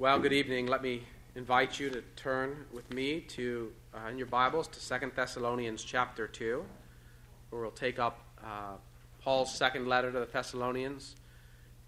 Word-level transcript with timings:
Well, 0.00 0.18
good 0.18 0.32
evening. 0.32 0.66
Let 0.66 0.82
me 0.82 1.02
invite 1.34 1.78
you 1.78 1.90
to 1.90 2.00
turn 2.16 2.64
with 2.72 2.90
me 2.90 3.20
to 3.20 3.70
uh, 3.94 4.08
in 4.08 4.16
your 4.16 4.28
Bibles 4.28 4.66
to 4.68 4.80
Second 4.80 5.12
Thessalonians 5.14 5.84
chapter 5.84 6.26
2, 6.26 6.64
where 7.50 7.60
we'll 7.60 7.70
take 7.70 7.98
up 7.98 8.24
uh, 8.42 8.76
Paul's 9.20 9.54
second 9.54 9.88
letter 9.88 10.10
to 10.10 10.20
the 10.20 10.24
Thessalonians 10.24 11.16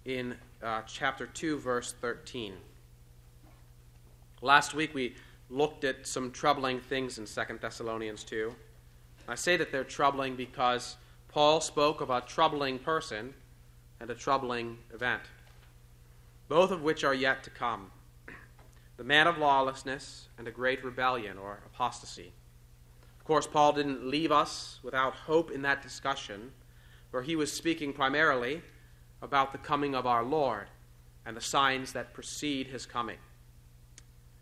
in 0.04 0.34
uh, 0.62 0.82
chapter 0.86 1.26
2, 1.26 1.56
verse 1.56 1.94
13. 2.02 2.52
Last 4.42 4.74
week 4.74 4.92
we 4.92 5.14
looked 5.48 5.84
at 5.84 6.06
some 6.06 6.32
troubling 6.32 6.80
things 6.80 7.16
in 7.16 7.26
Second 7.26 7.62
Thessalonians 7.62 8.24
2. 8.24 8.54
I 9.26 9.36
say 9.36 9.56
that 9.56 9.72
they're 9.72 9.84
troubling 9.84 10.36
because 10.36 10.96
Paul 11.28 11.62
spoke 11.62 12.02
of 12.02 12.10
a 12.10 12.20
troubling 12.20 12.78
person 12.78 13.32
and 14.00 14.10
a 14.10 14.14
troubling 14.14 14.76
event, 14.92 15.22
both 16.50 16.70
of 16.70 16.82
which 16.82 17.04
are 17.04 17.14
yet 17.14 17.42
to 17.44 17.48
come 17.48 17.90
the 18.96 19.04
man 19.04 19.26
of 19.26 19.38
lawlessness 19.38 20.28
and 20.38 20.46
a 20.46 20.50
great 20.50 20.84
rebellion 20.84 21.38
or 21.38 21.62
apostasy. 21.66 22.32
Of 23.18 23.24
course, 23.24 23.46
Paul 23.46 23.72
didn't 23.72 24.06
leave 24.06 24.32
us 24.32 24.80
without 24.82 25.14
hope 25.14 25.50
in 25.50 25.62
that 25.62 25.82
discussion, 25.82 26.52
where 27.10 27.22
he 27.22 27.36
was 27.36 27.52
speaking 27.52 27.92
primarily 27.92 28.62
about 29.20 29.52
the 29.52 29.58
coming 29.58 29.94
of 29.94 30.06
our 30.06 30.24
Lord 30.24 30.66
and 31.24 31.36
the 31.36 31.40
signs 31.40 31.92
that 31.92 32.12
precede 32.14 32.66
his 32.66 32.84
coming. 32.84 33.18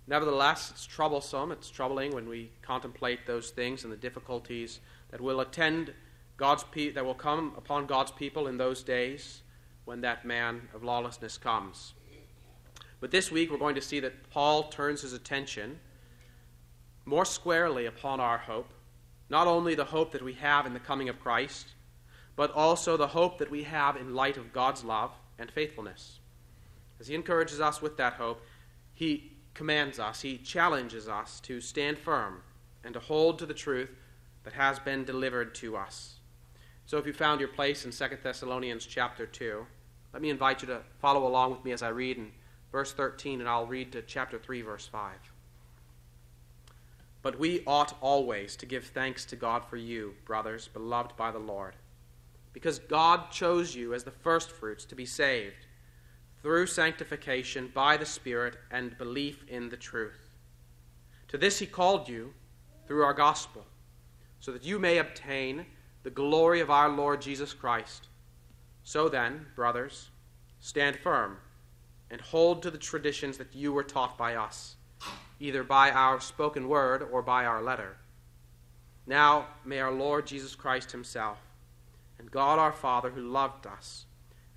Nevertheless, 0.06 0.70
it's 0.70 0.87
troublesome, 0.87 1.53
it's 1.53 1.70
troubling 1.70 2.12
when 2.14 2.28
we 2.28 2.51
contemplate 2.62 3.27
those 3.27 3.51
things 3.51 3.84
and 3.84 3.92
the 3.92 3.97
difficulties 3.97 4.80
that 5.11 5.20
will 5.20 5.41
attend 5.41 5.92
God's 6.37 6.64
pe- 6.64 6.91
that 6.91 7.05
will 7.05 7.14
come 7.14 7.53
upon 7.56 7.87
God's 7.87 8.11
people 8.11 8.47
in 8.47 8.56
those 8.56 8.83
days 8.83 9.42
when 9.84 10.01
that 10.01 10.25
man 10.25 10.69
of 10.75 10.83
lawlessness 10.83 11.37
comes. 11.37 11.95
But 13.01 13.11
this 13.11 13.33
week 13.33 13.51
we're 13.51 13.59
going 13.59 13.75
to 13.75 13.81
see 13.81 14.01
that 14.01 14.31
Paul 14.31 14.65
turns 14.65 15.03
his 15.03 15.13
attention 15.13 15.81
more 17.07 17.25
squarely 17.25 17.87
upon 17.87 18.20
our 18.20 18.39
hope, 18.39 18.70
not 19.31 19.47
only 19.47 19.75
the 19.75 19.87
hope 19.87 20.12
that 20.12 20.23
we 20.23 20.34
have 20.34 20.67
in 20.67 20.75
the 20.75 20.81
coming 20.81 21.09
of 21.09 21.19
Christ, 21.19 21.69
but 22.37 22.53
also 22.53 22.97
the 22.97 23.09
hope 23.09 23.39
that 23.39 23.51
we 23.51 23.65
have 23.65 23.97
in 23.97 24.15
light 24.15 24.37
of 24.37 24.53
God's 24.53 24.84
love 24.84 25.12
and 25.39 25.51
faithfulness. 25.51 26.20
As 27.01 27.09
he 27.09 27.15
encourages 27.15 27.61
us 27.61 27.81
with 27.81 27.97
that 27.97 28.15
hope, 28.15 28.42
he 28.92 29.33
commands 29.55 29.98
us, 29.98 30.20
he 30.20 30.37
challenges 30.37 31.09
us 31.09 31.41
to 31.41 31.61
stand 31.61 31.98
firm 31.98 32.42
and 32.85 32.95
to 32.95 33.01
hold 33.01 33.39
to 33.39 33.47
the 33.47 33.55
truth 33.55 33.91
that 34.45 34.53
has 34.53 34.79
been 34.79 35.05
delivered 35.05 35.55
to 35.55 35.77
us. 35.77 36.17
So 36.87 36.98
if 36.98 37.07
you 37.07 37.12
found 37.12 37.41
your 37.41 37.48
place 37.48 37.85
in 37.85 37.92
2 37.92 38.17
Thessalonians 38.23 38.85
chapter 38.87 39.27
2, 39.27 39.67
let 40.12 40.23
me 40.23 40.31
invite 40.31 40.62
you 40.62 40.69
to 40.69 40.81
follow 40.98 41.27
along 41.27 41.53
with 41.53 41.64
me 41.64 41.73
as 41.73 41.83
I 41.83 41.89
read 41.89 42.17
in 42.17 42.33
verse 42.73 42.93
13, 42.93 43.41
and 43.41 43.49
I'll 43.49 43.67
read 43.67 43.93
to 43.93 44.03
chapter 44.03 44.39
3, 44.39 44.63
verse 44.63 44.87
5. 44.87 45.13
But 47.23 47.39
we 47.39 47.63
ought 47.67 47.97
always 48.01 48.57
to 48.57 48.67
give 48.67 48.85
thanks 48.87 49.25
to 49.27 49.37
God 49.37 49.65
for 49.65 49.77
you, 49.77 50.15
brothers, 50.25 50.69
beloved 50.69 51.17
by 51.17 51.31
the 51.31 51.39
Lord, 51.39 51.77
because 52.53 52.79
God 52.79 53.31
chose 53.31 53.75
you 53.75 53.93
as 53.93 54.05
the 54.05 54.11
firstfruits 54.11 54.85
to 54.87 54.95
be 54.95 55.05
saved 55.05 55.67
through 56.43 56.67
sanctification 56.67 57.71
by 57.75 57.97
the 57.97 58.07
Spirit 58.07 58.57
and 58.71 58.97
belief 58.97 59.45
in 59.48 59.69
the 59.69 59.77
truth. 59.77 60.37
To 61.29 61.37
this 61.37 61.59
he 61.59 61.67
called 61.67 62.09
you 62.09 62.33
through 62.87 63.05
our 63.05 63.13
gospel, 63.13 63.65
so 64.41 64.51
that 64.53 64.65
you 64.65 64.79
may 64.79 64.98
obtain 64.98 65.67
the 66.03 66.11
glory 66.11 66.61
of 66.61 66.71
our 66.71 66.89
Lord 66.89 67.21
Jesus 67.21 67.53
Christ. 67.53 68.09
So 68.83 69.11
then, 69.11 69.47
brothers, 69.55 70.09
stand 70.61 70.97
firm 70.97 71.37
and 72.11 72.20
hold 72.20 72.62
to 72.62 72.70
the 72.70 72.78
traditions 72.78 73.39
that 73.39 73.55
you 73.55 73.72
were 73.72 73.84
taught 73.84 74.19
by 74.19 74.34
us, 74.34 74.77
either 75.39 75.62
by 75.62 75.91
our 75.91 76.20
spoken 76.20 76.69
word 76.69 77.06
or 77.12 77.22
by 77.22 77.44
our 77.44 77.62
letter. 77.62 77.97
Now 79.06 79.47
may 79.64 79.78
our 79.78 79.92
Lord 79.92 80.27
Jesus 80.27 80.55
Christ 80.55 80.92
Himself, 80.92 81.39
and 82.18 82.30
God 82.30 82.58
our 82.58 82.73
Father, 82.73 83.11
who 83.11 83.23
loved 83.23 83.67
us 83.67 84.07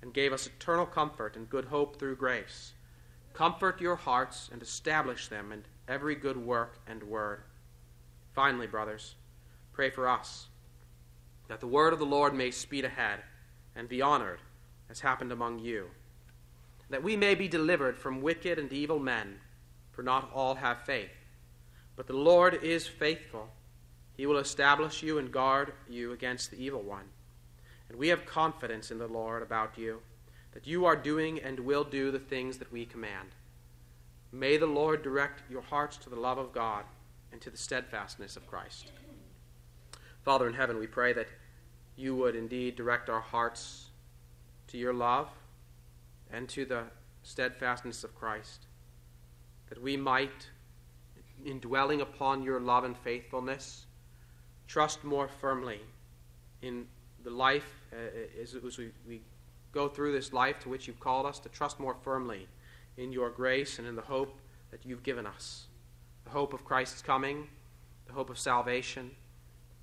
and 0.02 0.12
gave 0.12 0.32
us 0.32 0.46
eternal 0.46 0.84
comfort 0.84 1.36
and 1.36 1.48
good 1.48 1.66
hope 1.66 1.98
through 1.98 2.16
grace, 2.16 2.72
comfort 3.32 3.80
your 3.80 3.96
hearts 3.96 4.50
and 4.52 4.60
establish 4.60 5.28
them 5.28 5.52
in 5.52 5.64
every 5.88 6.14
good 6.14 6.36
work 6.36 6.78
and 6.86 7.02
word. 7.02 7.42
Finally, 8.34 8.66
brothers, 8.66 9.14
pray 9.72 9.90
for 9.90 10.08
us, 10.08 10.48
that 11.48 11.60
the 11.60 11.66
word 11.66 11.92
of 11.92 11.98
the 11.98 12.04
Lord 12.04 12.34
may 12.34 12.50
speed 12.50 12.84
ahead 12.84 13.20
and 13.76 13.88
be 13.88 14.02
honored, 14.02 14.40
as 14.90 15.00
happened 15.00 15.32
among 15.32 15.58
you 15.58 15.88
that 16.90 17.02
we 17.02 17.16
may 17.16 17.34
be 17.34 17.48
delivered 17.48 17.96
from 17.96 18.22
wicked 18.22 18.58
and 18.58 18.72
evil 18.72 18.98
men, 18.98 19.40
for 19.92 20.02
not 20.02 20.30
all 20.34 20.56
have 20.56 20.82
faith. 20.82 21.10
But 21.96 22.06
the 22.06 22.12
Lord 22.12 22.62
is 22.62 22.86
faithful. 22.86 23.48
He 24.16 24.26
will 24.26 24.38
establish 24.38 25.02
you 25.02 25.18
and 25.18 25.32
guard 25.32 25.72
you 25.88 26.12
against 26.12 26.50
the 26.50 26.62
evil 26.62 26.82
one. 26.82 27.06
And 27.88 27.98
we 27.98 28.08
have 28.08 28.26
confidence 28.26 28.90
in 28.90 28.98
the 28.98 29.08
Lord 29.08 29.42
about 29.42 29.78
you, 29.78 30.00
that 30.52 30.66
you 30.66 30.84
are 30.84 30.96
doing 30.96 31.40
and 31.40 31.60
will 31.60 31.84
do 31.84 32.10
the 32.10 32.18
things 32.18 32.58
that 32.58 32.72
we 32.72 32.84
command. 32.84 33.30
May 34.32 34.56
the 34.56 34.66
Lord 34.66 35.02
direct 35.02 35.42
your 35.50 35.62
hearts 35.62 35.96
to 35.98 36.10
the 36.10 36.16
love 36.16 36.38
of 36.38 36.52
God 36.52 36.84
and 37.32 37.40
to 37.40 37.50
the 37.50 37.56
steadfastness 37.56 38.36
of 38.36 38.46
Christ. 38.46 38.90
Father 40.24 40.48
in 40.48 40.54
heaven, 40.54 40.78
we 40.78 40.86
pray 40.86 41.12
that 41.12 41.28
you 41.96 42.16
would 42.16 42.34
indeed 42.34 42.76
direct 42.76 43.08
our 43.08 43.20
hearts 43.20 43.90
to 44.68 44.78
your 44.78 44.94
love 44.94 45.28
and 46.34 46.48
to 46.48 46.64
the 46.64 46.82
steadfastness 47.22 48.02
of 48.04 48.14
Christ, 48.14 48.66
that 49.68 49.80
we 49.80 49.96
might, 49.96 50.48
in 51.44 51.60
dwelling 51.60 52.00
upon 52.00 52.42
your 52.42 52.60
love 52.60 52.84
and 52.84 52.96
faithfulness, 52.98 53.86
trust 54.66 55.04
more 55.04 55.28
firmly 55.28 55.80
in 56.62 56.86
the 57.22 57.30
life 57.30 57.74
uh, 57.92 58.40
as, 58.42 58.54
as 58.54 58.78
we, 58.78 58.90
we 59.06 59.20
go 59.72 59.88
through 59.88 60.12
this 60.12 60.32
life 60.32 60.58
to 60.60 60.68
which 60.68 60.86
you've 60.86 61.00
called 61.00 61.26
us, 61.26 61.38
to 61.38 61.48
trust 61.48 61.78
more 61.78 61.96
firmly 62.02 62.48
in 62.96 63.12
your 63.12 63.30
grace 63.30 63.78
and 63.78 63.86
in 63.86 63.94
the 63.94 64.02
hope 64.02 64.38
that 64.70 64.80
you've 64.84 65.02
given 65.02 65.26
us. 65.26 65.66
The 66.24 66.30
hope 66.30 66.52
of 66.52 66.64
Christ's 66.64 67.02
coming, 67.02 67.46
the 68.06 68.12
hope 68.12 68.30
of 68.30 68.38
salvation, 68.38 69.10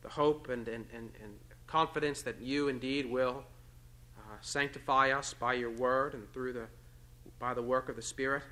the 0.02 0.10
hope 0.10 0.50
and, 0.50 0.68
and, 0.68 0.86
and, 0.94 1.10
and 1.22 1.34
confidence 1.68 2.22
that 2.24 2.42
you 2.42 2.68
indeed 2.68 3.10
will 3.10 3.44
Uh, 4.32 4.36
sanctify 4.40 5.12
us 5.12 5.34
by 5.34 5.54
your 5.54 5.72
word 5.72 6.14
and 6.14 6.32
through 6.32 6.54
the 6.54 6.66
by 7.38 7.54
the 7.54 7.62
work 7.62 7.90
of 7.90 7.98
the 7.98 8.02
Spirit. 8.02 8.44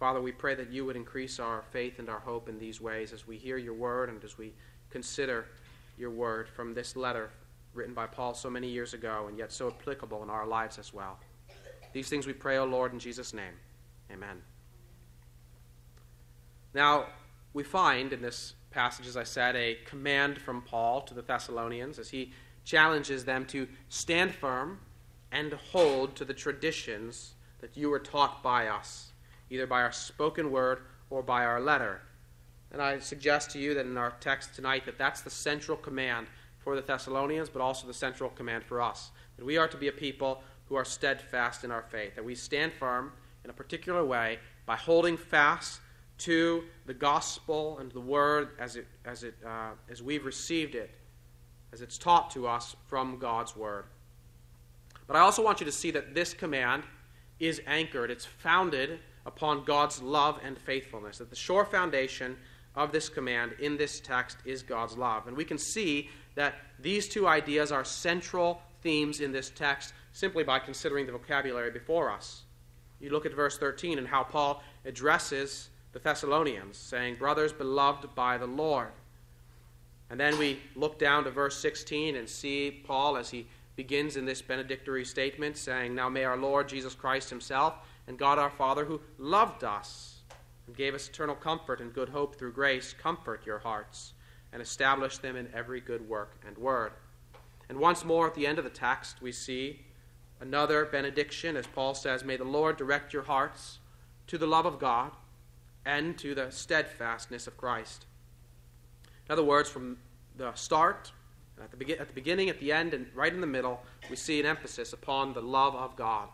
Father, 0.00 0.20
we 0.20 0.32
pray 0.32 0.56
that 0.56 0.72
you 0.72 0.84
would 0.84 0.96
increase 0.96 1.38
our 1.38 1.62
faith 1.70 2.00
and 2.00 2.08
our 2.08 2.18
hope 2.18 2.48
in 2.48 2.58
these 2.58 2.80
ways 2.80 3.12
as 3.12 3.26
we 3.26 3.36
hear 3.36 3.58
your 3.58 3.74
word 3.74 4.08
and 4.08 4.24
as 4.24 4.38
we 4.38 4.52
consider 4.90 5.46
your 5.96 6.10
word 6.10 6.48
from 6.48 6.74
this 6.74 6.96
letter 6.96 7.30
written 7.74 7.94
by 7.94 8.06
Paul 8.06 8.34
so 8.34 8.50
many 8.50 8.68
years 8.68 8.92
ago 8.92 9.26
and 9.28 9.38
yet 9.38 9.52
so 9.52 9.68
applicable 9.68 10.22
in 10.22 10.30
our 10.30 10.46
lives 10.46 10.78
as 10.78 10.92
well. 10.92 11.18
These 11.92 12.08
things 12.08 12.26
we 12.26 12.32
pray, 12.32 12.56
O 12.58 12.64
Lord, 12.64 12.92
in 12.92 12.98
Jesus' 12.98 13.32
name. 13.32 13.54
Amen. 14.10 14.42
Now, 16.74 17.06
we 17.52 17.62
find 17.62 18.12
in 18.12 18.22
this 18.22 18.54
passage, 18.70 19.06
as 19.06 19.16
I 19.16 19.24
said, 19.24 19.54
a 19.54 19.78
command 19.84 20.38
from 20.38 20.62
Paul 20.62 21.02
to 21.02 21.14
the 21.14 21.22
Thessalonians 21.22 21.98
as 21.98 22.08
he 22.08 22.32
challenges 22.64 23.24
them 23.24 23.44
to 23.46 23.68
stand 23.88 24.34
firm 24.34 24.78
and 25.32 25.52
hold 25.52 26.16
to 26.16 26.24
the 26.24 26.34
traditions 26.34 27.34
that 27.60 27.76
you 27.76 27.90
were 27.90 27.98
taught 27.98 28.42
by 28.42 28.68
us, 28.68 29.12
either 29.50 29.66
by 29.66 29.82
our 29.82 29.92
spoken 29.92 30.50
word 30.50 30.80
or 31.10 31.22
by 31.22 31.44
our 31.44 31.60
letter. 31.60 32.00
And 32.70 32.82
I 32.82 32.98
suggest 32.98 33.50
to 33.52 33.58
you 33.58 33.74
that 33.74 33.86
in 33.86 33.96
our 33.96 34.12
text 34.20 34.54
tonight 34.54 34.84
that 34.86 34.98
that's 34.98 35.22
the 35.22 35.30
central 35.30 35.76
command 35.76 36.26
for 36.58 36.76
the 36.76 36.82
Thessalonians, 36.82 37.48
but 37.48 37.62
also 37.62 37.86
the 37.86 37.94
central 37.94 38.30
command 38.30 38.64
for 38.64 38.80
us. 38.80 39.10
That 39.36 39.44
we 39.44 39.56
are 39.56 39.68
to 39.68 39.76
be 39.76 39.88
a 39.88 39.92
people 39.92 40.42
who 40.68 40.74
are 40.74 40.84
steadfast 40.84 41.64
in 41.64 41.70
our 41.70 41.82
faith, 41.82 42.14
that 42.14 42.24
we 42.24 42.34
stand 42.34 42.72
firm 42.72 43.12
in 43.44 43.50
a 43.50 43.54
particular 43.54 44.04
way 44.04 44.38
by 44.66 44.76
holding 44.76 45.16
fast 45.16 45.80
to 46.18 46.64
the 46.84 46.94
gospel 46.94 47.78
and 47.78 47.90
the 47.92 48.00
word 48.00 48.50
as, 48.58 48.76
it, 48.76 48.86
as, 49.04 49.22
it, 49.24 49.34
uh, 49.46 49.70
as 49.88 50.02
we've 50.02 50.26
received 50.26 50.74
it, 50.74 50.90
as 51.72 51.80
it's 51.80 51.96
taught 51.96 52.30
to 52.32 52.46
us 52.46 52.76
from 52.86 53.18
God's 53.18 53.56
word. 53.56 53.84
But 55.08 55.16
I 55.16 55.20
also 55.20 55.42
want 55.42 55.58
you 55.58 55.66
to 55.66 55.72
see 55.72 55.90
that 55.90 56.14
this 56.14 56.32
command 56.32 56.84
is 57.40 57.60
anchored, 57.66 58.10
it's 58.10 58.26
founded 58.26 59.00
upon 59.26 59.64
God's 59.64 60.00
love 60.00 60.38
and 60.44 60.56
faithfulness. 60.56 61.18
That 61.18 61.30
the 61.30 61.36
sure 61.36 61.64
foundation 61.64 62.36
of 62.76 62.92
this 62.92 63.08
command 63.08 63.54
in 63.58 63.76
this 63.76 63.98
text 63.98 64.38
is 64.44 64.62
God's 64.62 64.96
love. 64.96 65.26
And 65.26 65.36
we 65.36 65.44
can 65.44 65.58
see 65.58 66.10
that 66.36 66.54
these 66.78 67.08
two 67.08 67.26
ideas 67.26 67.72
are 67.72 67.84
central 67.84 68.62
themes 68.82 69.20
in 69.20 69.32
this 69.32 69.50
text 69.50 69.92
simply 70.12 70.44
by 70.44 70.58
considering 70.58 71.06
the 71.06 71.12
vocabulary 71.12 71.70
before 71.70 72.10
us. 72.10 72.42
You 73.00 73.10
look 73.10 73.26
at 73.26 73.34
verse 73.34 73.58
13 73.58 73.98
and 73.98 74.06
how 74.06 74.22
Paul 74.24 74.62
addresses 74.84 75.70
the 75.92 75.98
Thessalonians, 75.98 76.76
saying, 76.76 77.16
Brothers 77.16 77.52
beloved 77.52 78.14
by 78.14 78.38
the 78.38 78.46
Lord. 78.46 78.88
And 80.10 80.18
then 80.18 80.38
we 80.38 80.58
look 80.74 80.98
down 80.98 81.24
to 81.24 81.30
verse 81.30 81.58
16 81.58 82.16
and 82.16 82.28
see 82.28 82.82
Paul 82.86 83.16
as 83.16 83.30
he 83.30 83.46
begins 83.78 84.16
in 84.16 84.26
this 84.26 84.42
benedictory 84.42 85.04
statement 85.04 85.56
saying, 85.56 85.94
Now 85.94 86.08
may 86.08 86.24
our 86.24 86.36
Lord 86.36 86.68
Jesus 86.68 86.96
Christ 86.96 87.30
himself 87.30 87.74
and 88.08 88.18
God 88.18 88.36
our 88.36 88.50
Father, 88.50 88.84
who 88.84 89.00
loved 89.18 89.62
us 89.62 90.22
and 90.66 90.76
gave 90.76 90.96
us 90.96 91.08
eternal 91.08 91.36
comfort 91.36 91.80
and 91.80 91.94
good 91.94 92.08
hope 92.08 92.34
through 92.34 92.54
grace, 92.54 92.92
comfort 92.92 93.46
your 93.46 93.60
hearts 93.60 94.14
and 94.52 94.60
establish 94.60 95.18
them 95.18 95.36
in 95.36 95.48
every 95.54 95.80
good 95.80 96.08
work 96.08 96.40
and 96.44 96.58
word. 96.58 96.90
And 97.68 97.78
once 97.78 98.04
more 98.04 98.26
at 98.26 98.34
the 98.34 98.48
end 98.48 98.58
of 98.58 98.64
the 98.64 98.70
text, 98.70 99.22
we 99.22 99.30
see 99.30 99.82
another 100.40 100.84
benediction, 100.84 101.56
as 101.56 101.68
Paul 101.68 101.94
says, 101.94 102.24
May 102.24 102.36
the 102.36 102.42
Lord 102.42 102.78
direct 102.78 103.12
your 103.12 103.22
hearts 103.22 103.78
to 104.26 104.36
the 104.36 104.48
love 104.48 104.66
of 104.66 104.80
God 104.80 105.12
and 105.86 106.18
to 106.18 106.34
the 106.34 106.50
steadfastness 106.50 107.46
of 107.46 107.56
Christ. 107.56 108.06
In 109.28 109.32
other 109.32 109.44
words, 109.44 109.70
from 109.70 109.98
the 110.36 110.52
start, 110.54 111.12
at 111.62 111.70
the, 111.70 111.76
be- 111.76 111.98
at 111.98 112.08
the 112.08 112.14
beginning, 112.14 112.48
at 112.48 112.60
the 112.60 112.72
end, 112.72 112.94
and 112.94 113.06
right 113.14 113.32
in 113.32 113.40
the 113.40 113.46
middle, 113.46 113.80
we 114.10 114.16
see 114.16 114.40
an 114.40 114.46
emphasis 114.46 114.92
upon 114.92 115.32
the 115.32 115.40
love 115.42 115.74
of 115.74 115.96
God. 115.96 116.28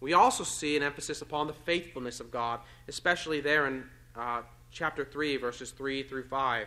We 0.00 0.14
also 0.14 0.44
see 0.44 0.76
an 0.76 0.82
emphasis 0.82 1.22
upon 1.22 1.46
the 1.46 1.52
faithfulness 1.52 2.20
of 2.20 2.30
God, 2.30 2.60
especially 2.88 3.40
there 3.40 3.66
in 3.66 3.84
uh, 4.16 4.42
chapter 4.70 5.04
3, 5.04 5.36
verses 5.36 5.70
3 5.70 6.02
through 6.02 6.24
5. 6.24 6.66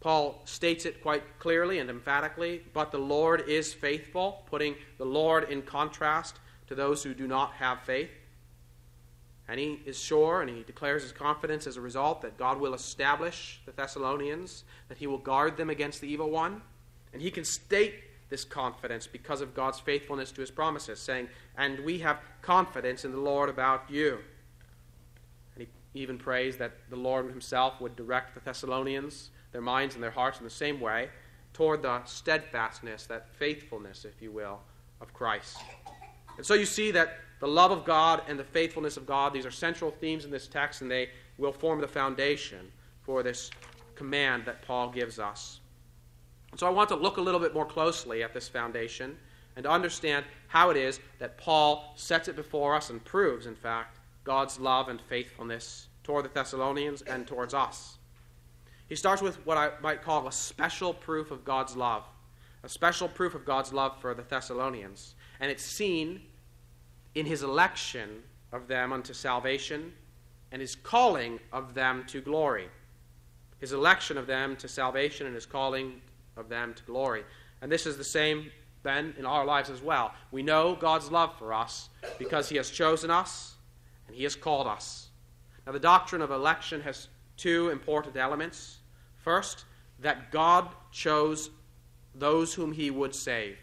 Paul 0.00 0.42
states 0.44 0.84
it 0.84 1.02
quite 1.02 1.22
clearly 1.38 1.78
and 1.78 1.88
emphatically, 1.88 2.62
but 2.74 2.90
the 2.92 2.98
Lord 2.98 3.48
is 3.48 3.72
faithful, 3.72 4.44
putting 4.46 4.74
the 4.98 5.04
Lord 5.04 5.50
in 5.50 5.62
contrast 5.62 6.38
to 6.66 6.74
those 6.74 7.02
who 7.02 7.14
do 7.14 7.26
not 7.26 7.52
have 7.52 7.80
faith. 7.82 8.10
And 9.48 9.60
he 9.60 9.80
is 9.86 9.98
sure 9.98 10.42
and 10.42 10.50
he 10.50 10.64
declares 10.64 11.02
his 11.02 11.12
confidence 11.12 11.66
as 11.66 11.76
a 11.76 11.80
result 11.80 12.22
that 12.22 12.36
God 12.36 12.60
will 12.60 12.74
establish 12.74 13.60
the 13.64 13.72
Thessalonians, 13.72 14.64
that 14.88 14.98
he 14.98 15.06
will 15.06 15.18
guard 15.18 15.56
them 15.56 15.70
against 15.70 16.00
the 16.00 16.08
evil 16.08 16.30
one. 16.30 16.62
And 17.12 17.22
he 17.22 17.30
can 17.30 17.44
state 17.44 17.94
this 18.28 18.44
confidence 18.44 19.06
because 19.06 19.40
of 19.40 19.54
God's 19.54 19.80
faithfulness 19.80 20.32
to 20.32 20.40
his 20.40 20.50
promises, 20.50 20.98
saying, 20.98 21.28
And 21.56 21.80
we 21.80 21.98
have 22.00 22.20
confidence 22.42 23.04
in 23.04 23.12
the 23.12 23.20
Lord 23.20 23.48
about 23.48 23.84
you. 23.88 24.18
And 25.54 25.66
he 25.92 26.00
even 26.00 26.18
prays 26.18 26.56
that 26.56 26.72
the 26.90 26.96
Lord 26.96 27.28
himself 27.28 27.80
would 27.80 27.96
direct 27.96 28.34
the 28.34 28.40
Thessalonians, 28.40 29.30
their 29.52 29.60
minds 29.60 29.94
and 29.94 30.02
their 30.02 30.10
hearts 30.10 30.38
in 30.38 30.44
the 30.44 30.50
same 30.50 30.80
way, 30.80 31.08
toward 31.52 31.82
the 31.82 32.04
steadfastness, 32.04 33.06
that 33.06 33.28
faithfulness, 33.36 34.04
if 34.04 34.20
you 34.20 34.30
will, 34.30 34.60
of 35.00 35.14
Christ. 35.14 35.56
And 36.36 36.44
so 36.44 36.54
you 36.54 36.66
see 36.66 36.90
that 36.90 37.18
the 37.40 37.48
love 37.48 37.70
of 37.70 37.84
God 37.84 38.22
and 38.28 38.38
the 38.38 38.44
faithfulness 38.44 38.96
of 38.96 39.06
God, 39.06 39.32
these 39.32 39.46
are 39.46 39.50
central 39.50 39.90
themes 39.90 40.24
in 40.24 40.30
this 40.30 40.46
text, 40.46 40.82
and 40.82 40.90
they 40.90 41.10
will 41.38 41.52
form 41.52 41.80
the 41.80 41.88
foundation 41.88 42.70
for 43.02 43.22
this 43.22 43.50
command 43.94 44.44
that 44.46 44.62
Paul 44.62 44.90
gives 44.90 45.18
us. 45.18 45.60
So 46.56 46.66
I 46.66 46.70
want 46.70 46.88
to 46.88 46.96
look 46.96 47.16
a 47.18 47.20
little 47.20 47.40
bit 47.40 47.54
more 47.54 47.66
closely 47.66 48.22
at 48.22 48.32
this 48.32 48.48
foundation 48.48 49.16
and 49.56 49.64
to 49.64 49.70
understand 49.70 50.24
how 50.48 50.70
it 50.70 50.76
is 50.76 51.00
that 51.18 51.38
Paul 51.38 51.92
sets 51.96 52.28
it 52.28 52.36
before 52.36 52.74
us 52.74 52.90
and 52.90 53.04
proves, 53.04 53.46
in 53.46 53.54
fact, 53.54 53.98
God's 54.24 54.58
love 54.58 54.88
and 54.88 55.00
faithfulness 55.00 55.88
toward 56.02 56.24
the 56.24 56.30
Thessalonians 56.30 57.02
and 57.02 57.26
towards 57.26 57.54
us. 57.54 57.98
He 58.88 58.94
starts 58.94 59.22
with 59.22 59.44
what 59.46 59.56
I 59.56 59.70
might 59.82 60.02
call 60.02 60.28
a 60.28 60.32
special 60.32 60.94
proof 60.94 61.30
of 61.30 61.44
God's 61.44 61.76
love, 61.76 62.04
a 62.62 62.68
special 62.68 63.08
proof 63.08 63.34
of 63.34 63.44
God's 63.44 63.72
love 63.72 64.00
for 64.00 64.14
the 64.14 64.22
Thessalonians. 64.22 65.14
And 65.40 65.50
it's 65.50 65.64
seen 65.64 66.22
in 67.14 67.26
his 67.26 67.42
election 67.42 68.22
of 68.52 68.68
them 68.68 68.92
unto 68.92 69.12
salvation 69.12 69.92
and 70.52 70.60
his 70.60 70.76
calling 70.76 71.40
of 71.52 71.74
them 71.74 72.04
to 72.08 72.20
glory. 72.20 72.68
His 73.58 73.72
election 73.72 74.16
of 74.16 74.26
them 74.26 74.54
to 74.56 74.68
salvation 74.68 75.26
and 75.26 75.34
his 75.34 75.46
calling 75.46 76.00
of 76.36 76.48
them 76.48 76.74
to 76.74 76.82
glory. 76.84 77.24
And 77.62 77.70
this 77.70 77.86
is 77.86 77.96
the 77.96 78.04
same 78.04 78.50
then 78.82 79.14
in 79.18 79.26
our 79.26 79.44
lives 79.44 79.68
as 79.70 79.82
well. 79.82 80.14
We 80.30 80.42
know 80.42 80.76
God's 80.76 81.10
love 81.10 81.36
for 81.38 81.52
us 81.52 81.88
because 82.18 82.48
He 82.48 82.56
has 82.56 82.70
chosen 82.70 83.10
us 83.10 83.54
and 84.06 84.14
He 84.14 84.22
has 84.22 84.36
called 84.36 84.66
us. 84.66 85.08
Now, 85.66 85.72
the 85.72 85.80
doctrine 85.80 86.22
of 86.22 86.30
election 86.30 86.80
has 86.82 87.08
two 87.36 87.70
important 87.70 88.16
elements. 88.16 88.78
First, 89.16 89.64
that 90.00 90.30
God 90.30 90.68
chose 90.92 91.50
those 92.14 92.54
whom 92.54 92.72
He 92.72 92.90
would 92.90 93.14
save. 93.14 93.56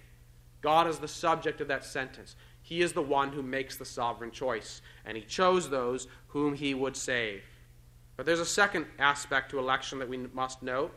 God 0.61 0.87
is 0.87 0.99
the 0.99 1.07
subject 1.07 1.61
of 1.61 1.67
that 1.69 1.85
sentence. 1.85 2.35
He 2.61 2.81
is 2.81 2.93
the 2.93 3.01
one 3.01 3.31
who 3.31 3.43
makes 3.43 3.77
the 3.77 3.85
sovereign 3.85 4.31
choice, 4.31 4.81
and 5.05 5.15
He 5.15 5.23
chose 5.23 5.69
those 5.69 6.07
whom 6.27 6.53
He 6.53 6.73
would 6.73 6.95
save. 6.95 7.43
But 8.17 8.25
there's 8.25 8.39
a 8.39 8.45
second 8.45 8.85
aspect 8.99 9.51
to 9.51 9.59
election 9.59 9.99
that 9.99 10.09
we 10.09 10.17
must 10.17 10.61
note 10.61 10.93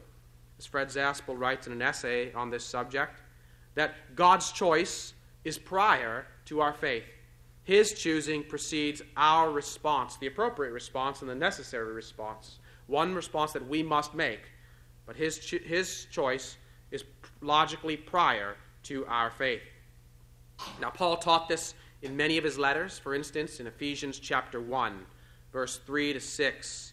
as 0.58 0.67
Fred 0.67 0.88
Zaspel 0.88 1.38
writes 1.38 1.67
in 1.67 1.73
an 1.73 1.82
essay 1.82 2.32
on 2.32 2.50
this 2.50 2.64
subject, 2.64 3.20
that 3.75 3.94
God's 4.14 4.53
choice 4.53 5.14
is 5.44 5.58
prior 5.58 6.26
to 6.47 6.61
our 6.61 6.73
faith. 6.73 7.05
His 7.64 7.93
choosing 7.94 8.44
precedes 8.44 9.03
our 9.17 9.50
response, 9.50 10.17
the 10.17 10.29
appropriate 10.29 10.73
response 10.73 11.20
and 11.20 11.31
the 11.31 11.35
necessary 11.35 11.93
response, 11.93 12.58
one 12.87 13.14
response 13.14 13.53
that 13.53 13.69
we 13.69 13.82
must 13.82 14.14
make. 14.14 14.43
But 15.05 15.17
his, 15.17 15.38
cho- 15.38 15.58
his 15.58 16.06
choice 16.11 16.56
is 16.91 17.05
logically 17.41 17.97
prior 17.97 18.56
to 18.85 19.05
our 19.06 19.31
faith. 19.31 19.62
Now, 20.81 20.91
Paul 20.91 21.17
taught 21.17 21.49
this 21.49 21.75
in 22.03 22.17
many 22.17 22.38
of 22.38 22.44
his 22.44 22.58
letters. 22.58 22.99
For 22.99 23.14
instance, 23.14 23.61
in 23.61 23.67
Ephesians 23.67 24.19
chapter 24.19 24.61
1, 24.61 25.05
verse 25.53 25.81
3 25.87 26.12
to 26.12 26.20
6, 26.20 26.93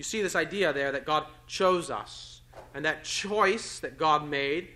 You 0.00 0.04
see 0.04 0.22
this 0.22 0.34
idea 0.34 0.72
there 0.72 0.92
that 0.92 1.04
God 1.04 1.26
chose 1.46 1.90
us. 1.90 2.40
And 2.72 2.86
that 2.86 3.04
choice 3.04 3.80
that 3.80 3.98
God 3.98 4.26
made 4.26 4.68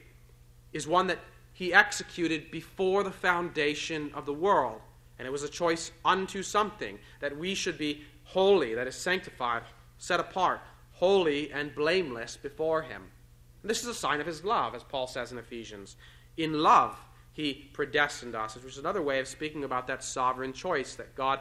is 0.74 0.86
one 0.86 1.06
that 1.06 1.18
He 1.54 1.72
executed 1.72 2.50
before 2.50 3.02
the 3.02 3.10
foundation 3.10 4.10
of 4.12 4.26
the 4.26 4.34
world. 4.34 4.82
And 5.18 5.26
it 5.26 5.30
was 5.30 5.42
a 5.42 5.48
choice 5.48 5.92
unto 6.04 6.42
something 6.42 6.98
that 7.20 7.38
we 7.38 7.54
should 7.54 7.78
be 7.78 8.02
holy, 8.24 8.74
that 8.74 8.86
is 8.86 8.96
sanctified, 8.96 9.62
set 9.96 10.20
apart, 10.20 10.60
holy 10.92 11.50
and 11.50 11.74
blameless 11.74 12.36
before 12.36 12.82
Him. 12.82 13.04
And 13.62 13.70
this 13.70 13.80
is 13.80 13.88
a 13.88 13.94
sign 13.94 14.20
of 14.20 14.26
His 14.26 14.44
love, 14.44 14.74
as 14.74 14.82
Paul 14.82 15.06
says 15.06 15.32
in 15.32 15.38
Ephesians. 15.38 15.96
In 16.36 16.62
love, 16.62 16.98
He 17.32 17.70
predestined 17.72 18.34
us, 18.34 18.56
which 18.56 18.74
is 18.74 18.76
another 18.76 19.00
way 19.00 19.20
of 19.20 19.28
speaking 19.28 19.64
about 19.64 19.86
that 19.86 20.04
sovereign 20.04 20.52
choice 20.52 20.96
that 20.96 21.14
God 21.14 21.40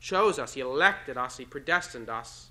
chose 0.00 0.40
us, 0.40 0.54
He 0.54 0.60
elected 0.60 1.16
us, 1.16 1.36
He 1.36 1.44
predestined 1.44 2.10
us 2.10 2.48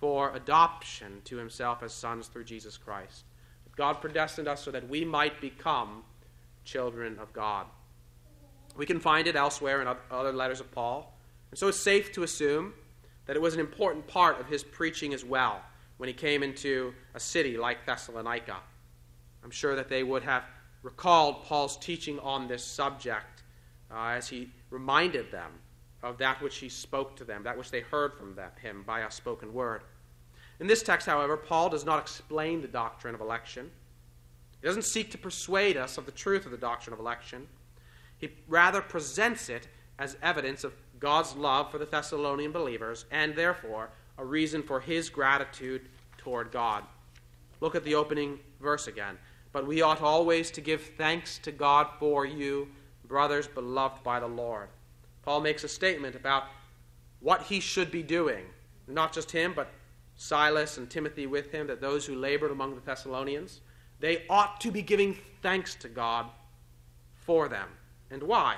for 0.00 0.34
adoption 0.34 1.20
to 1.26 1.36
himself 1.36 1.82
as 1.82 1.92
sons 1.92 2.26
through 2.26 2.44
Jesus 2.44 2.76
Christ. 2.78 3.24
God 3.76 4.00
predestined 4.00 4.48
us 4.48 4.62
so 4.62 4.70
that 4.70 4.88
we 4.88 5.04
might 5.04 5.40
become 5.40 6.02
children 6.64 7.18
of 7.18 7.32
God. 7.32 7.66
We 8.76 8.86
can 8.86 9.00
find 9.00 9.26
it 9.26 9.36
elsewhere 9.36 9.82
in 9.82 9.88
other 10.10 10.32
letters 10.32 10.60
of 10.60 10.70
Paul. 10.70 11.16
And 11.50 11.58
so 11.58 11.68
it's 11.68 11.78
safe 11.78 12.12
to 12.12 12.22
assume 12.22 12.74
that 13.26 13.36
it 13.36 13.42
was 13.42 13.54
an 13.54 13.60
important 13.60 14.06
part 14.06 14.40
of 14.40 14.46
his 14.46 14.64
preaching 14.64 15.12
as 15.14 15.24
well 15.24 15.60
when 15.98 16.08
he 16.08 16.12
came 16.12 16.42
into 16.42 16.94
a 17.14 17.20
city 17.20 17.56
like 17.56 17.84
Thessalonica. 17.86 18.56
I'm 19.44 19.50
sure 19.50 19.76
that 19.76 19.88
they 19.88 20.02
would 20.02 20.22
have 20.22 20.44
recalled 20.82 21.44
Paul's 21.44 21.76
teaching 21.76 22.18
on 22.20 22.48
this 22.48 22.64
subject 22.64 23.42
uh, 23.90 24.08
as 24.08 24.28
he 24.28 24.50
reminded 24.70 25.30
them 25.30 25.52
of 26.02 26.18
that 26.18 26.40
which 26.42 26.58
he 26.58 26.68
spoke 26.68 27.16
to 27.16 27.24
them, 27.24 27.42
that 27.42 27.56
which 27.58 27.70
they 27.70 27.80
heard 27.80 28.14
from 28.14 28.34
them, 28.34 28.50
him 28.60 28.82
by 28.86 29.00
a 29.00 29.10
spoken 29.10 29.52
word. 29.52 29.82
In 30.58 30.66
this 30.66 30.82
text, 30.82 31.06
however, 31.06 31.36
Paul 31.36 31.70
does 31.70 31.84
not 31.84 32.00
explain 32.00 32.60
the 32.60 32.68
doctrine 32.68 33.14
of 33.14 33.20
election. 33.20 33.70
He 34.60 34.66
doesn't 34.66 34.84
seek 34.84 35.10
to 35.10 35.18
persuade 35.18 35.76
us 35.76 35.96
of 35.96 36.06
the 36.06 36.12
truth 36.12 36.44
of 36.44 36.50
the 36.50 36.58
doctrine 36.58 36.92
of 36.92 37.00
election. 37.00 37.46
He 38.18 38.30
rather 38.46 38.82
presents 38.82 39.48
it 39.48 39.68
as 39.98 40.16
evidence 40.22 40.64
of 40.64 40.74
God's 40.98 41.34
love 41.34 41.70
for 41.70 41.78
the 41.78 41.86
Thessalonian 41.86 42.52
believers 42.52 43.06
and, 43.10 43.34
therefore, 43.34 43.90
a 44.18 44.24
reason 44.24 44.62
for 44.62 44.80
his 44.80 45.08
gratitude 45.08 45.88
toward 46.18 46.52
God. 46.52 46.84
Look 47.60 47.74
at 47.74 47.84
the 47.84 47.94
opening 47.94 48.38
verse 48.60 48.86
again. 48.86 49.18
But 49.52 49.66
we 49.66 49.82
ought 49.82 50.02
always 50.02 50.50
to 50.52 50.60
give 50.60 50.82
thanks 50.96 51.38
to 51.38 51.52
God 51.52 51.88
for 51.98 52.24
you, 52.24 52.68
brothers 53.06 53.48
beloved 53.48 54.02
by 54.04 54.20
the 54.20 54.28
Lord. 54.28 54.68
Paul 55.22 55.40
makes 55.40 55.64
a 55.64 55.68
statement 55.68 56.14
about 56.14 56.44
what 57.20 57.42
he 57.42 57.60
should 57.60 57.90
be 57.90 58.02
doing. 58.02 58.44
Not 58.88 59.12
just 59.12 59.30
him, 59.30 59.52
but 59.54 59.70
Silas 60.16 60.78
and 60.78 60.90
Timothy 60.90 61.26
with 61.26 61.52
him, 61.52 61.66
that 61.68 61.80
those 61.80 62.06
who 62.06 62.14
labored 62.14 62.50
among 62.50 62.74
the 62.74 62.80
Thessalonians, 62.80 63.60
they 64.00 64.24
ought 64.28 64.60
to 64.62 64.70
be 64.70 64.82
giving 64.82 65.16
thanks 65.42 65.74
to 65.76 65.88
God 65.88 66.26
for 67.14 67.48
them. 67.48 67.68
And 68.10 68.22
why? 68.22 68.56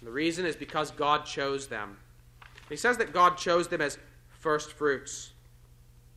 And 0.00 0.06
the 0.06 0.12
reason 0.12 0.44
is 0.44 0.56
because 0.56 0.90
God 0.90 1.24
chose 1.24 1.66
them. 1.66 1.96
He 2.68 2.76
says 2.76 2.98
that 2.98 3.12
God 3.12 3.38
chose 3.38 3.68
them 3.68 3.80
as 3.80 3.98
first 4.28 4.72
fruits. 4.72 5.32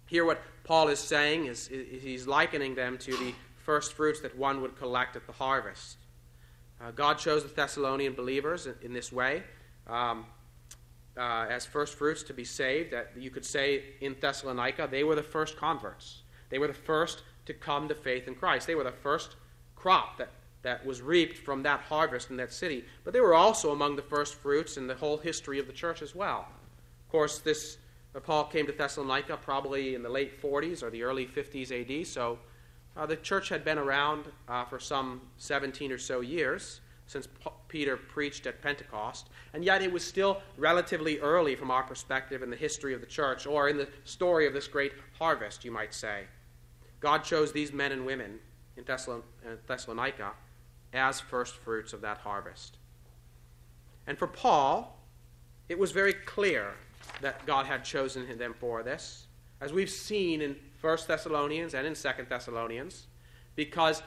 Here, 0.07 0.25
what 0.25 0.41
Paul 0.63 0.87
is 0.87 0.99
saying 0.99 1.45
is, 1.45 1.67
is 1.69 2.01
he's 2.03 2.27
likening 2.27 2.75
them 2.75 2.97
to 2.99 3.11
the 3.11 3.33
first 3.63 3.93
fruits 3.93 4.19
that 4.21 4.35
one 4.37 4.61
would 4.61 4.75
collect 4.75 5.15
at 5.15 5.25
the 5.27 5.33
harvest. 5.33 5.97
Uh, 6.81 6.91
God 6.91 7.19
chose 7.19 7.43
the 7.43 7.49
Thessalonian 7.49 8.13
believers 8.13 8.65
in, 8.65 8.75
in 8.81 8.93
this 8.93 9.11
way 9.11 9.43
um, 9.89 10.25
uh, 11.17 11.45
as 11.49 11.65
first 11.65 11.95
fruits 11.95 12.23
to 12.23 12.33
be 12.33 12.45
saved. 12.45 12.91
That 12.91 13.11
you 13.17 13.29
could 13.29 13.45
say 13.45 13.83
in 14.01 14.15
Thessalonica, 14.19 14.87
they 14.89 15.03
were 15.03 15.15
the 15.15 15.23
first 15.23 15.57
converts. 15.57 16.21
They 16.49 16.59
were 16.59 16.67
the 16.67 16.73
first 16.73 17.23
to 17.45 17.53
come 17.53 17.87
to 17.87 17.95
faith 17.95 18.27
in 18.27 18.35
Christ. 18.35 18.67
They 18.67 18.75
were 18.75 18.83
the 18.83 18.91
first 18.91 19.35
crop 19.75 20.17
that, 20.17 20.29
that 20.61 20.85
was 20.85 21.01
reaped 21.01 21.37
from 21.37 21.63
that 21.63 21.81
harvest 21.81 22.29
in 22.29 22.37
that 22.37 22.53
city. 22.53 22.85
But 23.03 23.13
they 23.13 23.21
were 23.21 23.33
also 23.33 23.71
among 23.71 23.95
the 23.95 24.01
first 24.01 24.35
fruits 24.35 24.77
in 24.77 24.87
the 24.87 24.95
whole 24.95 25.17
history 25.17 25.59
of 25.59 25.67
the 25.67 25.73
church 25.73 26.01
as 26.01 26.15
well. 26.15 26.47
Of 27.05 27.11
course, 27.11 27.39
this 27.39 27.77
uh, 28.15 28.19
Paul 28.19 28.45
came 28.45 28.65
to 28.65 28.71
Thessalonica 28.71 29.37
probably 29.37 29.95
in 29.95 30.03
the 30.03 30.09
late 30.09 30.41
40s 30.41 30.81
or 30.81 30.89
the 30.89 31.03
early 31.03 31.27
50s 31.27 31.71
AD, 31.71 32.07
so 32.07 32.39
uh, 32.97 33.05
the 33.05 33.15
church 33.15 33.49
had 33.49 33.63
been 33.63 33.77
around 33.77 34.25
uh, 34.47 34.65
for 34.65 34.79
some 34.79 35.21
17 35.37 35.91
or 35.91 35.97
so 35.97 36.21
years 36.21 36.81
since 37.09 37.25
P- 37.25 37.49
Peter 37.67 37.97
preached 37.97 38.45
at 38.45 38.61
Pentecost, 38.61 39.29
and 39.53 39.65
yet 39.65 39.81
it 39.81 39.91
was 39.91 40.05
still 40.05 40.43
relatively 40.57 41.17
early 41.19 41.55
from 41.55 41.71
our 41.71 41.81
perspective 41.81 42.43
in 42.43 42.51
the 42.51 42.55
history 42.55 42.93
of 42.93 43.01
the 43.01 43.07
church, 43.07 43.47
or 43.47 43.67
in 43.67 43.77
the 43.77 43.87
story 44.03 44.45
of 44.45 44.53
this 44.53 44.67
great 44.67 44.93
harvest, 45.17 45.65
you 45.65 45.71
might 45.71 45.91
say. 45.91 46.25
God 46.99 47.23
chose 47.23 47.51
these 47.51 47.73
men 47.73 47.91
and 47.91 48.05
women 48.05 48.37
in 48.77 48.83
uh, 48.87 49.21
Thessalonica 49.65 50.33
as 50.93 51.19
first 51.19 51.55
fruits 51.55 51.93
of 51.93 52.01
that 52.01 52.19
harvest. 52.19 52.77
And 54.05 54.15
for 54.15 54.27
Paul, 54.27 55.03
it 55.67 55.79
was 55.79 55.91
very 55.91 56.13
clear 56.13 56.73
that 57.21 57.43
God 57.47 57.65
had 57.65 57.83
chosen 57.83 58.37
them 58.37 58.53
for 58.59 58.83
this, 58.83 59.25
as 59.61 59.73
we've 59.73 59.89
seen 59.89 60.41
in 60.41 60.55
1 60.81 60.97
Thessalonians 61.07 61.73
and 61.73 61.87
in 61.87 61.95
2 61.95 62.09
Thessalonians, 62.29 63.07
because 63.55 64.03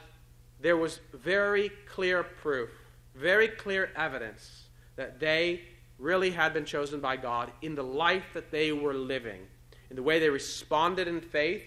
there 0.61 0.77
was 0.77 1.01
very 1.13 1.69
clear 1.85 2.23
proof, 2.23 2.69
very 3.15 3.47
clear 3.47 3.91
evidence 3.95 4.67
that 4.95 5.19
they 5.19 5.61
really 5.99 6.31
had 6.31 6.53
been 6.53 6.65
chosen 6.65 6.99
by 6.99 7.15
God 7.15 7.51
in 7.61 7.75
the 7.75 7.83
life 7.83 8.25
that 8.33 8.51
they 8.51 8.71
were 8.71 8.93
living, 8.93 9.41
in 9.89 9.95
the 9.95 10.03
way 10.03 10.19
they 10.19 10.29
responded 10.29 11.07
in 11.07 11.21
faith 11.21 11.63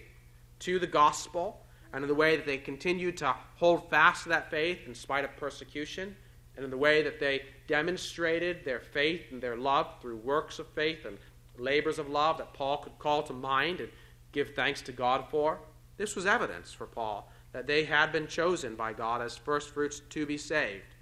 to 0.60 0.78
the 0.78 0.86
gospel, 0.86 1.62
and 1.92 2.02
in 2.02 2.08
the 2.08 2.14
way 2.14 2.36
that 2.36 2.46
they 2.46 2.58
continued 2.58 3.16
to 3.16 3.34
hold 3.56 3.88
fast 3.88 4.24
to 4.24 4.28
that 4.28 4.50
faith 4.50 4.80
in 4.86 4.94
spite 4.94 5.24
of 5.24 5.36
persecution, 5.36 6.14
and 6.56 6.64
in 6.64 6.70
the 6.70 6.76
way 6.76 7.02
that 7.02 7.20
they 7.20 7.42
demonstrated 7.66 8.64
their 8.64 8.80
faith 8.80 9.22
and 9.30 9.42
their 9.42 9.56
love 9.56 9.88
through 10.00 10.16
works 10.16 10.58
of 10.58 10.66
faith 10.68 11.04
and 11.04 11.18
labors 11.58 11.98
of 11.98 12.08
love 12.08 12.38
that 12.38 12.54
Paul 12.54 12.78
could 12.78 12.98
call 12.98 13.22
to 13.24 13.32
mind 13.32 13.80
and 13.80 13.90
give 14.32 14.54
thanks 14.54 14.82
to 14.82 14.92
God 14.92 15.24
for. 15.30 15.58
This 15.96 16.16
was 16.16 16.26
evidence 16.26 16.72
for 16.72 16.86
Paul 16.86 17.30
that 17.52 17.66
they 17.66 17.84
had 17.84 18.12
been 18.12 18.26
chosen 18.26 18.74
by 18.74 18.92
God 18.92 19.22
as 19.22 19.36
firstfruits 19.36 20.00
to 20.10 20.26
be 20.26 20.36
saved. 20.36 20.95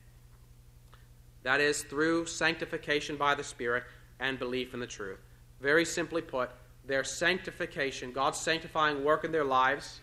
That 1.45 1.61
is, 1.61 1.83
through 1.83 2.27
sanctification 2.27 3.17
by 3.17 3.35
the 3.35 3.45
Spirit 3.45 3.85
and 4.19 4.39
belief 4.39 4.75
in 4.75 4.81
the 4.81 4.87
truth. 4.87 5.21
Very 5.61 5.85
simply 5.85 6.23
put, 6.23 6.51
their 6.87 7.05
sanctification, 7.05 8.13
God's 8.13 8.39
sanctifying 8.39 9.05
work 9.05 9.25
in 9.25 9.33
their 9.33 9.45
lives, 9.45 10.01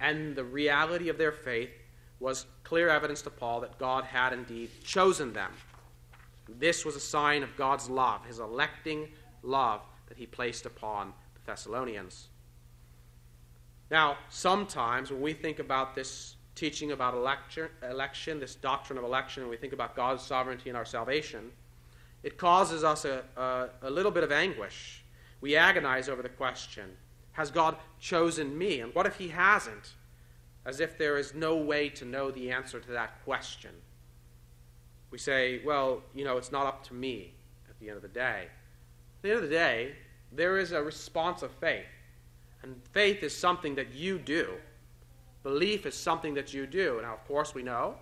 and 0.00 0.34
the 0.34 0.44
reality 0.44 1.08
of 1.08 1.18
their 1.18 1.32
faith 1.32 1.70
was 2.18 2.46
clear 2.64 2.88
evidence 2.88 3.22
to 3.22 3.30
Paul 3.30 3.60
that 3.60 3.78
God 3.78 4.04
had 4.04 4.32
indeed 4.32 4.70
chosen 4.82 5.32
them. 5.32 5.52
This 6.48 6.84
was 6.84 6.96
a 6.96 7.00
sign 7.00 7.42
of 7.42 7.56
God's 7.56 7.90
love, 7.90 8.24
his 8.24 8.38
electing 8.38 9.08
love 9.42 9.82
that 10.08 10.16
he 10.16 10.26
placed 10.26 10.66
upon 10.66 11.12
the 11.34 11.40
Thessalonians. 11.46 12.28
Now, 13.90 14.16
sometimes 14.28 15.10
when 15.10 15.20
we 15.20 15.32
think 15.32 15.58
about 15.58 15.94
this 15.94 16.35
teaching 16.56 16.90
about 16.90 17.14
election, 17.14 17.68
election, 17.88 18.40
this 18.40 18.56
doctrine 18.56 18.98
of 18.98 19.04
election, 19.04 19.42
and 19.42 19.50
we 19.50 19.56
think 19.56 19.72
about 19.72 19.94
God's 19.94 20.22
sovereignty 20.22 20.70
and 20.70 20.76
our 20.76 20.84
salvation, 20.84 21.52
it 22.22 22.38
causes 22.38 22.82
us 22.82 23.04
a, 23.04 23.22
a, 23.36 23.68
a 23.82 23.90
little 23.90 24.10
bit 24.10 24.24
of 24.24 24.32
anguish. 24.32 25.04
We 25.40 25.54
agonize 25.54 26.08
over 26.08 26.22
the 26.22 26.28
question 26.30 26.96
Has 27.32 27.50
God 27.50 27.76
chosen 28.00 28.56
me? 28.58 28.80
And 28.80 28.92
what 28.94 29.06
if 29.06 29.16
He 29.16 29.28
hasn't? 29.28 29.92
As 30.64 30.80
if 30.80 30.98
there 30.98 31.16
is 31.16 31.34
no 31.34 31.56
way 31.56 31.88
to 31.90 32.04
know 32.04 32.32
the 32.32 32.50
answer 32.50 32.80
to 32.80 32.90
that 32.90 33.22
question. 33.24 33.70
We 35.10 35.18
say, 35.18 35.60
Well, 35.64 36.02
you 36.14 36.24
know, 36.24 36.38
it's 36.38 36.50
not 36.50 36.66
up 36.66 36.82
to 36.88 36.94
me 36.94 37.34
at 37.68 37.78
the 37.78 37.88
end 37.88 37.96
of 37.96 38.02
the 38.02 38.08
day 38.08 38.48
At 38.48 39.22
the 39.22 39.28
end 39.28 39.36
of 39.36 39.44
the 39.44 39.54
day, 39.54 39.94
there 40.32 40.58
is 40.58 40.72
a 40.72 40.82
response 40.82 41.42
of 41.42 41.52
faith. 41.52 41.86
And 42.62 42.80
faith 42.92 43.22
is 43.22 43.36
something 43.36 43.74
that 43.76 43.94
you 43.94 44.18
do. 44.18 44.54
Belief 45.46 45.86
is 45.86 45.94
something 45.94 46.34
that 46.34 46.52
you 46.52 46.66
do. 46.66 46.98
Now, 47.00 47.14
of 47.14 47.24
course, 47.28 47.54
we 47.54 47.62
know 47.62 47.94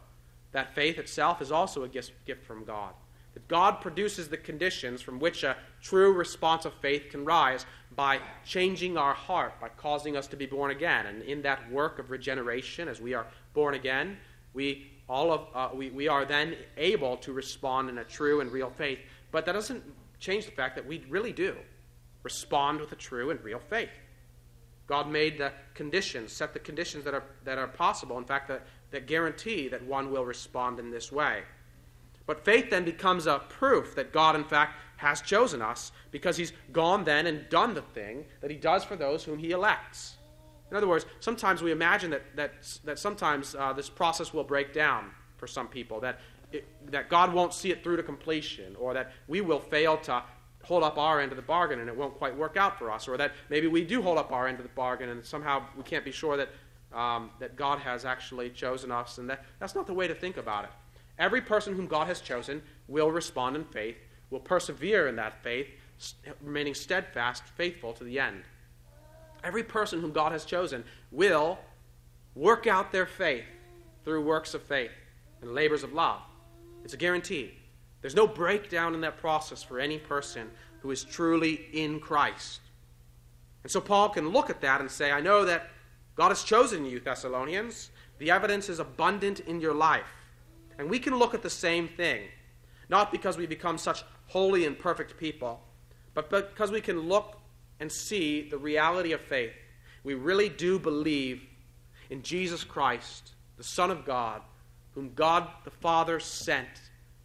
that 0.52 0.74
faith 0.74 0.98
itself 0.98 1.42
is 1.42 1.52
also 1.52 1.82
a 1.82 1.88
gift, 1.88 2.12
gift 2.24 2.42
from 2.42 2.64
God. 2.64 2.94
That 3.34 3.46
God 3.48 3.82
produces 3.82 4.28
the 4.28 4.38
conditions 4.38 5.02
from 5.02 5.20
which 5.20 5.44
a 5.44 5.54
true 5.82 6.14
response 6.14 6.64
of 6.64 6.72
faith 6.72 7.10
can 7.10 7.22
rise 7.26 7.66
by 7.94 8.18
changing 8.46 8.96
our 8.96 9.12
heart, 9.12 9.60
by 9.60 9.68
causing 9.68 10.16
us 10.16 10.26
to 10.28 10.36
be 10.36 10.46
born 10.46 10.70
again. 10.70 11.04
And 11.04 11.20
in 11.20 11.42
that 11.42 11.70
work 11.70 11.98
of 11.98 12.10
regeneration, 12.10 12.88
as 12.88 12.98
we 12.98 13.12
are 13.12 13.26
born 13.52 13.74
again, 13.74 14.16
we 14.54 14.90
all 15.06 15.30
of 15.30 15.46
uh, 15.54 15.68
we, 15.76 15.90
we 15.90 16.08
are 16.08 16.24
then 16.24 16.56
able 16.78 17.18
to 17.18 17.34
respond 17.34 17.90
in 17.90 17.98
a 17.98 18.04
true 18.04 18.40
and 18.40 18.50
real 18.52 18.70
faith. 18.70 19.00
But 19.32 19.44
that 19.44 19.52
doesn't 19.52 19.84
change 20.18 20.46
the 20.46 20.52
fact 20.52 20.76
that 20.76 20.86
we 20.86 21.04
really 21.10 21.34
do 21.34 21.56
respond 22.22 22.80
with 22.80 22.90
a 22.92 22.96
true 22.96 23.28
and 23.28 23.44
real 23.44 23.60
faith. 23.68 23.90
God 24.86 25.10
made 25.10 25.38
the 25.38 25.52
conditions, 25.74 26.32
set 26.32 26.52
the 26.52 26.58
conditions 26.58 27.04
that 27.04 27.14
are, 27.14 27.24
that 27.44 27.58
are 27.58 27.68
possible, 27.68 28.18
in 28.18 28.24
fact, 28.24 28.48
that, 28.48 28.66
that 28.90 29.06
guarantee 29.06 29.68
that 29.68 29.82
one 29.84 30.10
will 30.10 30.24
respond 30.24 30.78
in 30.78 30.90
this 30.90 31.10
way. 31.10 31.42
But 32.26 32.44
faith 32.44 32.70
then 32.70 32.84
becomes 32.84 33.26
a 33.26 33.40
proof 33.48 33.94
that 33.96 34.12
God, 34.12 34.36
in 34.36 34.44
fact, 34.44 34.78
has 34.96 35.20
chosen 35.20 35.60
us 35.60 35.92
because 36.10 36.36
He's 36.36 36.52
gone 36.72 37.04
then 37.04 37.26
and 37.26 37.48
done 37.48 37.74
the 37.74 37.82
thing 37.82 38.24
that 38.40 38.50
He 38.50 38.56
does 38.56 38.84
for 38.84 38.96
those 38.96 39.24
whom 39.24 39.38
He 39.38 39.50
elects. 39.50 40.16
In 40.70 40.76
other 40.76 40.88
words, 40.88 41.06
sometimes 41.20 41.62
we 41.62 41.72
imagine 41.72 42.10
that, 42.10 42.36
that, 42.36 42.52
that 42.84 42.98
sometimes 42.98 43.54
uh, 43.54 43.72
this 43.72 43.90
process 43.90 44.32
will 44.32 44.44
break 44.44 44.72
down 44.72 45.10
for 45.36 45.46
some 45.46 45.68
people, 45.68 46.00
that 46.00 46.20
it, 46.52 46.66
that 46.90 47.08
God 47.08 47.32
won't 47.32 47.52
see 47.52 47.70
it 47.70 47.82
through 47.82 47.96
to 47.96 48.02
completion, 48.02 48.76
or 48.76 48.94
that 48.94 49.12
we 49.28 49.40
will 49.40 49.60
fail 49.60 49.96
to 49.98 50.22
hold 50.64 50.82
up 50.82 50.98
our 50.98 51.20
end 51.20 51.32
of 51.32 51.36
the 51.36 51.42
bargain 51.42 51.80
and 51.80 51.88
it 51.88 51.96
won't 51.96 52.14
quite 52.14 52.36
work 52.36 52.56
out 52.56 52.78
for 52.78 52.90
us, 52.90 53.06
or 53.06 53.16
that 53.16 53.32
maybe 53.50 53.66
we 53.66 53.84
do 53.84 54.02
hold 54.02 54.18
up 54.18 54.32
our 54.32 54.48
end 54.48 54.58
of 54.58 54.64
the 54.64 54.74
bargain 54.74 55.08
and 55.10 55.24
somehow 55.24 55.62
we 55.76 55.82
can't 55.82 56.04
be 56.04 56.10
sure 56.10 56.36
that, 56.36 56.48
um, 56.98 57.30
that 57.38 57.56
God 57.56 57.78
has 57.78 58.04
actually 58.04 58.50
chosen 58.50 58.90
us. 58.90 59.18
And 59.18 59.28
that, 59.30 59.44
that's 59.58 59.74
not 59.74 59.86
the 59.86 59.94
way 59.94 60.08
to 60.08 60.14
think 60.14 60.36
about 60.36 60.64
it. 60.64 60.70
Every 61.18 61.40
person 61.40 61.74
whom 61.74 61.86
God 61.86 62.06
has 62.08 62.20
chosen 62.20 62.62
will 62.88 63.10
respond 63.10 63.56
in 63.56 63.64
faith, 63.64 63.96
will 64.30 64.40
persevere 64.40 65.06
in 65.06 65.16
that 65.16 65.42
faith, 65.42 65.68
remaining 66.42 66.74
steadfast, 66.74 67.44
faithful 67.56 67.92
to 67.92 68.04
the 68.04 68.18
end. 68.18 68.42
Every 69.44 69.62
person 69.62 70.00
whom 70.00 70.12
God 70.12 70.32
has 70.32 70.44
chosen 70.44 70.84
will 71.12 71.58
work 72.34 72.66
out 72.66 72.90
their 72.90 73.06
faith 73.06 73.44
through 74.04 74.22
works 74.22 74.54
of 74.54 74.62
faith 74.62 74.90
and 75.40 75.54
labors 75.54 75.82
of 75.82 75.92
love. 75.92 76.20
It's 76.82 76.94
a 76.94 76.96
guarantee. 76.96 77.52
There's 78.04 78.14
no 78.14 78.26
breakdown 78.26 78.92
in 78.92 79.00
that 79.00 79.16
process 79.16 79.62
for 79.62 79.80
any 79.80 79.96
person 79.96 80.50
who 80.80 80.90
is 80.90 81.04
truly 81.04 81.68
in 81.72 82.00
Christ. 82.00 82.60
And 83.62 83.72
so 83.72 83.80
Paul 83.80 84.10
can 84.10 84.28
look 84.28 84.50
at 84.50 84.60
that 84.60 84.82
and 84.82 84.90
say, 84.90 85.10
I 85.10 85.22
know 85.22 85.46
that 85.46 85.70
God 86.14 86.28
has 86.28 86.44
chosen 86.44 86.84
you, 86.84 87.00
Thessalonians. 87.00 87.88
The 88.18 88.30
evidence 88.30 88.68
is 88.68 88.78
abundant 88.78 89.40
in 89.40 89.58
your 89.58 89.72
life. 89.72 90.12
And 90.78 90.90
we 90.90 90.98
can 90.98 91.16
look 91.16 91.32
at 91.32 91.40
the 91.40 91.48
same 91.48 91.88
thing, 91.88 92.24
not 92.90 93.10
because 93.10 93.38
we 93.38 93.46
become 93.46 93.78
such 93.78 94.04
holy 94.26 94.66
and 94.66 94.78
perfect 94.78 95.16
people, 95.16 95.62
but 96.12 96.28
because 96.28 96.70
we 96.70 96.82
can 96.82 97.08
look 97.08 97.40
and 97.80 97.90
see 97.90 98.46
the 98.50 98.58
reality 98.58 99.12
of 99.12 99.22
faith. 99.22 99.54
We 100.02 100.12
really 100.12 100.50
do 100.50 100.78
believe 100.78 101.42
in 102.10 102.20
Jesus 102.20 102.64
Christ, 102.64 103.32
the 103.56 103.64
Son 103.64 103.90
of 103.90 104.04
God, 104.04 104.42
whom 104.94 105.14
God 105.14 105.48
the 105.64 105.70
Father 105.70 106.20
sent 106.20 106.68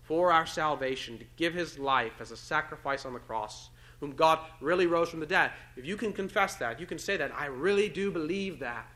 for 0.10 0.34
our 0.34 0.48
salvation 0.48 1.20
to 1.20 1.25
give 1.38 1.54
his 1.54 1.78
life 1.78 2.13
as 2.20 2.32
a 2.32 2.36
sacrifice 2.36 3.06
on 3.06 3.13
the 3.13 3.20
cross, 3.20 3.70
whom 4.00 4.13
God 4.13 4.39
really 4.60 4.88
rose 4.88 5.08
from 5.08 5.20
the 5.20 5.28
dead. 5.28 5.51
If 5.78 5.86
you 5.86 5.98
can 5.98 6.13
confess 6.13 6.56
that, 6.56 6.80
you 6.80 6.88
can 6.88 6.98
say 6.98 7.16
that, 7.18 7.32
I 7.38 7.46
really 7.46 7.89
do 7.89 8.10
believe 8.10 8.60
that. 8.62 8.88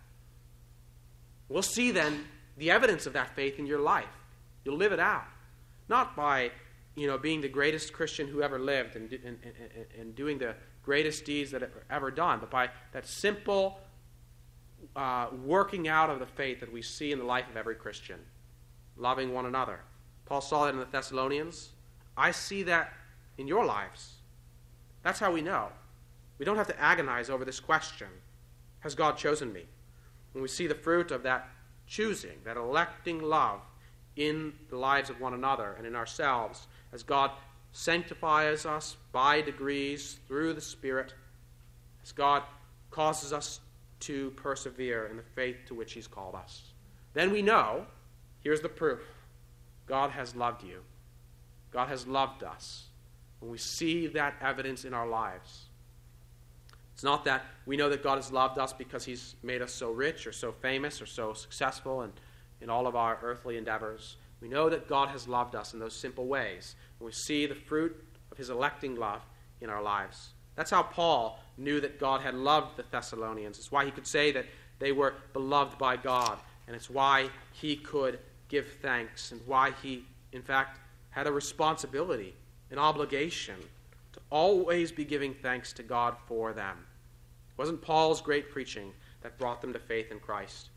We'll 1.49 1.61
see 1.61 1.91
then 1.91 2.25
the 2.57 2.71
evidence 2.71 3.05
of 3.05 3.13
that 3.13 3.35
faith 3.35 3.59
in 3.59 3.67
your 3.67 3.79
life. 3.79 4.05
You'll 4.65 4.77
live 4.77 4.91
it 4.91 4.99
out. 4.99 5.25
Not 5.87 6.15
by 6.15 6.49
you 6.95 7.05
know, 7.05 7.19
being 7.19 7.41
the 7.41 7.47
greatest 7.47 7.93
Christian 7.93 8.27
who 8.27 8.41
ever 8.41 8.57
lived 8.57 8.95
and, 8.95 9.13
and, 9.13 9.37
and, 9.43 9.85
and 9.99 10.15
doing 10.15 10.39
the 10.39 10.55
greatest 10.81 11.25
deeds 11.25 11.51
that 11.51 11.69
ever 11.91 12.09
done, 12.09 12.39
but 12.39 12.49
by 12.49 12.69
that 12.91 13.05
simple 13.05 13.79
uh, 14.95 15.27
working 15.45 15.87
out 15.87 16.09
of 16.09 16.17
the 16.17 16.25
faith 16.25 16.59
that 16.61 16.73
we 16.73 16.81
see 16.81 17.11
in 17.11 17.19
the 17.19 17.25
life 17.25 17.47
of 17.51 17.55
every 17.55 17.75
Christian 17.75 18.19
loving 18.97 19.31
one 19.31 19.45
another. 19.45 19.79
Paul 20.25 20.41
saw 20.41 20.65
that 20.65 20.73
in 20.73 20.79
the 20.79 20.85
Thessalonians. 20.85 21.69
I 22.15 22.31
see 22.31 22.63
that 22.63 22.93
in 23.37 23.47
your 23.47 23.65
lives. 23.65 24.13
That's 25.03 25.19
how 25.19 25.31
we 25.31 25.41
know. 25.41 25.69
We 26.37 26.45
don't 26.45 26.57
have 26.57 26.67
to 26.67 26.79
agonize 26.79 27.29
over 27.29 27.45
this 27.45 27.59
question 27.59 28.07
Has 28.79 28.95
God 28.95 29.17
chosen 29.17 29.53
me? 29.53 29.63
When 30.33 30.41
we 30.41 30.47
see 30.47 30.67
the 30.67 30.75
fruit 30.75 31.11
of 31.11 31.23
that 31.23 31.49
choosing, 31.87 32.37
that 32.43 32.57
electing 32.57 33.21
love 33.21 33.61
in 34.15 34.53
the 34.69 34.77
lives 34.77 35.09
of 35.09 35.19
one 35.19 35.33
another 35.33 35.73
and 35.77 35.85
in 35.85 35.95
ourselves, 35.95 36.67
as 36.91 37.03
God 37.03 37.31
sanctifies 37.71 38.65
us 38.65 38.97
by 39.11 39.41
degrees 39.41 40.19
through 40.27 40.53
the 40.53 40.61
Spirit, 40.61 41.13
as 42.03 42.11
God 42.11 42.43
causes 42.91 43.33
us 43.33 43.59
to 44.01 44.31
persevere 44.31 45.07
in 45.07 45.17
the 45.17 45.23
faith 45.23 45.57
to 45.67 45.73
which 45.73 45.93
He's 45.93 46.07
called 46.07 46.35
us. 46.35 46.73
Then 47.13 47.31
we 47.31 47.41
know 47.41 47.85
here's 48.43 48.61
the 48.61 48.69
proof 48.69 48.99
God 49.85 50.11
has 50.11 50.35
loved 50.35 50.63
you, 50.63 50.81
God 51.71 51.89
has 51.89 52.07
loved 52.07 52.43
us. 52.43 52.85
When 53.39 53.51
we 53.51 53.57
see 53.57 54.07
that 54.07 54.35
evidence 54.41 54.85
in 54.85 54.93
our 54.93 55.07
lives, 55.07 55.65
it's 56.93 57.03
not 57.03 57.25
that 57.25 57.43
we 57.65 57.75
know 57.75 57.89
that 57.89 58.01
God 58.03 58.15
has 58.15 58.31
loved 58.31 58.57
us 58.57 58.71
because 58.71 59.03
He's 59.03 59.35
made 59.43 59.61
us 59.61 59.73
so 59.73 59.91
rich 59.91 60.25
or 60.25 60.31
so 60.31 60.51
famous 60.51 61.01
or 61.01 61.05
so 61.05 61.33
successful 61.33 62.01
and 62.01 62.13
in 62.61 62.69
all 62.69 62.87
of 62.87 62.95
our 62.95 63.19
earthly 63.21 63.57
endeavors. 63.57 64.15
We 64.39 64.47
know 64.47 64.69
that 64.69 64.87
God 64.87 65.09
has 65.09 65.27
loved 65.27 65.55
us 65.55 65.73
in 65.73 65.79
those 65.79 65.95
simple 65.95 66.25
ways. 66.25 66.75
When 66.99 67.07
we 67.07 67.11
see 67.11 67.45
the 67.45 67.55
fruit 67.55 68.01
of 68.31 68.37
His 68.37 68.49
electing 68.49 68.95
love 68.95 69.21
in 69.59 69.69
our 69.69 69.81
lives. 69.81 70.29
That's 70.55 70.71
how 70.71 70.83
Paul 70.83 71.39
knew 71.57 71.81
that 71.81 71.99
God 71.99 72.21
had 72.21 72.35
loved 72.35 72.77
the 72.77 72.83
Thessalonians. 72.89 73.57
It's 73.57 73.71
why 73.71 73.85
he 73.85 73.91
could 73.91 74.07
say 74.07 74.31
that 74.31 74.45
they 74.79 74.91
were 74.91 75.15
beloved 75.33 75.77
by 75.77 75.97
God. 75.97 76.37
And 76.67 76.75
it's 76.75 76.89
why 76.89 77.29
he 77.53 77.75
could 77.75 78.19
give 78.53 78.67
thanks 78.83 79.31
and 79.31 79.41
why 79.47 79.71
he, 79.81 80.05
in 80.31 80.43
fact, 80.43 80.79
had 81.09 81.25
a 81.25 81.31
responsibility, 81.31 82.35
an 82.69 82.77
obligation 82.77 83.55
to 84.11 84.19
always 84.29 84.91
be 84.91 85.03
giving 85.03 85.33
thanks 85.33 85.73
to 85.73 85.81
God 85.81 86.15
for 86.27 86.53
them. 86.53 86.77
It 87.49 87.57
wasn't 87.57 87.81
Paul's 87.81 88.21
great 88.21 88.51
preaching 88.51 88.93
that 89.23 89.39
brought 89.39 89.59
them 89.59 89.73
to 89.73 89.79
faith 89.79 90.11
in 90.11 90.19
Christ, 90.19 90.69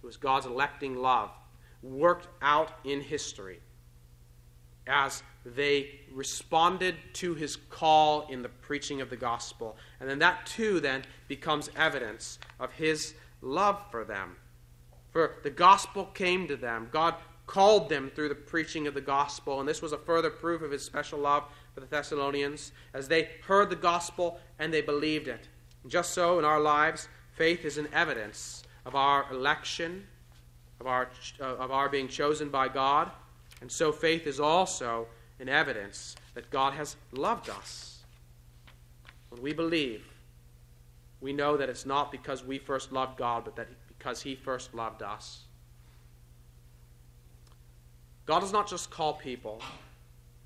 it 0.00 0.06
was 0.06 0.16
God's 0.16 0.46
electing 0.46 0.94
love 0.94 1.30
worked 1.82 2.28
out 2.40 2.70
in 2.84 3.00
history 3.00 3.58
as 4.86 5.24
they 5.44 6.00
responded 6.12 6.94
to 7.14 7.34
his 7.34 7.56
call 7.56 8.28
in 8.28 8.42
the 8.42 8.48
preaching 8.48 9.00
of 9.00 9.10
the 9.10 9.16
gospel. 9.16 9.76
And 9.98 10.08
then 10.08 10.20
that 10.20 10.46
too 10.46 10.78
then 10.78 11.02
becomes 11.26 11.68
evidence 11.74 12.38
of 12.60 12.70
his 12.72 13.14
love 13.42 13.82
for 13.90 14.04
them. 14.04 14.36
For 15.14 15.36
the 15.42 15.48
gospel 15.48 16.04
came 16.04 16.46
to 16.48 16.56
them. 16.56 16.90
God 16.92 17.14
called 17.46 17.88
them 17.88 18.10
through 18.14 18.28
the 18.28 18.34
preaching 18.34 18.86
of 18.86 18.92
the 18.92 19.00
gospel, 19.00 19.60
and 19.60 19.66
this 19.68 19.80
was 19.80 19.92
a 19.92 19.98
further 19.98 20.28
proof 20.28 20.60
of 20.60 20.70
his 20.70 20.84
special 20.84 21.18
love 21.18 21.44
for 21.72 21.80
the 21.80 21.86
Thessalonians 21.86 22.72
as 22.92 23.08
they 23.08 23.30
heard 23.46 23.70
the 23.70 23.76
gospel 23.76 24.38
and 24.58 24.70
they 24.70 24.82
believed 24.82 25.28
it. 25.28 25.48
And 25.82 25.90
just 25.90 26.12
so 26.12 26.38
in 26.38 26.44
our 26.44 26.60
lives, 26.60 27.08
faith 27.32 27.64
is 27.64 27.78
an 27.78 27.88
evidence 27.94 28.64
of 28.84 28.94
our 28.94 29.24
election, 29.32 30.06
of 30.80 30.86
our, 30.86 31.08
of 31.40 31.70
our 31.70 31.88
being 31.88 32.08
chosen 32.08 32.50
by 32.50 32.68
God 32.68 33.10
and 33.64 33.72
so 33.72 33.92
faith 33.92 34.26
is 34.26 34.40
also 34.40 35.06
an 35.40 35.48
evidence 35.48 36.16
that 36.34 36.50
God 36.50 36.74
has 36.74 36.96
loved 37.12 37.48
us. 37.48 38.04
When 39.30 39.40
we 39.40 39.54
believe, 39.54 40.04
we 41.22 41.32
know 41.32 41.56
that 41.56 41.70
it's 41.70 41.86
not 41.86 42.12
because 42.12 42.44
we 42.44 42.58
first 42.58 42.92
loved 42.92 43.16
God, 43.16 43.42
but 43.42 43.56
that 43.56 43.68
because 44.04 44.20
He 44.20 44.34
first 44.34 44.74
loved 44.74 45.02
us. 45.02 45.44
God 48.26 48.40
does 48.40 48.52
not 48.52 48.68
just 48.68 48.90
call 48.90 49.14
people 49.14 49.62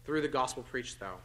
through 0.04 0.20
the 0.20 0.28
gospel 0.28 0.62
preached, 0.62 1.00
though. 1.00 1.16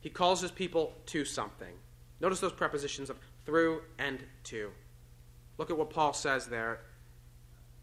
He 0.00 0.08
calls 0.08 0.40
His 0.40 0.52
people 0.52 0.92
to 1.06 1.24
something. 1.24 1.74
Notice 2.20 2.38
those 2.38 2.52
prepositions 2.52 3.10
of 3.10 3.18
through 3.44 3.82
and 3.98 4.20
to. 4.44 4.70
Look 5.58 5.70
at 5.70 5.76
what 5.76 5.90
Paul 5.90 6.12
says 6.12 6.46
there 6.46 6.78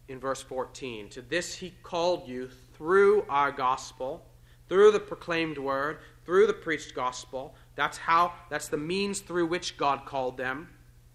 in 0.08 0.20
verse 0.20 0.42
14. 0.42 1.10
To 1.10 1.22
this 1.22 1.54
He 1.56 1.74
called 1.84 2.26
you 2.30 2.50
through 2.74 3.26
our 3.28 3.52
gospel, 3.52 4.24
through 4.70 4.92
the 4.92 5.02
proclaimed 5.02 5.58
word, 5.58 5.98
through 6.26 6.48
the 6.48 6.54
preached 6.54 6.96
gospel. 6.96 7.56
That's 7.76 7.98
how 7.98 8.34
that's 8.50 8.70
the 8.70 8.78
means 8.78 9.20
through 9.20 9.48
which 9.48 9.76
God 9.76 10.06
called 10.06 10.38
them. 10.38 10.70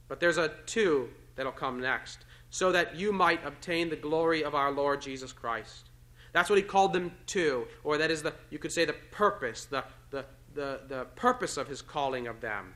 But 0.08 0.20
there's 0.20 0.38
a 0.38 0.50
to 0.66 1.08
that'll 1.36 1.52
come 1.52 1.80
next, 1.80 2.24
so 2.50 2.72
that 2.72 2.96
you 2.96 3.12
might 3.12 3.44
obtain 3.44 3.88
the 3.90 3.96
glory 3.96 4.44
of 4.44 4.54
our 4.54 4.70
Lord 4.70 5.00
Jesus 5.00 5.32
Christ. 5.32 5.90
That's 6.32 6.50
what 6.50 6.58
he 6.58 6.62
called 6.62 6.92
them 6.92 7.12
to, 7.28 7.66
or 7.82 7.98
that 7.98 8.10
is 8.10 8.22
the 8.22 8.34
you 8.50 8.58
could 8.58 8.72
say 8.72 8.84
the 8.84 8.94
purpose, 9.10 9.64
the 9.64 9.84
the 10.10 10.24
the, 10.54 10.80
the 10.88 11.04
purpose 11.16 11.56
of 11.56 11.68
his 11.68 11.82
calling 11.82 12.26
of 12.26 12.40
them. 12.40 12.74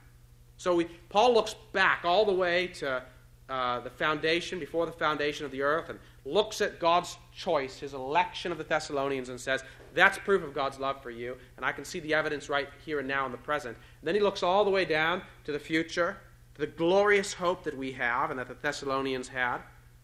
So 0.57 0.75
we, 0.75 0.85
Paul 1.09 1.33
looks 1.33 1.55
back 1.73 2.03
all 2.05 2.25
the 2.25 2.33
way 2.33 2.67
to 2.69 3.03
uh, 3.49 3.81
the 3.81 3.91
foundation, 3.91 4.61
before 4.61 4.87
the 4.87 4.93
foundation 4.93 5.45
of 5.45 5.51
the 5.51 5.63
earth, 5.63 5.89
and 5.89 5.99
looks 6.25 6.61
at 6.61 6.79
God's 6.79 7.17
choice, 7.35 7.79
his 7.79 7.95
election 7.95 8.53
of 8.53 8.59
the 8.59 8.65
Thessalonians, 8.65 9.29
and 9.29 9.41
says, 9.41 9.65
That's 9.93 10.19
proof 10.19 10.45
of 10.45 10.55
God's 10.55 10.79
love 10.79 11.03
for 11.03 11.11
you. 11.11 11.37
And 11.57 11.67
I 11.67 11.73
can 11.73 11.85
see 11.85 11.99
the 11.99 12.15
evidence 12.15 12.49
right 12.49 12.69
here 12.85 13.01
and 13.01 13.09
now 13.09 13.27
in 13.27 13.33
the 13.33 13.39
present. 13.39 13.77
And 14.01 14.07
then 14.07 14.15
he 14.15 14.21
looks 14.21 14.43
all 14.43 14.65
the 14.65 14.71
way 14.71 14.85
down 14.85 15.23
to 15.45 15.53
the 15.53 15.59
future, 15.59 16.19
the 16.61 16.67
glorious 16.67 17.33
hope 17.33 17.65
that 17.65 17.77
we 17.77 17.91
have 17.93 18.31
and 18.31 18.39
that 18.39 18.47
the 18.47 18.55
Thessalonians 18.55 19.29
had 19.29 19.61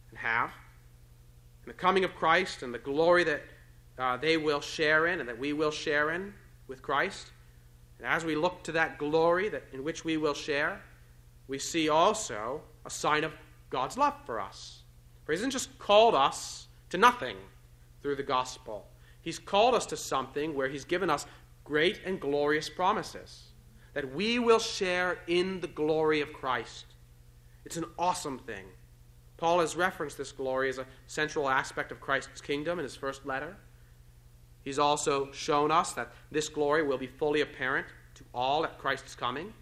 and 0.09 0.19
have, 0.19 0.51
and 1.63 1.73
the 1.73 1.77
coming 1.77 2.03
of 2.03 2.15
Christ 2.15 2.63
and 2.63 2.73
the 2.73 2.79
glory 2.79 3.25
that 3.25 3.43
uh, 3.99 4.17
they 4.17 4.39
will 4.39 4.63
share 4.63 5.07
in 5.07 5.21
and 5.21 5.29
that 5.29 5.39
we 5.39 5.53
will 5.53 5.71
share 5.71 6.13
in 6.13 6.33
with 6.67 6.81
Christ. 6.81 7.27
And 7.99 8.07
as 8.07 8.25
we 8.25 8.35
look 8.35 8.63
to 8.65 8.73
that 8.73 8.99
glory 8.99 9.51
that, 9.51 9.65
in 9.75 9.85
which 9.85 10.03
we 10.05 10.17
will 10.17 10.33
share, 10.33 10.81
we 11.47 11.59
see 11.59 11.91
also 11.91 12.63
a 12.87 12.91
sign 12.91 13.23
of 13.23 13.33
God's 13.69 13.99
love 13.99 14.15
for 14.25 14.41
us. 14.41 14.83
For 15.25 15.33
he 15.33 15.37
hasn't 15.37 15.53
just 15.53 15.79
called 15.79 16.15
us 16.15 16.69
to 16.89 16.97
nothing 16.97 17.37
through 18.01 18.17
the 18.17 18.23
gospel, 18.23 18.87
he's 19.21 19.39
called 19.39 19.75
us 19.75 19.85
to 19.87 19.97
something 19.97 20.55
where 20.55 20.69
he's 20.69 20.85
given 20.85 21.11
us 21.11 21.27
great 21.65 22.01
and 22.07 22.19
glorious 22.19 22.71
promises 22.71 23.46
that 23.97 24.15
we 24.15 24.39
will 24.39 24.59
share 24.59 25.21
in 25.27 25.59
the 25.61 25.67
glory 25.67 26.21
of 26.21 26.31
Christ. 26.31 26.85
It's 27.65 27.79
an 27.79 27.87
awesome 27.99 28.39
thing. 28.39 28.67
Paul 29.39 29.61
has 29.61 29.75
referenced 29.75 30.19
this 30.19 30.33
glory 30.33 30.69
as 30.69 30.77
a 30.77 30.85
central 31.07 31.49
aspect 31.49 31.91
of 31.91 31.99
Christ's 31.99 32.43
kingdom 32.43 32.79
in 32.79 32.83
his 32.83 32.95
first 32.95 33.25
letter. 33.25 33.57
He's 34.63 34.79
also 34.79 35.33
shown 35.33 35.71
us 35.71 35.95
that 35.95 36.13
this 36.31 36.51
glory 36.51 36.83
will 36.83 36.99
be 36.99 37.07
fully 37.07 37.41
apparent 37.41 37.87
to 38.17 38.25
all 38.35 38.65
at 38.65 38.77
Christ's 38.77 39.15
coming 39.15 39.55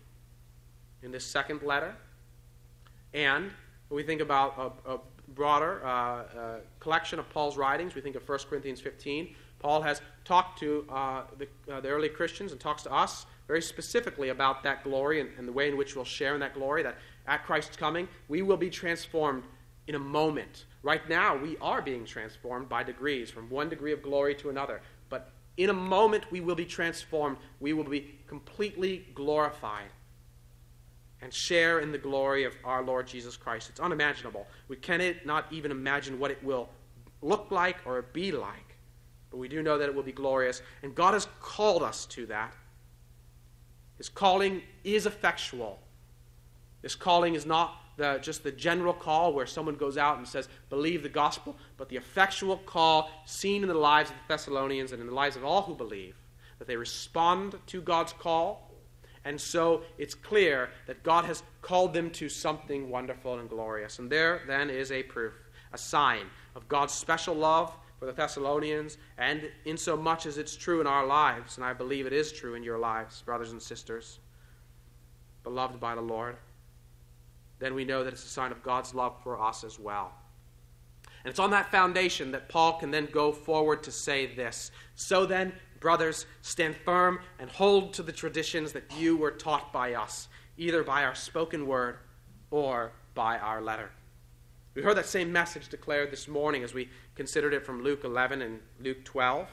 in 1.05 1.13
this 1.13 1.25
second 1.25 1.63
letter. 1.63 1.95
And 3.13 3.53
when 3.87 3.97
we 3.99 4.03
think 4.03 4.21
about 4.21 4.83
a, 4.85 4.95
a 4.95 4.99
broader 5.29 5.81
uh, 5.87 5.89
uh, 5.89 6.25
collection 6.81 7.21
of 7.21 7.31
Paul's 7.31 7.57
writings, 7.57 7.95
we 7.95 8.01
think 8.01 8.17
of 8.17 8.29
1 8.29 8.39
Corinthians 8.51 8.81
15. 8.81 9.33
Paul 9.61 9.81
has 9.83 10.03
talked 10.25 10.59
to 10.59 10.85
uh, 10.91 11.23
the, 11.39 11.47
uh, 11.73 11.81
the, 11.81 11.89
early 11.89 12.09
Christians 12.09 12.51
and 12.51 12.61
talks 12.61 12.83
to 12.83 12.93
us 12.93 13.27
very 13.47 13.63
specifically 13.63 14.31
about 14.31 14.63
that 14.63 14.85
glory 14.85 15.21
and, 15.21 15.31
and 15.39 15.47
the 15.47 15.53
way 15.53 15.69
in 15.69 15.77
which 15.77 15.95
we'll 15.95 16.05
share 16.05 16.35
in 16.35 16.41
that 16.41 16.55
glory, 16.55 16.83
that 16.83 16.97
at 17.27 17.45
Christ's 17.45 17.77
coming, 17.77 18.09
we 18.29 18.43
will 18.43 18.57
be 18.57 18.71
transformed 18.71 19.45
in 19.87 19.95
a 19.95 19.99
moment. 19.99 20.65
Right 20.83 21.07
now, 21.09 21.37
we 21.37 21.57
are 21.59 21.83
being 21.83 22.05
transformed 22.05 22.69
by 22.69 22.83
degrees, 22.83 23.31
from 23.31 23.51
one 23.51 23.69
degree 23.69 23.93
of 23.93 24.03
glory 24.03 24.35
to 24.37 24.51
another. 24.51 24.81
But 25.09 25.31
in 25.57 25.71
a 25.71 25.75
moment, 25.75 26.31
we 26.31 26.41
will 26.41 26.55
be 26.55 26.65
transformed. 26.65 27.37
We 27.61 27.73
will 27.73 27.85
be 27.85 28.15
completely 28.27 29.07
glorified 29.15 29.91
and 31.23 31.33
share 31.33 31.81
in 31.81 31.91
the 31.91 31.99
glory 31.99 32.45
of 32.45 32.55
our 32.65 32.83
Lord 32.83 33.07
Jesus 33.07 33.37
Christ. 33.37 33.71
It's 33.71 33.81
unimaginable. 33.81 34.47
We 34.69 34.77
cannot 34.77 35.47
even 35.51 35.71
imagine 35.71 36.19
what 36.19 36.31
it 36.31 36.43
will 36.45 36.69
look 37.23 37.51
like 37.51 37.79
or 37.87 38.03
be 38.03 38.31
like. 38.33 38.77
But 39.31 39.39
we 39.39 39.49
do 39.49 39.63
know 39.63 39.79
that 39.79 39.89
it 39.89 39.95
will 39.95 40.03
be 40.03 40.13
glorious. 40.13 40.61
And 40.83 40.95
God 40.95 41.15
has 41.15 41.27
called 41.41 41.83
us 41.83 42.05
to 42.07 42.27
that. 42.27 42.55
His 43.99 44.09
calling 44.09 44.63
is 44.83 45.07
effectual. 45.07 45.79
This 46.83 46.95
calling 46.95 47.35
is 47.35 47.47
not 47.47 47.81
the, 47.97 48.19
just 48.21 48.43
the 48.43 48.53
general 48.53 48.93
call 48.93 49.33
where 49.33 49.47
someone 49.47 49.77
goes 49.77 49.97
out 49.97 50.19
and 50.19 50.27
says, 50.27 50.49
believe 50.69 51.03
the 51.03 51.09
gospel, 51.09 51.57
but 51.77 51.89
the 51.89 51.97
effectual 51.97 52.57
call 52.59 53.11
seen 53.25 53.63
in 53.63 53.69
the 53.69 53.75
lives 53.75 54.11
of 54.11 54.17
the 54.17 54.35
Thessalonians 54.35 54.93
and 54.93 55.01
in 55.01 55.07
the 55.07 55.15
lives 55.15 55.37
of 55.37 55.45
all 55.45 55.63
who 55.63 55.75
believe, 55.75 56.17
that 56.59 56.67
they 56.67 56.77
respond 56.77 57.55
to 57.67 57.81
God's 57.81 58.13
call 58.13 58.75
and 59.25 59.41
so 59.41 59.83
it's 59.97 60.15
clear 60.15 60.71
that 60.87 61.03
God 61.03 61.25
has 61.25 61.43
called 61.63 61.95
them 61.95 62.11
to 62.11 62.29
something 62.29 62.91
wonderful 62.91 63.39
and 63.39 63.49
glorious. 63.49 63.99
And 63.99 64.11
there 64.11 64.43
then 64.47 64.69
is 64.69 64.93
a 64.93 65.03
proof, 65.03 65.33
a 65.73 65.79
sign 65.79 66.27
of 66.55 66.69
God's 66.69 66.93
special 66.93 67.35
love 67.35 67.75
for 68.05 68.13
the 68.13 68.17
Thessalonians, 68.17 68.99
and 69.17 69.49
in 69.65 69.79
so 69.79 69.97
much 69.97 70.27
as 70.27 70.37
it's 70.37 70.57
true 70.57 70.83
in 70.83 70.87
our 70.87 71.07
lives, 71.07 71.57
and 71.57 71.65
I 71.65 71.73
believe 71.73 72.05
it 72.07 72.13
is 72.13 72.33
true 72.33 72.55
in 72.55 72.63
your 72.63 72.79
lives, 72.79 73.23
brothers 73.23 73.53
and 73.53 73.63
sisters, 73.63 74.19
beloved 75.43 75.81
by 75.81 75.95
the 75.95 76.03
Lord, 76.03 76.37
then 77.61 77.75
we 77.75 77.87
know 77.87 78.05
that 78.05 78.13
it's 78.13 78.25
a 78.25 78.29
sign 78.29 78.53
of 78.53 78.63
God's 78.63 78.95
love 78.95 79.15
for 79.23 79.41
us 79.41 79.65
as 79.65 79.79
well. 79.79 80.13
And 81.25 81.31
it's 81.31 81.39
on 81.39 81.51
that 81.53 81.71
foundation 81.71 82.31
that 82.33 82.51
Paul 82.51 82.75
can 82.75 82.91
then 82.91 83.09
go 83.11 83.33
forward 83.33 83.83
to 83.85 83.91
say 83.91 84.27
this. 84.27 84.71
So 84.97 85.25
then, 85.25 85.55
brothers, 85.81 86.27
stand 86.43 86.77
firm 86.77 87.21
and 87.39 87.49
hold 87.49 87.95
to 87.95 88.03
the 88.03 88.13
traditions 88.13 88.73
that 88.73 88.93
you 88.99 89.17
were 89.17 89.31
taught 89.31 89.73
by 89.73 89.95
us, 89.95 90.29
either 90.59 90.85
by 90.85 91.05
our 91.05 91.15
spoken 91.15 91.67
word 91.67 91.97
or 92.51 92.93
by 93.15 93.39
our 93.39 93.63
letter. 93.63 93.91
We 94.75 94.83
heard 94.83 94.97
that 94.97 95.07
same 95.07 95.33
message 95.33 95.69
declared 95.69 96.11
this 96.11 96.27
morning 96.27 96.65
as 96.65 96.75
we 96.75 96.91
considered 97.15 97.55
it 97.55 97.65
from 97.65 97.83
Luke 97.83 98.05
11 98.05 98.43
and 98.43 98.61
Luke 98.81 99.05
12. 99.05 99.49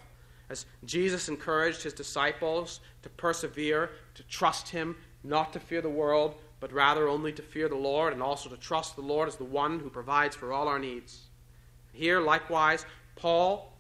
As 0.50 0.66
Jesus 0.84 1.30
encouraged 1.30 1.84
his 1.84 1.94
disciples 1.94 2.82
to 3.04 3.10
persevere, 3.10 3.92
to 4.16 4.24
trust 4.24 4.70
him, 4.70 4.98
not 5.24 5.54
to 5.54 5.60
fear 5.60 5.82
the 5.82 5.90
world, 5.90 6.36
but 6.60 6.74
rather 6.74 7.08
only 7.08 7.32
to 7.34 7.42
fear 7.42 7.70
the 7.70 7.76
Lord, 7.76 8.14
and 8.14 8.22
also 8.22 8.50
to 8.50 8.58
trust 8.58 8.96
the 8.96 9.02
Lord 9.02 9.28
as 9.28 9.36
the 9.36 9.44
one 9.44 9.80
who 9.80 9.90
provides 9.90 10.36
for 10.36 10.52
all 10.52 10.68
our 10.68 10.80
needs. 10.80 11.30
Here, 11.94 12.20
likewise, 12.20 12.86
Paul 13.16 13.74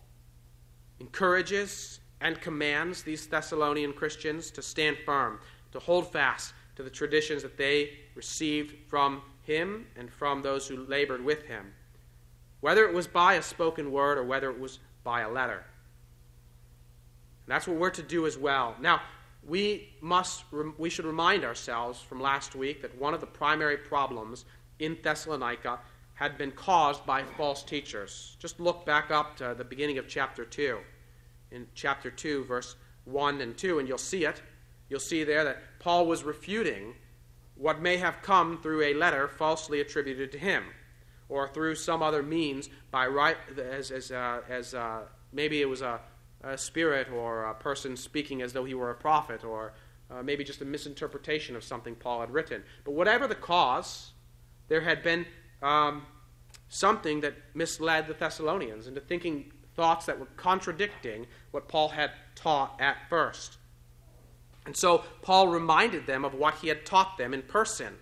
encourages 0.99 1.99
and 2.21 2.39
commands 2.39 3.03
these 3.03 3.27
Thessalonian 3.27 3.93
Christians 3.93 4.51
to 4.51 4.61
stand 4.61 4.97
firm, 5.05 5.39
to 5.71 5.79
hold 5.79 6.11
fast 6.11 6.53
to 6.75 6.83
the 6.83 6.89
traditions 6.89 7.41
that 7.41 7.57
they 7.57 7.91
received 8.15 8.75
from 8.87 9.21
him 9.43 9.87
and 9.95 10.11
from 10.11 10.41
those 10.41 10.67
who 10.67 10.85
labored 10.85 11.23
with 11.23 11.43
him, 11.43 11.73
whether 12.61 12.85
it 12.85 12.93
was 12.93 13.07
by 13.07 13.33
a 13.33 13.41
spoken 13.41 13.91
word 13.91 14.17
or 14.17 14.23
whether 14.23 14.49
it 14.49 14.59
was 14.59 14.79
by 15.03 15.21
a 15.21 15.29
letter. 15.29 15.65
And 17.45 17.55
that's 17.55 17.67
what 17.67 17.77
we're 17.77 17.89
to 17.91 18.03
do 18.03 18.25
as 18.25 18.37
well. 18.37 18.75
Now, 18.79 19.01
we 19.45 19.89
must 20.01 20.43
we 20.77 20.89
should 20.89 21.05
remind 21.05 21.43
ourselves 21.43 21.99
from 21.99 22.21
last 22.21 22.55
week 22.55 22.81
that 22.83 22.95
one 22.97 23.13
of 23.13 23.19
the 23.19 23.27
primary 23.27 23.77
problems 23.77 24.45
in 24.79 24.97
Thessalonica 25.01 25.79
had 26.13 26.37
been 26.37 26.51
caused 26.51 27.05
by 27.05 27.23
false 27.23 27.63
teachers. 27.63 28.37
Just 28.39 28.59
look 28.59 28.85
back 28.85 29.09
up 29.09 29.35
to 29.37 29.55
the 29.57 29.63
beginning 29.63 29.97
of 29.97 30.07
chapter 30.07 30.45
2. 30.45 30.77
In 31.51 31.67
chapter 31.73 32.11
2 32.11 32.43
verse 32.45 32.75
1 33.05 33.41
and 33.41 33.57
2 33.57 33.79
and 33.79 33.87
you'll 33.87 33.97
see 33.97 34.25
it. 34.25 34.41
You'll 34.89 34.99
see 34.99 35.23
there 35.23 35.43
that 35.43 35.79
Paul 35.79 36.05
was 36.05 36.23
refuting 36.23 36.93
what 37.55 37.81
may 37.81 37.97
have 37.97 38.21
come 38.21 38.59
through 38.61 38.83
a 38.83 38.93
letter 38.93 39.27
falsely 39.27 39.81
attributed 39.81 40.31
to 40.31 40.37
him, 40.37 40.63
or 41.31 41.47
through 41.47 41.73
some 41.73 42.03
other 42.03 42.21
means 42.21 42.69
by 42.91 43.07
right 43.07 43.37
as 43.57 43.89
as 43.89 44.11
uh, 44.11 44.41
as 44.49 44.75
uh, 44.75 44.99
maybe 45.31 45.61
it 45.61 45.69
was 45.69 45.81
a, 45.81 45.99
a, 46.43 46.57
spirit 46.57 47.09
or 47.09 47.45
a 47.45 47.55
person 47.55 47.95
speaking 47.95 48.41
as 48.41 48.51
though 48.53 48.65
he 48.65 48.73
were 48.73 48.91
a 48.91 48.95
prophet, 48.95 49.43
or 49.43 49.73
uh, 50.11 50.21
maybe 50.21 50.43
just 50.43 50.61
a 50.61 50.65
misinterpretation 50.65 51.55
of 51.55 51.63
something 51.63 51.95
Paul 51.95 52.19
had 52.19 52.31
written. 52.31 52.63
But 52.83 52.91
whatever 52.91 53.27
the 53.27 53.35
cause, 53.35 54.11
there 54.67 54.81
had 54.81 55.01
been 55.03 55.25
um, 55.63 56.05
something 56.67 57.21
that 57.21 57.33
misled 57.53 58.07
the 58.07 58.13
Thessalonians 58.13 58.87
into 58.87 58.99
thinking 58.99 59.53
thoughts 59.75 60.05
that 60.07 60.19
were 60.19 60.27
contradicting 60.35 61.27
what 61.51 61.69
Paul 61.69 61.89
had 61.89 62.11
taught 62.35 62.79
at 62.81 62.97
first. 63.09 63.57
And 64.65 64.75
so 64.75 65.03
Paul 65.21 65.47
reminded 65.47 66.05
them 66.05 66.25
of 66.25 66.33
what 66.33 66.55
he 66.55 66.67
had 66.67 66.85
taught 66.85 67.17
them 67.17 67.33
in 67.33 67.41
person. 67.41 67.95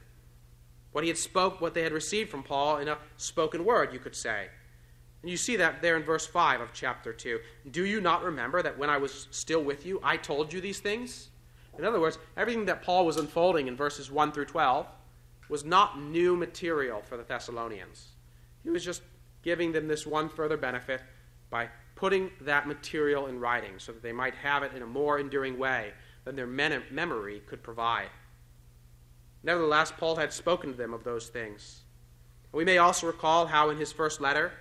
What 0.92 1.04
he 1.04 1.10
had 1.10 1.18
spoke, 1.18 1.62
what 1.62 1.74
they 1.74 1.84
had 1.84 1.92
received 1.92 2.30
from 2.30 2.44
Paul 2.44 2.78
in 2.78 2.88
a 2.88 2.98
spoken 3.18 3.64
word, 3.64 3.94
you 3.94 4.00
could 4.00 4.16
say. 4.16 4.48
And 5.22 5.30
you 5.30 5.38
see 5.38 5.58
that 5.58 5.82
there 5.82 5.98
in 5.98 6.04
verse 6.04 6.26
5 6.26 6.62
of 6.62 6.74
chapter 6.74 7.14
2. 7.14 7.40
Do 7.72 7.86
you 7.86 8.02
not 8.02 8.24
remember 8.24 8.62
that 8.62 8.78
when 8.78 8.90
I 8.90 8.98
was 8.98 9.28
still 9.32 9.64
with 9.64 9.86
you, 9.86 10.00
I 10.04 10.18
told 10.18 10.54
you 10.54 10.62
these 10.62 10.80
things? 10.80 11.30
In 11.78 11.86
other 11.86 12.00
words, 12.00 12.18
everything 12.38 12.66
that 12.66 12.84
Paul 12.84 13.06
was 13.06 13.18
unfolding 13.18 13.68
in 13.68 13.76
verses 13.76 14.10
1 14.12 14.32
through 14.32 14.46
12 14.46 14.88
was 15.50 15.66
not 15.66 16.02
new 16.02 16.36
material 16.36 17.02
for 17.02 17.18
the 17.18 17.24
Thessalonians. 17.24 18.10
He 18.64 18.70
was 18.70 18.84
just 18.84 19.02
giving 19.44 19.72
them 19.72 19.88
this 19.88 20.06
one 20.06 20.30
further 20.30 20.58
benefit 20.58 21.02
by 21.50 21.70
putting 21.96 22.32
that 22.42 22.68
material 22.68 23.28
in 23.28 23.40
writing 23.40 23.74
so 23.78 23.92
that 23.92 24.04
they 24.04 24.12
might 24.12 24.36
have 24.36 24.64
it 24.64 24.74
in 24.74 24.82
a 24.82 24.88
more 24.88 25.20
enduring 25.20 25.58
way 25.58 25.92
than 26.24 26.36
their 26.36 26.48
memory 26.48 27.42
could 27.48 27.64
provide. 27.64 28.10
Nevertheless, 29.44 29.94
Paul 29.96 30.18
had 30.18 30.34
spoken 30.34 30.72
to 30.72 30.78
them 30.78 30.94
of 30.94 31.04
those 31.04 31.28
things. 31.30 31.82
We 32.52 32.66
may 32.66 32.78
also 32.78 33.08
recall 33.08 33.48
how 33.48 33.70
in 33.70 33.78
his 33.78 33.92
first 33.92 34.20
letter 34.20 34.52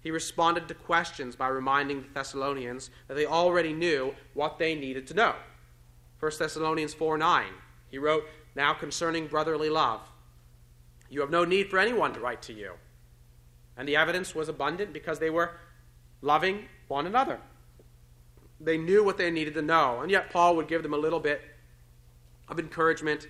he 0.00 0.10
responded 0.10 0.68
to 0.68 0.74
questions 0.74 1.34
by 1.34 1.48
reminding 1.48 2.02
the 2.02 2.08
Thessalonians 2.14 2.90
that 3.08 3.14
they 3.14 3.26
already 3.26 3.72
knew 3.72 4.14
what 4.34 4.58
they 4.58 4.74
needed 4.74 5.06
to 5.08 5.14
know. 5.14 5.34
1 6.20 6.32
Thessalonians 6.38 6.94
4 6.94 7.18
9, 7.18 7.46
he 7.90 7.98
wrote, 7.98 8.24
Now 8.54 8.74
concerning 8.74 9.26
brotherly 9.26 9.70
love, 9.70 10.00
you 11.08 11.20
have 11.20 11.30
no 11.30 11.44
need 11.44 11.70
for 11.70 11.78
anyone 11.78 12.12
to 12.14 12.20
write 12.20 12.42
to 12.42 12.52
you. 12.52 12.72
And 13.76 13.88
the 13.88 13.96
evidence 13.96 14.34
was 14.34 14.48
abundant 14.48 14.92
because 14.92 15.18
they 15.18 15.30
were 15.30 15.52
loving 16.20 16.66
one 16.88 17.06
another. 17.06 17.38
They 18.60 18.76
knew 18.76 19.04
what 19.04 19.16
they 19.16 19.30
needed 19.30 19.54
to 19.54 19.62
know. 19.62 20.00
And 20.00 20.10
yet, 20.10 20.30
Paul 20.30 20.56
would 20.56 20.68
give 20.68 20.82
them 20.82 20.94
a 20.94 20.98
little 20.98 21.20
bit 21.20 21.40
of 22.48 22.58
encouragement, 22.58 23.28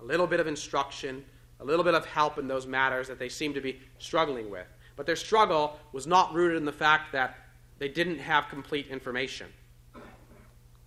a 0.00 0.04
little 0.04 0.26
bit 0.26 0.40
of 0.40 0.46
instruction, 0.46 1.24
a 1.60 1.64
little 1.64 1.84
bit 1.84 1.94
of 1.94 2.04
help 2.06 2.38
in 2.38 2.48
those 2.48 2.66
matters 2.66 3.08
that 3.08 3.18
they 3.18 3.28
seemed 3.28 3.54
to 3.54 3.60
be 3.60 3.80
struggling 3.98 4.50
with. 4.50 4.66
But 4.96 5.06
their 5.06 5.16
struggle 5.16 5.78
was 5.92 6.06
not 6.06 6.34
rooted 6.34 6.56
in 6.56 6.64
the 6.64 6.72
fact 6.72 7.12
that 7.12 7.36
they 7.78 7.88
didn't 7.88 8.18
have 8.18 8.48
complete 8.48 8.88
information. 8.88 9.46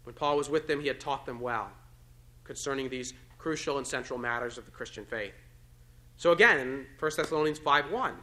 When 0.03 0.15
Paul 0.15 0.37
was 0.37 0.49
with 0.49 0.67
them, 0.67 0.81
he 0.81 0.87
had 0.87 0.99
taught 0.99 1.25
them 1.25 1.39
well 1.39 1.69
concerning 2.43 2.89
these 2.89 3.13
crucial 3.37 3.77
and 3.77 3.85
central 3.85 4.17
matters 4.17 4.57
of 4.57 4.65
the 4.65 4.71
Christian 4.71 5.05
faith. 5.05 5.35
So 6.17 6.31
again, 6.31 6.57
in 6.57 6.85
1 6.97 7.11
Thessalonians 7.15 7.59
5:1, 7.59 8.15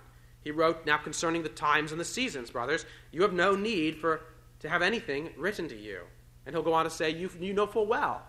he 0.43 0.51
wrote, 0.51 0.85
Now 0.85 0.97
concerning 0.99 1.43
the 1.43 1.49
times 1.49 1.93
and 1.93 2.01
the 2.01 2.05
seasons, 2.05 2.51
brothers, 2.51 2.87
you 3.13 3.23
have 3.23 3.33
no 3.33 3.57
need 3.57 3.97
for 3.97 4.23
to 4.61 4.69
have 4.69 4.83
anything 4.83 5.31
written 5.37 5.69
to 5.69 5.77
you. 5.77 6.03
And 6.45 6.55
he'll 6.55 6.63
go 6.63 6.73
on 6.73 6.85
to 6.85 6.91
say, 6.91 7.11
you, 7.11 7.31
you 7.41 7.53
know 7.53 7.67
full 7.67 7.87
well. 7.87 8.23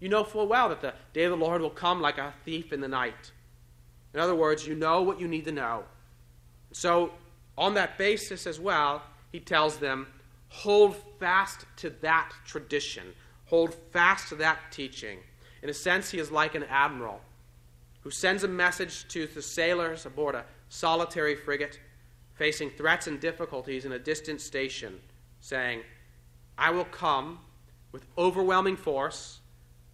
You 0.00 0.08
know 0.08 0.24
full 0.24 0.48
well 0.48 0.68
that 0.70 0.80
the 0.80 0.94
day 1.12 1.24
of 1.24 1.30
the 1.30 1.44
Lord 1.44 1.60
will 1.60 1.70
come 1.70 2.00
like 2.00 2.18
a 2.18 2.34
thief 2.44 2.72
in 2.72 2.80
the 2.80 2.88
night. 2.88 3.32
In 4.14 4.20
other 4.20 4.34
words, 4.34 4.66
you 4.66 4.74
know 4.74 5.02
what 5.02 5.20
you 5.20 5.28
need 5.28 5.44
to 5.44 5.52
know. 5.52 5.84
So, 6.72 7.12
on 7.56 7.74
that 7.74 7.98
basis 7.98 8.46
as 8.46 8.58
well, 8.58 9.02
he 9.30 9.40
tells 9.40 9.76
them, 9.76 10.06
hold 10.48 10.96
fast 11.18 11.66
to 11.76 11.90
that 12.00 12.32
tradition, 12.44 13.04
hold 13.46 13.74
fast 13.92 14.28
to 14.30 14.34
that 14.36 14.58
teaching. 14.70 15.18
In 15.62 15.68
a 15.68 15.74
sense, 15.74 16.10
he 16.10 16.18
is 16.18 16.30
like 16.30 16.54
an 16.54 16.64
admiral 16.64 17.20
who 18.00 18.10
sends 18.10 18.44
a 18.44 18.48
message 18.48 19.06
to 19.08 19.26
the 19.26 19.42
sailors 19.42 20.06
aboard 20.06 20.34
a 20.34 20.44
solitary 20.68 21.36
frigate 21.36 21.78
facing 22.34 22.70
threats 22.70 23.06
and 23.06 23.20
difficulties 23.20 23.84
in 23.84 23.92
a 23.92 23.98
distant 23.98 24.40
station 24.40 24.98
saying, 25.40 25.82
I 26.56 26.70
will 26.70 26.86
come 26.86 27.40
with 27.92 28.06
overwhelming 28.16 28.76
force, 28.76 29.39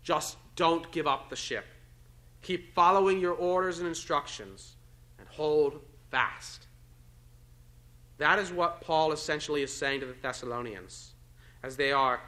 just 0.07 0.37
don't 0.55 0.89
give 0.93 1.09
up 1.09 1.29
the 1.29 1.37
ship. 1.37 1.65
Keep 2.41 2.73
following 2.75 3.19
your 3.19 3.33
orders 3.33 3.81
and 3.81 3.89
instructions 3.89 4.77
and 5.19 5.27
hold 5.27 5.81
fast. 6.13 6.69
That 8.19 8.39
is 8.39 8.53
what 8.53 8.81
Paul 8.81 9.11
essentially 9.11 9.63
is 9.63 9.75
saying 9.75 10.01
to 10.01 10.07
the 10.07 10.15
Thessalonians 10.23 11.15
as 11.65 11.77
they 11.77 11.91
are, 11.91 12.21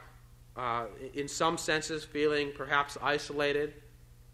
uh, 0.57 0.87
in 1.13 1.29
some 1.29 1.57
senses, 1.57 2.03
feeling 2.03 2.51
perhaps 2.53 2.97
isolated, 3.01 3.75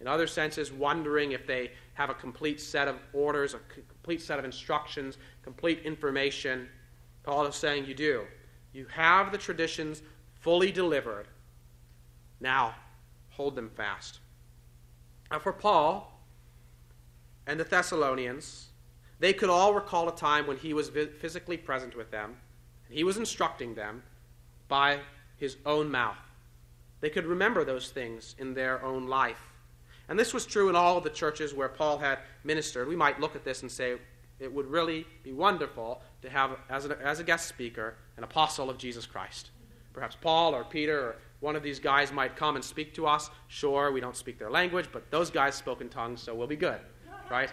in 0.01 0.07
other 0.07 0.25
senses, 0.25 0.71
wondering 0.71 1.31
if 1.31 1.45
they 1.45 1.71
have 1.93 2.09
a 2.09 2.15
complete 2.15 2.59
set 2.59 2.87
of 2.87 2.95
orders, 3.13 3.53
a 3.53 3.59
complete 3.59 4.23
set 4.23 4.39
of 4.39 4.43
instructions, 4.43 5.19
complete 5.43 5.83
information. 5.85 6.67
Paul 7.21 7.45
is 7.45 7.55
saying 7.55 7.85
you 7.85 7.93
do. 7.93 8.23
You 8.73 8.87
have 8.87 9.31
the 9.31 9.37
traditions 9.37 10.01
fully 10.41 10.71
delivered. 10.71 11.27
Now, 12.39 12.73
hold 13.35 13.55
them 13.55 13.69
fast. 13.69 14.19
Now, 15.31 15.39
for 15.39 15.53
Paul 15.53 16.21
and 17.47 17.59
the 17.59 17.63
Thessalonians, 17.63 18.67
they 19.19 19.33
could 19.33 19.49
all 19.49 19.73
recall 19.73 20.07
a 20.09 20.15
time 20.15 20.47
when 20.47 20.57
he 20.57 20.73
was 20.73 20.89
physically 20.89 21.57
present 21.57 21.95
with 21.95 22.11
them, 22.11 22.35
and 22.87 22.97
he 22.97 23.03
was 23.03 23.17
instructing 23.17 23.75
them 23.75 24.03
by 24.67 24.99
his 25.37 25.57
own 25.65 25.91
mouth. 25.91 26.17
They 27.01 27.09
could 27.09 27.25
remember 27.25 27.63
those 27.63 27.89
things 27.89 28.35
in 28.39 28.53
their 28.53 28.83
own 28.83 29.07
life. 29.07 29.41
And 30.07 30.19
this 30.19 30.33
was 30.33 30.45
true 30.45 30.69
in 30.69 30.75
all 30.75 30.97
of 30.97 31.03
the 31.03 31.09
churches 31.09 31.53
where 31.53 31.69
Paul 31.69 31.97
had 31.97 32.19
ministered. 32.43 32.87
We 32.87 32.95
might 32.95 33.19
look 33.19 33.35
at 33.35 33.43
this 33.43 33.61
and 33.61 33.71
say, 33.71 33.97
it 34.39 34.53
would 34.53 34.67
really 34.67 35.05
be 35.23 35.33
wonderful 35.33 36.01
to 36.21 36.29
have, 36.29 36.57
as 36.69 36.85
a, 36.85 36.97
as 37.01 37.19
a 37.19 37.23
guest 37.23 37.47
speaker, 37.47 37.95
an 38.17 38.23
apostle 38.23 38.69
of 38.69 38.77
Jesus 38.77 39.05
Christ. 39.05 39.49
Perhaps 39.93 40.17
Paul 40.19 40.53
or 40.53 40.63
Peter 40.63 40.99
or 40.99 41.15
one 41.45 41.55
of 41.55 41.61
these 41.61 41.79
guys 41.79 42.11
might 42.11 42.35
come 42.35 42.55
and 42.55 42.65
speak 42.65 42.95
to 42.95 43.05
us. 43.05 43.29
Sure, 43.47 43.91
we 43.91 44.01
don't 44.01 44.17
speak 44.17 44.39
their 44.39 44.49
language, 44.49 44.87
but 44.91 45.11
those 45.11 45.29
guys 45.29 45.53
spoke 45.53 45.79
in 45.79 45.89
tongues, 45.89 46.19
so 46.19 46.33
we'll 46.33 46.47
be 46.47 46.55
good, 46.55 46.79
right? 47.29 47.51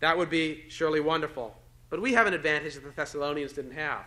That 0.00 0.16
would 0.16 0.28
be 0.28 0.64
surely 0.68 1.00
wonderful. 1.00 1.56
But 1.88 2.02
we 2.02 2.12
have 2.12 2.26
an 2.26 2.34
advantage 2.34 2.74
that 2.74 2.84
the 2.84 2.90
Thessalonians 2.90 3.54
didn't 3.54 3.72
have. 3.72 4.04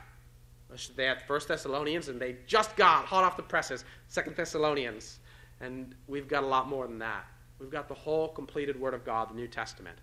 They 0.96 1.06
had 1.06 1.22
First 1.24 1.48
Thessalonians, 1.48 2.10
and 2.10 2.22
they 2.22 2.38
just 2.46 2.76
got 2.76 3.06
hot 3.06 3.24
off 3.24 3.36
the 3.36 3.44
presses 3.44 3.86
Second 4.08 4.36
Thessalonians, 4.36 5.20
and 5.62 5.96
we've 6.08 6.28
got 6.28 6.44
a 6.44 6.48
lot 6.48 6.68
more 6.68 6.88
than 6.88 7.00
that. 7.00 7.26
We've 7.58 7.72
got 7.72 7.88
the 7.88 7.96
whole 7.96 8.28
completed 8.28 8.80
Word 8.80 8.94
of 8.94 9.04
God, 9.04 9.32
the 9.32 9.34
New 9.34 9.48
Testament. 9.48 9.98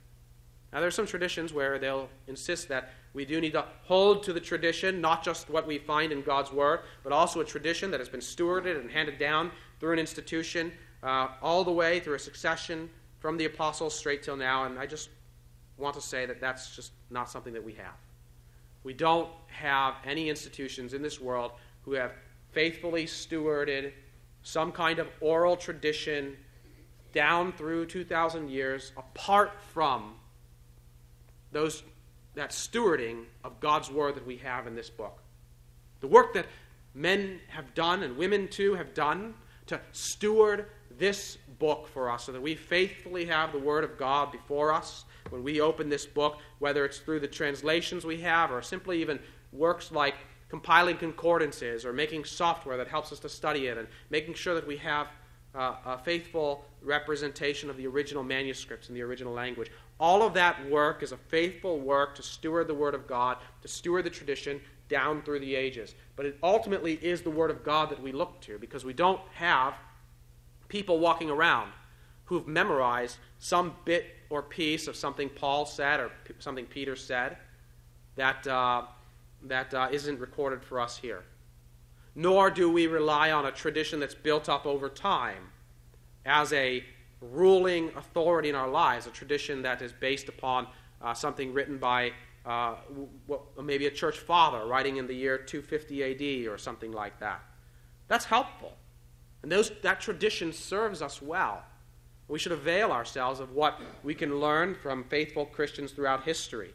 Now, 0.74 0.80
there 0.80 0.88
are 0.88 0.90
some 0.90 1.06
traditions 1.06 1.52
where 1.52 1.78
they'll 1.78 2.08
insist 2.26 2.66
that 2.68 2.90
we 3.12 3.24
do 3.24 3.40
need 3.40 3.52
to 3.52 3.64
hold 3.84 4.24
to 4.24 4.32
the 4.32 4.40
tradition, 4.40 5.00
not 5.00 5.22
just 5.22 5.48
what 5.48 5.68
we 5.68 5.78
find 5.78 6.10
in 6.10 6.20
God's 6.20 6.50
Word, 6.52 6.80
but 7.04 7.12
also 7.12 7.40
a 7.40 7.44
tradition 7.44 7.92
that 7.92 8.00
has 8.00 8.08
been 8.08 8.18
stewarded 8.18 8.80
and 8.80 8.90
handed 8.90 9.16
down 9.16 9.52
through 9.78 9.92
an 9.92 10.00
institution 10.00 10.72
uh, 11.04 11.28
all 11.40 11.62
the 11.62 11.70
way 11.70 12.00
through 12.00 12.16
a 12.16 12.18
succession 12.18 12.90
from 13.20 13.36
the 13.36 13.44
apostles 13.44 13.96
straight 13.96 14.24
till 14.24 14.36
now. 14.36 14.64
And 14.64 14.76
I 14.76 14.86
just 14.86 15.10
want 15.76 15.94
to 15.94 16.00
say 16.00 16.26
that 16.26 16.40
that's 16.40 16.74
just 16.74 16.90
not 17.08 17.30
something 17.30 17.52
that 17.52 17.62
we 17.62 17.74
have. 17.74 17.94
We 18.82 18.94
don't 18.94 19.28
have 19.46 19.94
any 20.04 20.28
institutions 20.28 20.92
in 20.92 21.02
this 21.02 21.20
world 21.20 21.52
who 21.82 21.92
have 21.92 22.14
faithfully 22.50 23.06
stewarded 23.06 23.92
some 24.42 24.72
kind 24.72 24.98
of 24.98 25.06
oral 25.20 25.56
tradition 25.56 26.36
down 27.12 27.52
through 27.52 27.86
2,000 27.86 28.50
years 28.50 28.90
apart 28.96 29.52
from 29.72 30.14
those, 31.54 31.82
that 32.34 32.50
stewarding 32.50 33.24
of 33.42 33.60
God's 33.60 33.90
word 33.90 34.16
that 34.16 34.26
we 34.26 34.36
have 34.38 34.66
in 34.66 34.74
this 34.74 34.90
book. 34.90 35.22
The 36.00 36.06
work 36.06 36.34
that 36.34 36.46
men 36.94 37.40
have 37.48 37.74
done 37.74 38.02
and 38.02 38.16
women 38.16 38.48
too 38.48 38.74
have 38.74 38.92
done 38.92 39.34
to 39.66 39.80
steward 39.92 40.66
this 40.98 41.38
book 41.58 41.88
for 41.88 42.10
us 42.10 42.24
so 42.24 42.32
that 42.32 42.42
we 42.42 42.54
faithfully 42.54 43.24
have 43.24 43.52
the 43.52 43.58
word 43.58 43.84
of 43.84 43.96
God 43.96 44.30
before 44.30 44.72
us 44.72 45.04
when 45.30 45.42
we 45.42 45.60
open 45.60 45.88
this 45.88 46.06
book, 46.06 46.38
whether 46.58 46.84
it's 46.84 46.98
through 46.98 47.20
the 47.20 47.28
translations 47.28 48.04
we 48.04 48.20
have 48.20 48.50
or 48.50 48.60
simply 48.62 49.00
even 49.00 49.18
works 49.52 49.90
like 49.90 50.14
compiling 50.48 50.96
concordances 50.96 51.84
or 51.84 51.92
making 51.92 52.24
software 52.24 52.76
that 52.76 52.88
helps 52.88 53.10
us 53.10 53.18
to 53.20 53.28
study 53.28 53.66
it 53.66 53.78
and 53.78 53.88
making 54.10 54.34
sure 54.34 54.54
that 54.54 54.66
we 54.66 54.76
have 54.76 55.08
uh, 55.54 55.74
a 55.86 55.98
faithful 55.98 56.64
representation 56.82 57.70
of 57.70 57.76
the 57.76 57.86
original 57.86 58.22
manuscripts 58.22 58.88
in 58.88 58.94
the 58.94 59.02
original 59.02 59.32
language. 59.32 59.70
All 60.00 60.22
of 60.22 60.34
that 60.34 60.68
work 60.68 61.02
is 61.02 61.12
a 61.12 61.16
faithful 61.16 61.78
work 61.78 62.14
to 62.16 62.22
steward 62.22 62.66
the 62.66 62.74
Word 62.74 62.94
of 62.94 63.06
God, 63.06 63.38
to 63.62 63.68
steward 63.68 64.04
the 64.04 64.10
tradition 64.10 64.60
down 64.88 65.22
through 65.22 65.40
the 65.40 65.54
ages. 65.54 65.94
But 66.16 66.26
it 66.26 66.38
ultimately 66.42 66.94
is 67.02 67.22
the 67.22 67.30
Word 67.30 67.50
of 67.50 67.64
God 67.64 67.90
that 67.90 68.02
we 68.02 68.12
look 68.12 68.40
to 68.42 68.58
because 68.58 68.84
we 68.84 68.92
don't 68.92 69.20
have 69.34 69.74
people 70.68 70.98
walking 70.98 71.30
around 71.30 71.70
who've 72.24 72.48
memorized 72.48 73.18
some 73.38 73.74
bit 73.84 74.06
or 74.30 74.42
piece 74.42 74.88
of 74.88 74.96
something 74.96 75.28
Paul 75.28 75.66
said 75.66 76.00
or 76.00 76.10
something 76.38 76.66
Peter 76.66 76.96
said 76.96 77.36
that, 78.16 78.46
uh, 78.46 78.82
that 79.44 79.72
uh, 79.74 79.88
not 79.92 80.18
recorded 80.18 80.62
for 80.62 80.80
us 80.80 80.96
here. 80.96 81.22
Nor 82.14 82.50
do 82.50 82.70
we 82.70 82.86
rely 82.86 83.32
on 83.32 83.46
a 83.46 83.50
tradition 83.50 84.00
that's 84.00 84.14
built 84.14 84.48
up 84.48 84.66
over 84.66 84.88
time 84.88 85.50
as 86.24 86.52
a 86.52 86.84
ruling 87.20 87.90
authority 87.96 88.48
in 88.48 88.54
our 88.54 88.68
lives, 88.68 89.06
a 89.06 89.10
tradition 89.10 89.62
that 89.62 89.82
is 89.82 89.92
based 89.92 90.28
upon 90.28 90.66
uh, 91.02 91.14
something 91.14 91.52
written 91.52 91.78
by 91.78 92.12
uh, 92.46 92.74
maybe 93.62 93.86
a 93.86 93.90
church 93.90 94.18
father 94.18 94.66
writing 94.66 94.98
in 94.98 95.06
the 95.06 95.14
year 95.14 95.38
250 95.38 96.44
AD 96.44 96.52
or 96.52 96.58
something 96.58 96.92
like 96.92 97.18
that. 97.20 97.42
That's 98.08 98.26
helpful. 98.26 98.74
And 99.42 99.50
those, 99.50 99.72
that 99.82 100.00
tradition 100.00 100.52
serves 100.52 101.02
us 101.02 101.20
well. 101.20 101.62
We 102.28 102.38
should 102.38 102.52
avail 102.52 102.92
ourselves 102.92 103.40
of 103.40 103.52
what 103.52 103.80
we 104.02 104.14
can 104.14 104.40
learn 104.40 104.74
from 104.74 105.04
faithful 105.04 105.46
Christians 105.46 105.92
throughout 105.92 106.24
history 106.24 106.72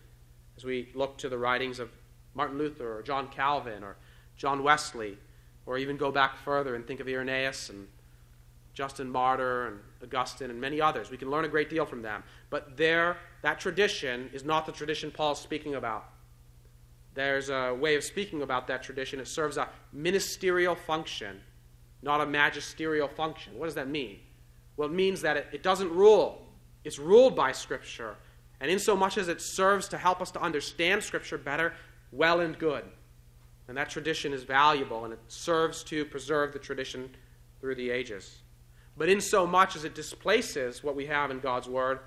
as 0.57 0.63
we 0.63 0.89
look 0.93 1.17
to 1.17 1.29
the 1.29 1.37
writings 1.37 1.79
of 1.79 1.89
Martin 2.35 2.57
Luther 2.57 2.97
or 2.97 3.01
John 3.01 3.27
Calvin 3.29 3.83
or 3.83 3.95
John 4.37 4.63
Wesley, 4.63 5.17
or 5.65 5.77
even 5.77 5.97
go 5.97 6.11
back 6.11 6.37
further 6.37 6.75
and 6.75 6.85
think 6.85 6.99
of 6.99 7.07
Irenaeus 7.07 7.69
and 7.69 7.87
Justin 8.73 9.09
Martyr 9.09 9.67
and 9.67 9.79
Augustine 10.01 10.49
and 10.49 10.59
many 10.61 10.79
others. 10.79 11.11
We 11.11 11.17
can 11.17 11.29
learn 11.29 11.45
a 11.45 11.49
great 11.49 11.69
deal 11.69 11.85
from 11.85 12.01
them. 12.01 12.23
But 12.49 12.77
there, 12.77 13.17
that 13.41 13.59
tradition 13.59 14.29
is 14.33 14.45
not 14.45 14.65
the 14.65 14.71
tradition 14.71 15.11
Paul's 15.11 15.41
speaking 15.41 15.75
about. 15.75 16.05
There's 17.13 17.49
a 17.49 17.73
way 17.73 17.95
of 17.95 18.03
speaking 18.03 18.41
about 18.41 18.67
that 18.67 18.81
tradition. 18.81 19.19
It 19.19 19.27
serves 19.27 19.57
a 19.57 19.67
ministerial 19.91 20.75
function, 20.75 21.41
not 22.01 22.21
a 22.21 22.25
magisterial 22.25 23.07
function. 23.07 23.57
What 23.57 23.65
does 23.65 23.75
that 23.75 23.89
mean? 23.89 24.19
Well, 24.77 24.87
it 24.87 24.93
means 24.93 25.21
that 25.21 25.35
it, 25.35 25.47
it 25.51 25.63
doesn't 25.63 25.91
rule, 25.91 26.47
it's 26.85 26.99
ruled 26.99 27.35
by 27.35 27.51
Scripture. 27.51 28.15
And 28.61 28.71
in 28.71 28.79
so 28.79 28.95
much 28.95 29.17
as 29.17 29.27
it 29.27 29.41
serves 29.41 29.89
to 29.89 29.97
help 29.97 30.21
us 30.21 30.31
to 30.31 30.41
understand 30.41 31.03
Scripture 31.03 31.37
better, 31.37 31.73
well 32.11 32.39
and 32.39 32.57
good. 32.57 32.85
And 33.69 33.77
that 33.77 33.87
tradition 33.87 34.33
is 34.33 34.43
valuable 34.43 35.05
and 35.05 35.13
it 35.13 35.19
serves 35.27 35.83
to 35.83 36.03
preserve 36.03 36.53
the 36.53 36.59
tradition 36.59 37.07
through 37.61 37.75
the 37.75 37.91
ages. 37.91 38.39
But 38.97 39.09
in 39.09 39.21
so 39.21 39.45
much 39.45 39.75
as 39.75 39.83
it 39.83 39.93
displaces 39.93 40.83
what 40.83 40.95
we 40.95 41.05
have 41.05 41.29
in 41.29 41.39
God's 41.39 41.69
Word, 41.69 41.99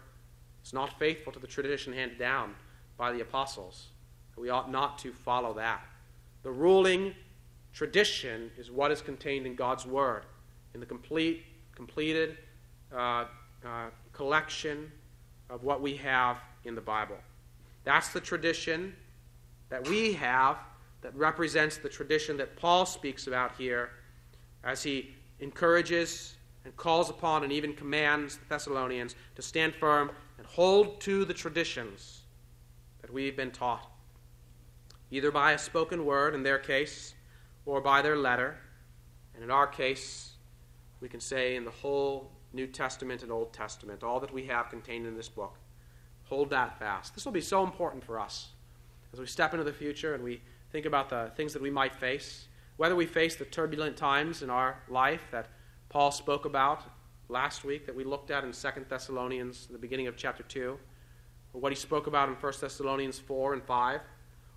it's 0.60 0.72
not 0.72 0.98
faithful 0.98 1.32
to 1.32 1.38
the 1.38 1.46
tradition 1.46 1.92
handed 1.92 2.18
down 2.18 2.56
by 2.98 3.12
the 3.12 3.20
apostles. 3.20 3.90
We 4.36 4.50
ought 4.50 4.72
not 4.72 4.98
to 4.98 5.12
follow 5.12 5.54
that. 5.54 5.86
The 6.42 6.50
ruling 6.50 7.14
tradition 7.72 8.50
is 8.58 8.72
what 8.72 8.90
is 8.90 9.00
contained 9.00 9.46
in 9.46 9.54
God's 9.54 9.86
Word, 9.86 10.24
in 10.74 10.80
the 10.80 10.86
complete, 10.86 11.44
completed, 11.76 12.38
uh, 12.92 13.26
uh, 13.64 13.86
collection 14.12 14.90
of 15.48 15.62
what 15.62 15.80
we 15.80 15.94
have 15.98 16.38
in 16.64 16.74
the 16.74 16.80
Bible. 16.80 17.18
That's 17.84 18.08
the 18.08 18.20
tradition 18.20 18.96
that 19.68 19.86
we 19.86 20.14
have 20.14 20.58
that 21.02 21.14
represents 21.14 21.76
the 21.76 21.88
tradition 21.88 22.36
that 22.38 22.56
Paul 22.56 22.86
speaks 22.86 23.26
about 23.26 23.56
here 23.56 23.90
as 24.64 24.82
he 24.82 25.14
encourages 25.40 26.36
and 26.64 26.76
calls 26.76 27.10
upon 27.10 27.42
and 27.42 27.52
even 27.52 27.74
commands 27.74 28.36
the 28.36 28.44
Thessalonians 28.48 29.16
to 29.34 29.42
stand 29.42 29.74
firm 29.74 30.12
and 30.38 30.46
hold 30.46 31.00
to 31.00 31.24
the 31.24 31.34
traditions 31.34 32.22
that 33.00 33.12
we've 33.12 33.36
been 33.36 33.50
taught, 33.50 33.90
either 35.10 35.32
by 35.32 35.52
a 35.52 35.58
spoken 35.58 36.06
word 36.06 36.34
in 36.34 36.42
their 36.42 36.58
case 36.58 37.14
or 37.66 37.80
by 37.80 38.00
their 38.00 38.16
letter. 38.16 38.56
And 39.34 39.42
in 39.42 39.50
our 39.50 39.66
case, 39.66 40.34
we 41.00 41.08
can 41.08 41.20
say 41.20 41.56
in 41.56 41.64
the 41.64 41.70
whole 41.70 42.30
New 42.52 42.68
Testament 42.68 43.22
and 43.22 43.32
Old 43.32 43.52
Testament, 43.52 44.04
all 44.04 44.20
that 44.20 44.32
we 44.32 44.46
have 44.46 44.70
contained 44.70 45.06
in 45.06 45.16
this 45.16 45.28
book. 45.28 45.58
Hold 46.24 46.50
that 46.50 46.78
fast. 46.78 47.14
This 47.14 47.24
will 47.24 47.32
be 47.32 47.40
so 47.40 47.64
important 47.64 48.04
for 48.04 48.20
us 48.20 48.50
as 49.12 49.18
we 49.18 49.26
step 49.26 49.52
into 49.52 49.64
the 49.64 49.72
future 49.72 50.14
and 50.14 50.22
we 50.22 50.40
think 50.72 50.86
about 50.86 51.10
the 51.10 51.30
things 51.36 51.52
that 51.52 51.60
we 51.60 51.70
might 51.70 51.94
face, 51.94 52.48
whether 52.78 52.96
we 52.96 53.06
face 53.06 53.36
the 53.36 53.44
turbulent 53.44 53.96
times 53.96 54.42
in 54.42 54.48
our 54.48 54.78
life 54.88 55.20
that 55.30 55.48
Paul 55.90 56.10
spoke 56.10 56.46
about 56.46 56.82
last 57.28 57.62
week, 57.62 57.84
that 57.86 57.94
we 57.94 58.04
looked 58.04 58.30
at 58.30 58.42
in 58.42 58.52
2 58.52 58.68
Thessalonians, 58.88 59.68
the 59.70 59.78
beginning 59.78 60.06
of 60.06 60.16
chapter 60.16 60.42
2, 60.42 60.78
or 61.52 61.60
what 61.60 61.70
he 61.70 61.76
spoke 61.76 62.06
about 62.06 62.30
in 62.30 62.34
1 62.34 62.52
Thessalonians 62.58 63.18
4 63.18 63.52
and 63.52 63.62
5, 63.62 64.00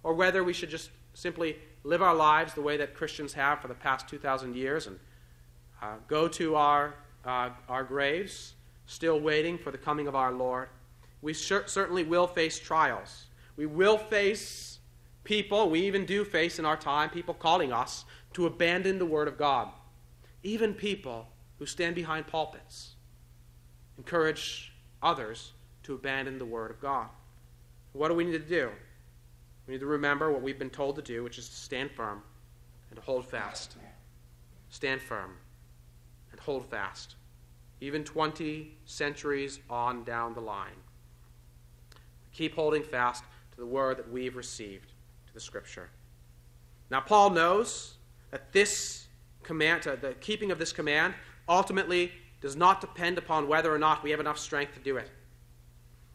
or 0.04 0.14
whether 0.14 0.44
we 0.44 0.54
should 0.54 0.70
just 0.70 0.90
simply 1.14 1.58
live 1.84 2.02
our 2.02 2.16
lives 2.16 2.54
the 2.54 2.62
way 2.62 2.78
that 2.78 2.96
Christians 2.96 3.34
have 3.34 3.62
for 3.62 3.68
the 3.68 3.74
past 3.74 4.08
2,000 4.08 4.56
years 4.56 4.88
and 4.88 4.98
uh, 5.82 5.96
go 6.08 6.28
to 6.30 6.56
our 6.56 6.96
uh, 7.26 7.50
our 7.68 7.84
graves, 7.84 8.54
still 8.86 9.20
waiting 9.20 9.58
for 9.58 9.72
the 9.72 9.78
coming 9.78 10.08
of 10.08 10.16
our 10.16 10.32
Lord. 10.32 10.70
We 11.24 11.34
cer- 11.34 11.68
certainly 11.68 12.04
will 12.04 12.28
face 12.28 12.60
trials. 12.60 13.26
We 13.58 13.66
will 13.66 13.98
face 13.98 14.75
people, 15.26 15.70
we 15.70 15.82
even 15.82 16.06
do 16.06 16.24
face 16.24 16.58
in 16.60 16.66
our 16.66 16.78
time, 16.78 17.10
people 17.10 17.34
calling 17.34 17.74
us 17.74 18.06
to 18.34 18.46
abandon 18.46 18.98
the 18.98 19.06
Word 19.06 19.28
of 19.28 19.38
God. 19.38 19.70
Even 20.44 20.74
people 20.74 21.28
who 21.60 21.66
stand 21.66 21.96
behind 21.96 22.28
pulpits 22.28 22.96
encourage 23.98 24.72
others 25.02 25.52
to 25.84 25.94
abandon 25.94 26.38
the 26.38 26.46
Word 26.46 26.72
of 26.72 26.80
God. 26.80 27.08
What 27.94 28.10
do 28.10 28.14
we 28.14 28.24
need 28.24 28.34
to 28.34 28.40
do? 28.40 28.70
We 29.68 29.74
need 29.74 29.80
to 29.80 29.86
remember 29.86 30.32
what 30.32 30.42
we've 30.42 30.60
been 30.60 30.70
told 30.70 30.96
to 30.98 31.02
do, 31.02 31.24
which 31.24 31.38
is 31.38 31.50
to 31.50 31.56
stand 31.56 31.92
firm 31.92 32.22
and 32.90 32.98
to 32.98 33.06
hold 33.06 33.26
fast. 33.26 33.76
Stand 34.70 35.02
firm 35.02 35.32
and 36.32 36.40
hold 36.40 36.66
fast, 36.66 37.16
even 37.82 38.04
20 38.04 38.78
centuries 38.86 39.60
on 39.70 40.04
down 40.04 40.34
the 40.34 40.42
line. 40.42 40.76
Keep 42.34 42.56
holding 42.56 42.84
fast 42.84 43.24
to 43.52 43.58
the 43.58 43.66
word 43.66 43.98
that 43.98 44.12
we've 44.12 44.36
received, 44.36 44.92
the 45.36 45.40
Scripture. 45.40 45.90
Now, 46.90 47.02
Paul 47.02 47.30
knows 47.30 47.96
that 48.32 48.52
this 48.52 49.06
command, 49.44 49.84
the 49.84 50.16
keeping 50.20 50.50
of 50.50 50.58
this 50.58 50.74
command, 50.74 51.14
ultimately 51.48 52.12
does 52.42 52.56
not 52.56 52.82
depend 52.82 53.18
upon 53.18 53.48
whether 53.48 53.74
or 53.74 53.78
not 53.78 54.04
we 54.04 54.12
have 54.12 54.20
enough 54.20 54.40
strength 54.40 54.74
to 54.74 54.80
do 54.80 54.98
it. 54.98 55.10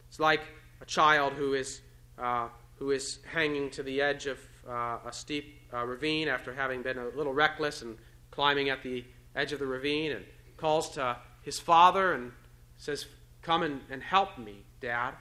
It's 0.09 0.19
like 0.19 0.41
a 0.81 0.85
child 0.85 1.33
who 1.33 1.53
is, 1.53 1.81
uh, 2.17 2.49
who 2.77 2.91
is 2.91 3.19
hanging 3.31 3.69
to 3.71 3.83
the 3.83 4.01
edge 4.01 4.25
of 4.25 4.39
uh, 4.67 4.97
a 5.05 5.11
steep 5.11 5.61
uh, 5.73 5.85
ravine 5.85 6.27
after 6.27 6.53
having 6.53 6.81
been 6.81 6.97
a 6.97 7.07
little 7.09 7.33
reckless 7.33 7.81
and 7.81 7.97
climbing 8.31 8.69
at 8.69 8.83
the 8.83 9.05
edge 9.35 9.53
of 9.53 9.59
the 9.59 9.65
ravine 9.65 10.11
and 10.11 10.25
calls 10.57 10.89
to 10.91 11.17
his 11.41 11.59
father 11.59 12.13
and 12.13 12.31
says, 12.77 13.05
Come 13.41 13.63
and, 13.63 13.81
and 13.89 14.03
help 14.03 14.37
me, 14.37 14.63
Dad. 14.81 15.13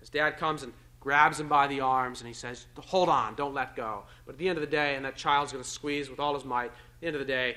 His 0.00 0.08
dad 0.08 0.38
comes 0.38 0.62
and 0.62 0.72
grabs 1.00 1.40
him 1.40 1.48
by 1.48 1.66
the 1.66 1.80
arms 1.80 2.20
and 2.20 2.28
he 2.28 2.34
says, 2.34 2.66
Hold 2.78 3.08
on, 3.08 3.34
don't 3.34 3.54
let 3.54 3.76
go. 3.76 4.04
But 4.26 4.34
at 4.34 4.38
the 4.38 4.48
end 4.48 4.58
of 4.58 4.62
the 4.62 4.70
day, 4.70 4.96
and 4.96 5.04
that 5.04 5.16
child's 5.16 5.52
going 5.52 5.62
to 5.62 5.68
squeeze 5.68 6.10
with 6.10 6.20
all 6.20 6.34
his 6.34 6.44
might, 6.44 6.66
at 6.66 6.72
the 7.00 7.06
end 7.06 7.16
of 7.16 7.20
the 7.20 7.26
day, 7.26 7.56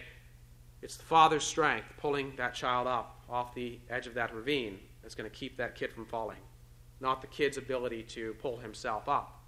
it's 0.82 0.98
the 0.98 1.04
father's 1.04 1.44
strength 1.44 1.88
pulling 1.98 2.34
that 2.38 2.54
child 2.54 2.88
up 2.88 3.24
off 3.30 3.54
the 3.54 3.80
edge 3.90 4.08
of 4.08 4.14
that 4.16 4.34
ravine 4.34 4.80
that's 5.02 5.16
going 5.16 5.30
to 5.30 5.36
keep 5.36 5.58
that 5.58 5.76
kid 5.76 5.94
from 5.94 6.06
falling. 6.06 6.38
not 7.00 7.22
the 7.22 7.28
kid's 7.28 7.58
ability 7.58 8.04
to 8.04 8.34
pull 8.36 8.58
himself 8.58 9.10
up. 9.10 9.42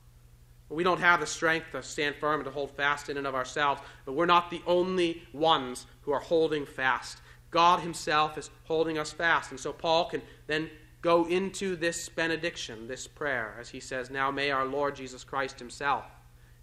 We 0.70 0.84
don't 0.84 1.00
have 1.00 1.20
the 1.20 1.28
strength 1.28 1.68
to 1.74 1.84
stand 1.84 2.16
firm 2.16 2.40
and 2.40 2.46
to 2.46 2.52
hold 2.52 2.72
fast 2.72 3.10
in 3.10 3.18
and 3.18 3.28
of 3.28 3.36
ourselves, 3.36 3.82
but 4.06 4.14
we're 4.14 4.26
not 4.26 4.50
the 4.50 4.62
only 4.66 5.22
ones 5.34 5.86
who 6.02 6.12
are 6.12 6.20
holding 6.20 6.66
fast. 6.66 7.20
God 7.52 7.82
Himself 7.82 8.38
is 8.38 8.50
holding 8.64 8.98
us 8.98 9.12
fast. 9.14 9.52
And 9.52 9.60
so 9.60 9.72
Paul 9.72 10.10
can 10.10 10.22
then 10.48 10.70
go 11.04 11.26
into 11.26 11.76
this 11.76 12.10
benediction, 12.10 12.88
this 12.88 13.06
prayer, 13.06 13.56
as 13.60 13.70
he 13.70 13.80
says, 13.80 14.10
Now 14.10 14.32
may 14.32 14.50
our 14.50 14.66
Lord 14.66 14.96
Jesus 14.96 15.24
Christ 15.24 15.60
Himself, 15.60 16.06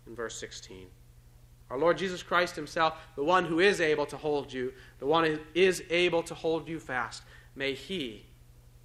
in 0.09 0.17
verse 0.17 0.37
16. 0.41 0.89
Our 1.71 1.79
Lord 1.79 1.99
Jesus 1.99 2.25
Christ 2.25 2.57
Himself, 2.57 2.95
the 3.15 3.23
one 3.23 3.45
who 3.45 3.61
is 3.61 3.81
able 3.81 4.07
to 4.07 4.17
hold 4.17 4.53
you, 4.53 4.73
the 4.99 5.07
one 5.07 5.25
who 5.25 5.39
is 5.55 5.85
able 5.91 6.25
to 6.25 6.35
hold 6.35 6.69
you 6.69 6.81
fast, 6.81 7.23
may 7.55 7.75
He 7.75 8.27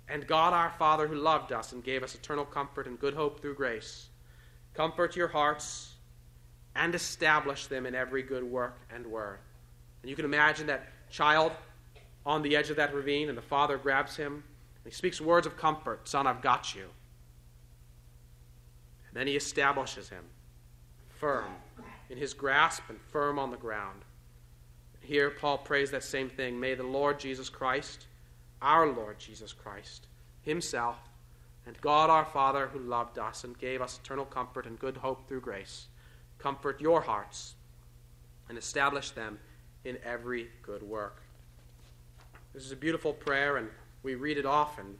and 0.07 0.27
God 0.27 0.53
our 0.53 0.71
Father, 0.77 1.07
who 1.07 1.15
loved 1.15 1.51
us 1.51 1.71
and 1.71 1.83
gave 1.83 2.03
us 2.03 2.13
eternal 2.13 2.45
comfort 2.45 2.85
and 2.85 2.99
good 2.99 3.15
hope 3.15 3.39
through 3.39 3.55
grace, 3.55 4.09
comfort 4.75 5.15
your 5.15 5.29
hearts 5.29 5.93
and 6.75 6.93
establish 6.93 7.67
them 7.67 7.85
in 7.85 7.95
every 7.95 8.21
good 8.21 8.43
work 8.43 8.77
and 8.93 9.07
word. 9.07 9.39
And 10.01 10.09
you 10.09 10.15
can 10.15 10.25
imagine 10.25 10.67
that 10.67 10.89
child 11.09 11.53
on 12.25 12.41
the 12.41 12.55
edge 12.55 12.69
of 12.69 12.75
that 12.75 12.93
ravine, 12.93 13.29
and 13.29 13.37
the 13.37 13.41
father 13.41 13.77
grabs 13.77 14.17
him. 14.17 14.43
He 14.85 14.91
speaks 14.91 15.19
words 15.19 15.47
of 15.47 15.57
comfort 15.57 16.07
Son, 16.07 16.27
I've 16.27 16.41
got 16.41 16.75
you. 16.75 16.83
And 19.07 19.13
then 19.13 19.27
he 19.27 19.35
establishes 19.35 20.09
him 20.09 20.23
firm 21.09 21.45
in 22.09 22.17
his 22.17 22.33
grasp 22.33 22.83
and 22.89 22.99
firm 22.99 23.39
on 23.39 23.49
the 23.49 23.57
ground. 23.57 24.01
Here, 25.01 25.29
Paul 25.29 25.59
prays 25.59 25.91
that 25.91 26.03
same 26.03 26.29
thing. 26.29 26.59
May 26.59 26.75
the 26.75 26.83
Lord 26.83 27.19
Jesus 27.19 27.49
Christ, 27.49 28.07
our 28.61 28.87
Lord 28.87 29.19
Jesus 29.19 29.53
Christ, 29.53 30.07
himself, 30.41 30.97
and 31.65 31.79
God 31.81 32.09
our 32.09 32.25
Father, 32.25 32.67
who 32.67 32.79
loved 32.79 33.17
us 33.17 33.43
and 33.43 33.57
gave 33.57 33.81
us 33.81 33.99
eternal 34.03 34.25
comfort 34.25 34.65
and 34.65 34.77
good 34.77 34.97
hope 34.97 35.27
through 35.27 35.41
grace, 35.41 35.87
comfort 36.37 36.81
your 36.81 37.01
hearts 37.01 37.55
and 38.49 38.57
establish 38.57 39.11
them 39.11 39.39
in 39.83 39.97
every 40.03 40.49
good 40.61 40.83
work. 40.83 41.21
This 42.53 42.65
is 42.65 42.71
a 42.71 42.75
beautiful 42.75 43.13
prayer, 43.13 43.57
and 43.57 43.69
we 44.05 44.15
read 44.15 44.37
it 44.37 44.45
often 44.45 44.95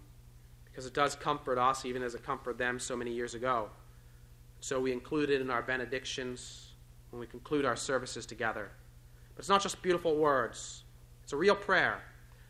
because 0.66 0.86
it 0.86 0.94
does 0.94 1.16
comfort 1.16 1.58
us, 1.58 1.86
even 1.86 2.02
as 2.02 2.16
it 2.16 2.24
comforted 2.24 2.58
them 2.58 2.80
so 2.80 2.98
many 2.98 3.12
years 3.12 3.36
ago. 3.36 3.70
So 4.60 4.82
we 4.82 4.92
include 4.92 5.30
it 5.30 5.40
in 5.40 5.50
our 5.50 5.62
benedictions 5.62 6.74
when 7.12 7.20
we 7.20 7.28
conclude 7.28 7.64
our 7.64 7.76
services 7.76 8.26
together. 8.26 8.72
But 9.36 9.40
it's 9.40 9.50
not 9.50 9.62
just 9.62 9.82
beautiful 9.82 10.18
words, 10.18 10.84
it's 11.24 11.34
a 11.34 11.38
real 11.38 11.56
prayer. 11.56 12.02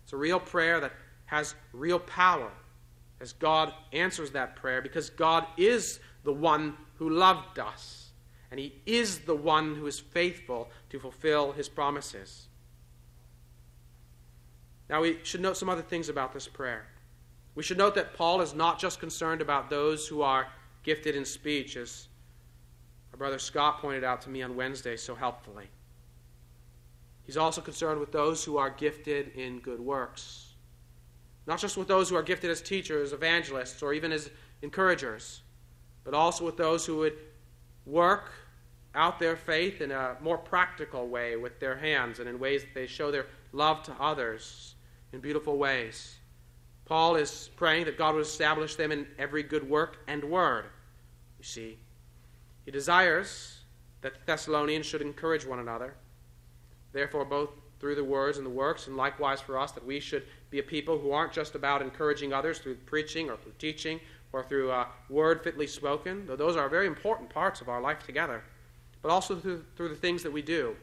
It's 0.03 0.13
a 0.13 0.17
real 0.17 0.39
prayer 0.39 0.79
that 0.79 0.93
has 1.25 1.55
real 1.73 1.97
power 1.99 2.51
as 3.19 3.33
God 3.33 3.73
answers 3.91 4.31
that 4.31 4.55
prayer 4.55 4.81
because 4.81 5.09
God 5.09 5.47
is 5.57 5.99
the 6.23 6.33
one 6.33 6.75
who 6.95 7.09
loved 7.09 7.57
us, 7.57 8.11
and 8.51 8.59
He 8.59 8.81
is 8.85 9.19
the 9.19 9.35
one 9.35 9.75
who 9.75 9.87
is 9.87 9.99
faithful 9.99 10.69
to 10.89 10.99
fulfill 10.99 11.51
His 11.51 11.67
promises. 11.67 12.47
Now, 14.89 15.01
we 15.01 15.17
should 15.23 15.41
note 15.41 15.57
some 15.57 15.69
other 15.69 15.81
things 15.81 16.09
about 16.09 16.33
this 16.33 16.47
prayer. 16.47 16.85
We 17.55 17.63
should 17.63 17.77
note 17.77 17.95
that 17.95 18.13
Paul 18.13 18.41
is 18.41 18.53
not 18.53 18.79
just 18.79 18.99
concerned 18.99 19.41
about 19.41 19.69
those 19.69 20.07
who 20.07 20.21
are 20.21 20.47
gifted 20.83 21.15
in 21.15 21.25
speech, 21.25 21.75
as 21.77 22.07
our 23.11 23.17
brother 23.17 23.39
Scott 23.39 23.79
pointed 23.79 24.03
out 24.03 24.21
to 24.21 24.29
me 24.29 24.43
on 24.43 24.55
Wednesday 24.55 24.97
so 24.97 25.15
helpfully. 25.15 25.67
He's 27.23 27.37
also 27.37 27.61
concerned 27.61 27.99
with 27.99 28.11
those 28.11 28.43
who 28.43 28.57
are 28.57 28.69
gifted 28.69 29.29
in 29.35 29.59
good 29.59 29.79
works. 29.79 30.53
Not 31.47 31.59
just 31.59 31.77
with 31.77 31.87
those 31.87 32.09
who 32.09 32.15
are 32.15 32.23
gifted 32.23 32.51
as 32.51 32.61
teachers, 32.61 33.13
evangelists, 33.13 33.81
or 33.81 33.93
even 33.93 34.11
as 34.11 34.29
encouragers, 34.61 35.41
but 36.03 36.13
also 36.13 36.45
with 36.45 36.57
those 36.57 36.85
who 36.85 36.97
would 36.97 37.17
work 37.85 38.31
out 38.93 39.19
their 39.19 39.35
faith 39.35 39.81
in 39.81 39.91
a 39.91 40.15
more 40.21 40.37
practical 40.37 41.07
way 41.07 41.35
with 41.35 41.59
their 41.59 41.75
hands 41.75 42.19
and 42.19 42.29
in 42.29 42.39
ways 42.39 42.61
that 42.61 42.73
they 42.73 42.87
show 42.87 43.11
their 43.11 43.25
love 43.51 43.81
to 43.83 43.93
others 43.99 44.74
in 45.15 45.21
beautiful 45.21 45.57
ways. 45.57 46.17
Paul 46.85 47.15
is 47.15 47.49
praying 47.55 47.85
that 47.85 47.97
God 47.97 48.13
would 48.13 48.25
establish 48.25 48.75
them 48.75 48.91
in 48.91 49.07
every 49.17 49.41
good 49.41 49.67
work 49.67 49.97
and 50.07 50.23
word. 50.23 50.65
You 51.39 51.45
see, 51.45 51.79
he 52.65 52.71
desires 52.71 53.61
that 54.01 54.27
Thessalonians 54.27 54.85
should 54.85 55.01
encourage 55.01 55.45
one 55.45 55.59
another. 55.59 55.95
Therefore, 56.91 57.25
both 57.25 57.49
through 57.79 57.95
the 57.95 58.03
words 58.03 58.37
and 58.37 58.45
the 58.45 58.51
works, 58.51 58.87
and 58.87 58.95
likewise 58.95 59.41
for 59.41 59.57
us, 59.57 59.71
that 59.71 59.85
we 59.85 59.99
should 59.99 60.23
be 60.49 60.59
a 60.59 60.63
people 60.63 60.97
who 60.99 61.11
aren't 61.11 61.33
just 61.33 61.55
about 61.55 61.81
encouraging 61.81 62.33
others 62.33 62.59
through 62.59 62.75
preaching 62.75 63.29
or 63.29 63.37
through 63.37 63.53
teaching 63.57 63.99
or 64.33 64.43
through 64.43 64.71
a 64.71 64.87
word 65.09 65.43
fitly 65.43 65.65
spoken, 65.65 66.25
though 66.27 66.35
those 66.35 66.57
are 66.57 66.69
very 66.69 66.87
important 66.87 67.29
parts 67.29 67.61
of 67.61 67.69
our 67.69 67.81
life 67.81 68.05
together, 68.05 68.43
but 69.01 69.09
also 69.09 69.35
through, 69.37 69.63
through 69.75 69.89
the 69.89 69.95
things 69.95 70.21
that 70.23 70.31
we 70.31 70.41
do, 70.41 70.75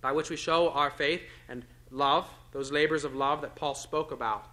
by 0.00 0.10
which 0.10 0.30
we 0.30 0.36
show 0.36 0.70
our 0.70 0.90
faith 0.90 1.22
and 1.48 1.64
love 1.92 2.28
those 2.52 2.72
labors 2.72 3.04
of 3.04 3.14
love 3.14 3.40
that 3.42 3.54
Paul 3.54 3.74
spoke 3.74 4.12
about 4.12 4.46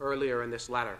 earlier 0.00 0.42
in 0.42 0.50
this 0.50 0.68
letter. 0.68 0.98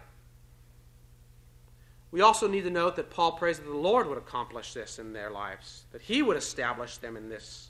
We 2.11 2.21
also 2.21 2.47
need 2.47 2.65
to 2.65 2.69
note 2.69 2.97
that 2.97 3.09
Paul 3.09 3.33
prays 3.33 3.57
that 3.57 3.65
the 3.65 3.73
Lord 3.73 4.07
would 4.07 4.17
accomplish 4.17 4.73
this 4.73 4.99
in 4.99 5.13
their 5.13 5.29
lives, 5.29 5.85
that 5.91 6.01
he 6.01 6.21
would 6.21 6.35
establish 6.35 6.97
them 6.97 7.15
in 7.15 7.29
this. 7.29 7.69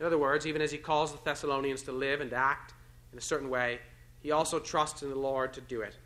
In 0.00 0.06
other 0.06 0.18
words, 0.18 0.46
even 0.46 0.60
as 0.60 0.72
he 0.72 0.78
calls 0.78 1.12
the 1.12 1.18
Thessalonians 1.24 1.82
to 1.84 1.92
live 1.92 2.20
and 2.20 2.32
act 2.32 2.74
in 3.12 3.18
a 3.18 3.22
certain 3.22 3.48
way, 3.48 3.78
he 4.20 4.32
also 4.32 4.58
trusts 4.58 5.02
in 5.02 5.10
the 5.10 5.16
Lord 5.16 5.52
to 5.52 5.60
do 5.60 5.82
it, 5.82 5.96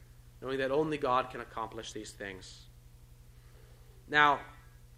knowing 0.42 0.58
that 0.58 0.70
only 0.70 0.98
God 0.98 1.30
can 1.30 1.40
accomplish 1.40 1.92
these 1.92 2.10
things. 2.10 2.66
Now, 4.06 4.40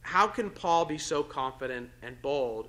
how 0.00 0.26
can 0.26 0.50
Paul 0.50 0.85
be 0.85 0.98
so 0.98 1.22
confident 1.22 1.90
and 2.02 2.20
bold 2.20 2.68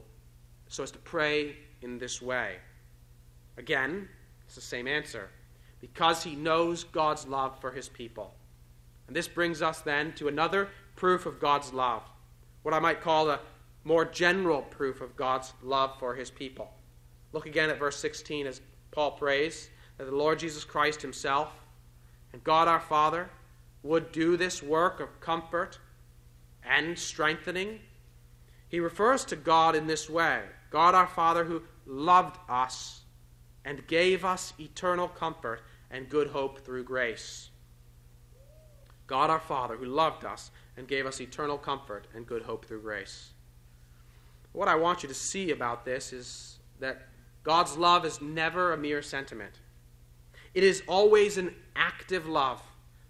so 0.68 0.84
as 0.84 0.92
to 0.92 1.00
pray 1.00 1.56
in 1.82 1.98
this 1.98 2.22
way? 2.22 2.58
Again, 3.58 4.08
it's 4.46 4.56
the 4.56 4.62
same 4.62 4.88
answer. 4.88 5.30
Because 5.82 6.24
he 6.24 6.36
knows 6.36 6.84
God's 6.84 7.28
love 7.28 7.60
for 7.60 7.72
his 7.72 7.90
people. 7.90 8.34
And 9.08 9.16
this 9.16 9.28
brings 9.28 9.62
us 9.62 9.82
then 9.82 10.14
to 10.14 10.28
another 10.28 10.70
proof 10.96 11.26
of 11.26 11.40
God's 11.40 11.74
love, 11.74 12.04
what 12.62 12.74
I 12.74 12.80
might 12.80 13.02
call 13.02 13.30
a 13.30 13.40
more 13.84 14.06
general 14.06 14.62
proof 14.62 15.02
of 15.02 15.16
God's 15.16 15.54
love 15.62 16.00
for 16.00 16.16
his 16.16 16.32
people. 16.32 16.72
Look 17.34 17.46
again 17.46 17.70
at 17.70 17.80
verse 17.80 17.98
16 17.98 18.48
as 18.48 18.62
Paul 18.92 19.12
prays 19.12 19.70
that 19.98 20.06
the 20.06 20.16
Lord 20.16 20.40
Jesus 20.40 20.64
Christ 20.64 21.02
himself 21.02 21.52
and 22.32 22.44
God 22.44 22.68
our 22.68 22.80
Father 22.80 23.30
would 23.82 24.12
do 24.12 24.38
this 24.38 24.64
work 24.64 25.00
of 25.00 25.20
comfort 25.20 25.80
and 26.64 26.98
strengthening. 26.98 27.80
He 28.70 28.80
refers 28.80 29.26
to 29.26 29.36
God 29.36 29.76
in 29.76 29.88
this 29.88 30.10
way 30.10 30.42
God 30.70 30.96
our 30.96 31.08
Father 31.08 31.44
who 31.44 31.62
loved 31.86 32.38
us 32.50 33.02
and 33.66 33.86
gave 33.88 34.26
us 34.26 34.54
eternal 34.60 35.08
comfort 35.08 35.62
and 35.92 36.10
good 36.10 36.28
hope 36.28 36.60
through 36.66 36.84
grace. 36.84 37.50
God 39.08 39.30
our 39.30 39.40
Father, 39.40 39.76
who 39.76 39.86
loved 39.86 40.26
us 40.26 40.52
and 40.78 40.88
gave 40.88 41.06
us 41.06 41.22
eternal 41.22 41.58
comfort 41.58 42.08
and 42.16 42.26
good 42.26 42.44
hope 42.44 42.66
through 42.66 42.82
grace. 42.82 43.32
What 44.54 44.68
I 44.68 44.76
want 44.76 45.04
you 45.04 45.10
to 45.10 45.16
see 45.16 45.52
about 45.52 45.86
this 45.86 46.14
is 46.14 46.60
that 46.80 47.08
God's 47.44 47.78
love 47.78 48.06
is 48.06 48.22
never 48.22 48.74
a 48.74 48.78
mere 48.78 49.02
sentiment. 49.02 49.60
It 50.54 50.64
is 50.64 50.84
always 50.88 51.38
an 51.38 51.56
active 51.76 52.28
love. 52.28 52.62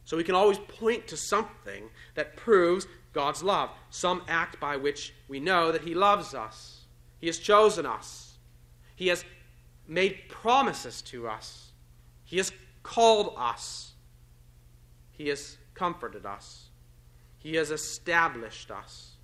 So 0.06 0.18
we 0.18 0.24
can 0.24 0.36
always 0.36 0.58
point 0.58 1.08
to 1.08 1.18
something 1.18 1.89
that 2.16 2.36
proves 2.36 2.88
God's 3.13 3.44
love, 3.44 3.70
some 3.89 4.24
act 4.28 4.60
by 4.60 4.76
which 4.76 5.13
we 5.28 5.39
know 5.39 5.72
that 5.72 5.84
He 5.84 5.94
loves 5.94 6.34
us. 6.34 6.82
He 7.20 7.28
has 7.28 7.39
chosen 7.39 7.86
us. 7.86 8.38
He 8.96 9.08
has 9.08 9.24
made 9.88 10.30
promises 10.30 11.02
to 11.04 11.28
us. 11.28 11.72
He 12.24 12.38
has 12.38 12.52
called 12.84 13.34
us. 13.38 13.93
He 15.12 15.28
has 15.30 15.58
comforted 15.74 16.26
us. 16.26 16.69
He 17.38 17.56
has 17.56 17.72
established 17.72 18.72
us. 18.72 19.17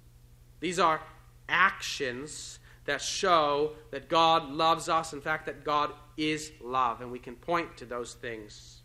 These 0.59 0.79
are 0.79 1.01
actions 1.47 2.59
that 2.85 3.01
show 3.01 3.73
that 3.91 4.09
God 4.09 4.49
loves 4.49 4.89
us, 4.89 5.13
in 5.13 5.21
fact, 5.21 5.45
that 5.45 5.63
God 5.63 5.91
is 6.17 6.51
love, 6.61 7.01
and 7.01 7.11
we 7.11 7.19
can 7.19 7.35
point 7.35 7.77
to 7.77 7.85
those 7.85 8.15
things. 8.15 8.81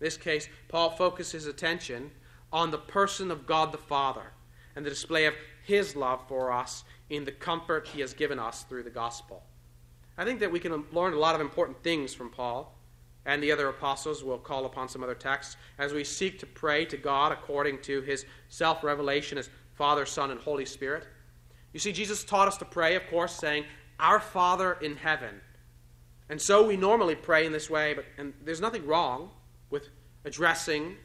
In 0.00 0.04
this 0.04 0.16
case, 0.16 0.48
Paul 0.68 0.90
focuses 0.90 1.44
his 1.44 1.46
attention 1.46 2.10
on 2.52 2.70
the 2.70 2.78
person 2.78 3.30
of 3.30 3.46
God 3.46 3.72
the 3.72 3.78
Father 3.78 4.32
and 4.74 4.84
the 4.84 4.90
display 4.90 5.26
of 5.26 5.34
his 5.64 5.96
love 5.96 6.20
for 6.28 6.52
us 6.52 6.84
in 7.08 7.24
the 7.24 7.32
comfort 7.32 7.88
he 7.88 8.00
has 8.00 8.12
given 8.12 8.38
us 8.38 8.64
through 8.64 8.82
the 8.82 8.90
gospel. 8.90 9.42
I 10.18 10.24
think 10.24 10.40
that 10.40 10.50
we 10.50 10.60
can 10.60 10.84
learn 10.92 11.12
a 11.12 11.18
lot 11.18 11.34
of 11.34 11.40
important 11.40 11.82
things 11.82 12.14
from 12.14 12.30
Paul 12.30 12.74
and 13.26 13.42
the 13.42 13.52
other 13.52 13.68
apostles. 13.68 14.24
We'll 14.24 14.38
call 14.38 14.64
upon 14.64 14.88
some 14.88 15.02
other 15.02 15.14
texts 15.14 15.56
as 15.78 15.92
we 15.92 16.04
seek 16.04 16.38
to 16.38 16.46
pray 16.46 16.84
to 16.86 16.96
God 16.96 17.32
according 17.32 17.82
to 17.82 18.00
his 18.02 18.24
self 18.48 18.82
revelation 18.82 19.36
as 19.36 19.50
Father, 19.74 20.06
Son, 20.06 20.30
and 20.30 20.40
Holy 20.40 20.64
Spirit. 20.64 21.06
You 21.72 21.80
see, 21.80 21.92
Jesus 21.92 22.24
taught 22.24 22.48
us 22.48 22.56
to 22.58 22.64
pray, 22.64 22.94
of 22.94 23.06
course, 23.08 23.34
saying, 23.34 23.64
Our 24.00 24.20
Father 24.20 24.74
in 24.80 24.96
heaven. 24.96 25.40
And 26.28 26.40
so 26.40 26.66
we 26.66 26.76
normally 26.76 27.14
pray 27.14 27.46
in 27.46 27.52
this 27.52 27.70
way, 27.70 27.94
but 27.94 28.04
and 28.18 28.32
there's 28.44 28.60
nothing 28.60 28.86
wrong 28.86 29.30
with 29.70 29.88
addressing 30.24 30.96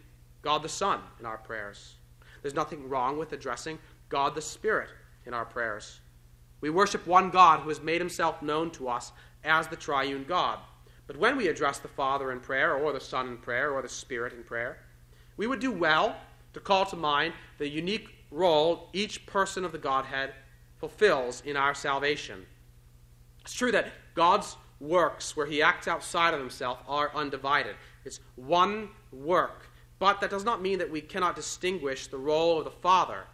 God 0.41 0.63
the 0.63 0.69
Son 0.69 0.99
in 1.19 1.25
our 1.25 1.37
prayers. 1.37 1.95
There's 2.41 2.55
nothing 2.55 2.89
wrong 2.89 3.17
with 3.17 3.33
addressing 3.33 3.77
God 4.09 4.33
the 4.33 4.41
Spirit 4.41 4.89
in 5.25 5.33
our 5.33 5.45
prayers. 5.45 6.00
We 6.61 6.69
worship 6.69 7.05
one 7.05 7.31
God 7.31 7.61
who 7.61 7.69
has 7.69 7.81
made 7.81 7.99
himself 7.99 8.41
known 8.41 8.71
to 8.71 8.87
us 8.87 9.11
as 9.43 9.67
the 9.67 9.75
triune 9.75 10.25
God. 10.27 10.59
But 11.07 11.17
when 11.17 11.35
we 11.35 11.47
address 11.47 11.79
the 11.79 11.87
Father 11.87 12.31
in 12.31 12.39
prayer, 12.39 12.75
or 12.75 12.93
the 12.93 12.99
Son 12.99 13.27
in 13.27 13.37
prayer, 13.37 13.71
or 13.71 13.81
the 13.81 13.89
Spirit 13.89 14.33
in 14.33 14.43
prayer, 14.43 14.77
we 15.35 15.47
would 15.47 15.59
do 15.59 15.71
well 15.71 16.15
to 16.53 16.59
call 16.59 16.85
to 16.85 16.95
mind 16.95 17.33
the 17.57 17.67
unique 17.67 18.15
role 18.29 18.89
each 18.93 19.25
person 19.25 19.65
of 19.65 19.71
the 19.71 19.77
Godhead 19.77 20.33
fulfills 20.77 21.41
in 21.41 21.57
our 21.57 21.73
salvation. 21.73 22.45
It's 23.41 23.53
true 23.53 23.71
that 23.71 23.91
God's 24.13 24.55
works, 24.79 25.35
where 25.35 25.45
he 25.45 25.61
acts 25.61 25.87
outside 25.87 26.33
of 26.33 26.39
himself, 26.39 26.79
are 26.87 27.11
undivided. 27.15 27.75
It's 28.05 28.19
one 28.35 28.89
work. 29.11 29.67
But 29.99 30.21
that 30.21 30.29
does 30.29 30.45
not 30.45 30.61
mean 30.61 30.79
that 30.79 30.89
we 30.89 31.01
cannot 31.01 31.35
distinguish 31.35 32.07
the 32.07 32.17
role 32.17 32.57
of 32.57 32.65
the 32.65 32.71
Father 32.71 33.25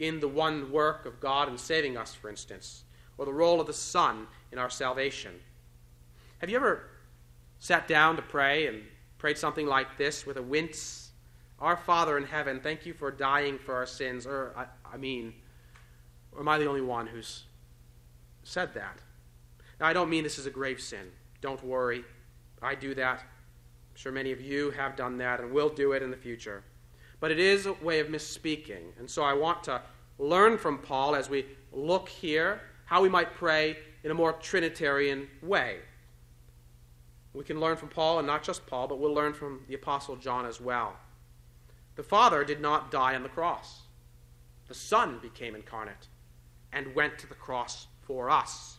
in 0.00 0.18
the 0.18 0.26
one 0.26 0.72
work 0.72 1.06
of 1.06 1.20
God 1.20 1.48
in 1.48 1.56
saving 1.56 1.96
us, 1.96 2.14
for 2.14 2.28
instance, 2.28 2.84
or 3.18 3.26
the 3.26 3.32
role 3.32 3.60
of 3.60 3.66
the 3.66 3.72
Son 3.72 4.26
in 4.50 4.58
our 4.58 4.70
salvation. 4.70 5.32
Have 6.38 6.48
you 6.50 6.56
ever 6.56 6.88
sat 7.58 7.86
down 7.86 8.16
to 8.16 8.22
pray 8.22 8.66
and 8.66 8.82
prayed 9.18 9.36
something 9.36 9.66
like 9.66 9.98
this 9.98 10.26
with 10.26 10.38
a 10.38 10.42
wince? 10.42 11.10
Our 11.60 11.76
Father 11.76 12.16
in 12.16 12.24
heaven, 12.24 12.60
thank 12.60 12.86
you 12.86 12.94
for 12.94 13.10
dying 13.10 13.58
for 13.58 13.74
our 13.74 13.84
sins. 13.84 14.26
Or, 14.26 14.54
I, 14.56 14.64
I 14.94 14.96
mean, 14.96 15.34
or 16.32 16.40
am 16.40 16.48
I 16.48 16.58
the 16.58 16.66
only 16.66 16.80
one 16.80 17.06
who's 17.06 17.44
said 18.42 18.72
that? 18.74 18.98
Now, 19.78 19.86
I 19.86 19.92
don't 19.92 20.08
mean 20.08 20.24
this 20.24 20.38
is 20.38 20.46
a 20.46 20.50
grave 20.50 20.80
sin. 20.80 21.10
Don't 21.42 21.62
worry. 21.62 22.04
I 22.62 22.74
do 22.74 22.94
that. 22.94 23.18
I'm 23.20 23.96
sure 23.96 24.12
many 24.12 24.32
of 24.32 24.40
you 24.40 24.70
have 24.70 24.96
done 24.96 25.18
that 25.18 25.40
and 25.40 25.52
will 25.52 25.68
do 25.68 25.92
it 25.92 26.02
in 26.02 26.10
the 26.10 26.16
future. 26.16 26.64
But 27.20 27.30
it 27.30 27.38
is 27.38 27.66
a 27.66 27.74
way 27.74 28.00
of 28.00 28.08
misspeaking. 28.08 28.98
And 28.98 29.08
so 29.08 29.22
I 29.22 29.34
want 29.34 29.62
to 29.64 29.82
learn 30.18 30.58
from 30.58 30.78
Paul 30.78 31.14
as 31.14 31.30
we 31.30 31.46
look 31.72 32.08
here 32.08 32.60
how 32.86 33.02
we 33.02 33.08
might 33.08 33.34
pray 33.34 33.76
in 34.02 34.10
a 34.10 34.14
more 34.14 34.32
Trinitarian 34.32 35.28
way. 35.42 35.78
We 37.32 37.44
can 37.44 37.60
learn 37.60 37.76
from 37.76 37.90
Paul, 37.90 38.18
and 38.18 38.26
not 38.26 38.42
just 38.42 38.66
Paul, 38.66 38.88
but 38.88 38.98
we'll 38.98 39.14
learn 39.14 39.32
from 39.32 39.60
the 39.68 39.74
Apostle 39.74 40.16
John 40.16 40.46
as 40.46 40.60
well. 40.60 40.96
The 41.94 42.02
Father 42.02 42.44
did 42.44 42.60
not 42.60 42.90
die 42.90 43.14
on 43.14 43.22
the 43.22 43.28
cross, 43.28 43.82
the 44.68 44.74
Son 44.74 45.18
became 45.20 45.54
incarnate 45.54 46.08
and 46.72 46.94
went 46.94 47.18
to 47.18 47.26
the 47.26 47.34
cross 47.34 47.88
for 48.02 48.30
us. 48.30 48.78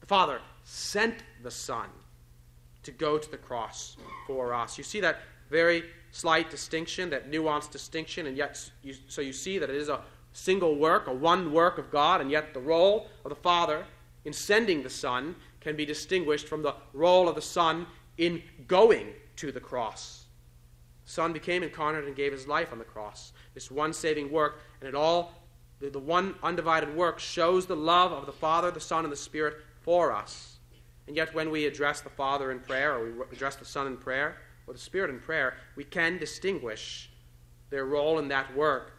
The 0.00 0.06
Father 0.06 0.40
sent 0.64 1.22
the 1.42 1.50
Son 1.50 1.88
to 2.82 2.90
go 2.90 3.18
to 3.18 3.30
the 3.30 3.36
cross 3.36 3.96
for 4.26 4.54
us. 4.54 4.78
You 4.78 4.84
see 4.84 5.00
that 5.00 5.20
very 5.50 5.84
slight 6.12 6.50
distinction, 6.50 7.10
that 7.10 7.30
nuanced 7.30 7.70
distinction, 7.70 8.26
and 8.26 8.36
yet, 8.36 8.70
you, 8.82 8.94
so 9.08 9.20
you 9.20 9.32
see 9.32 9.58
that 9.58 9.70
it 9.70 9.76
is 9.76 9.88
a 9.88 10.00
single 10.32 10.76
work, 10.76 11.06
a 11.06 11.12
one 11.12 11.52
work 11.52 11.78
of 11.78 11.90
God, 11.90 12.20
and 12.20 12.30
yet 12.30 12.54
the 12.54 12.60
role 12.60 13.08
of 13.24 13.30
the 13.30 13.36
Father 13.36 13.84
in 14.24 14.32
sending 14.32 14.82
the 14.82 14.90
Son 14.90 15.34
can 15.60 15.76
be 15.76 15.84
distinguished 15.84 16.48
from 16.48 16.62
the 16.62 16.74
role 16.92 17.28
of 17.28 17.34
the 17.34 17.42
Son 17.42 17.86
in 18.18 18.42
going 18.66 19.08
to 19.36 19.52
the 19.52 19.60
cross. 19.60 20.24
The 21.06 21.12
Son 21.12 21.32
became 21.32 21.62
incarnate 21.62 22.04
and 22.04 22.14
gave 22.14 22.32
his 22.32 22.46
life 22.46 22.72
on 22.72 22.78
the 22.78 22.84
cross. 22.84 23.32
This 23.54 23.70
one 23.70 23.92
saving 23.92 24.30
work, 24.30 24.60
and 24.80 24.88
it 24.88 24.94
all, 24.94 25.32
the, 25.80 25.90
the 25.90 25.98
one 25.98 26.34
undivided 26.42 26.94
work, 26.94 27.18
shows 27.18 27.66
the 27.66 27.76
love 27.76 28.12
of 28.12 28.26
the 28.26 28.32
Father, 28.32 28.70
the 28.70 28.80
Son, 28.80 29.04
and 29.04 29.12
the 29.12 29.16
Spirit 29.16 29.56
for 29.80 30.12
us. 30.12 30.58
And 31.06 31.16
yet, 31.16 31.34
when 31.34 31.50
we 31.50 31.66
address 31.66 32.00
the 32.00 32.10
Father 32.10 32.52
in 32.52 32.60
prayer, 32.60 32.94
or 32.94 33.04
we 33.04 33.12
address 33.32 33.56
the 33.56 33.64
Son 33.64 33.86
in 33.86 33.96
prayer, 33.96 34.36
or 34.70 34.72
the 34.72 34.78
Spirit 34.78 35.10
in 35.10 35.18
prayer, 35.18 35.56
we 35.74 35.82
can 35.82 36.16
distinguish 36.16 37.10
their 37.70 37.86
role 37.86 38.20
in 38.20 38.28
that 38.28 38.56
work 38.56 38.92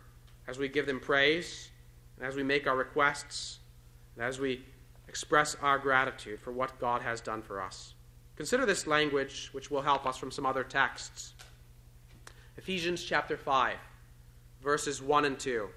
as 0.45 0.59
we 0.59 0.67
give 0.67 0.85
them 0.85 0.99
praise, 0.99 1.69
and 2.17 2.27
as 2.27 2.35
we 2.35 2.43
make 2.43 2.67
our 2.67 2.75
requests, 2.75 3.59
and 4.15 4.25
as 4.25 4.37
we 4.37 4.65
express 5.07 5.55
our 5.61 5.79
gratitude 5.79 6.41
for 6.41 6.51
what 6.51 6.77
God 6.77 7.01
has 7.01 7.21
done 7.21 7.41
for 7.41 7.61
us. 7.61 7.93
Consider 8.35 8.65
this 8.65 8.85
language, 8.85 9.47
which 9.53 9.71
will 9.71 9.81
help 9.81 10.05
us 10.05 10.17
from 10.17 10.29
some 10.29 10.45
other 10.45 10.65
texts. 10.65 11.35
Ephesians 12.57 13.01
chapter 13.01 13.37
5, 13.37 13.77
verses 14.61 15.01
1 15.01 15.23
and 15.23 15.39
2. 15.39 15.69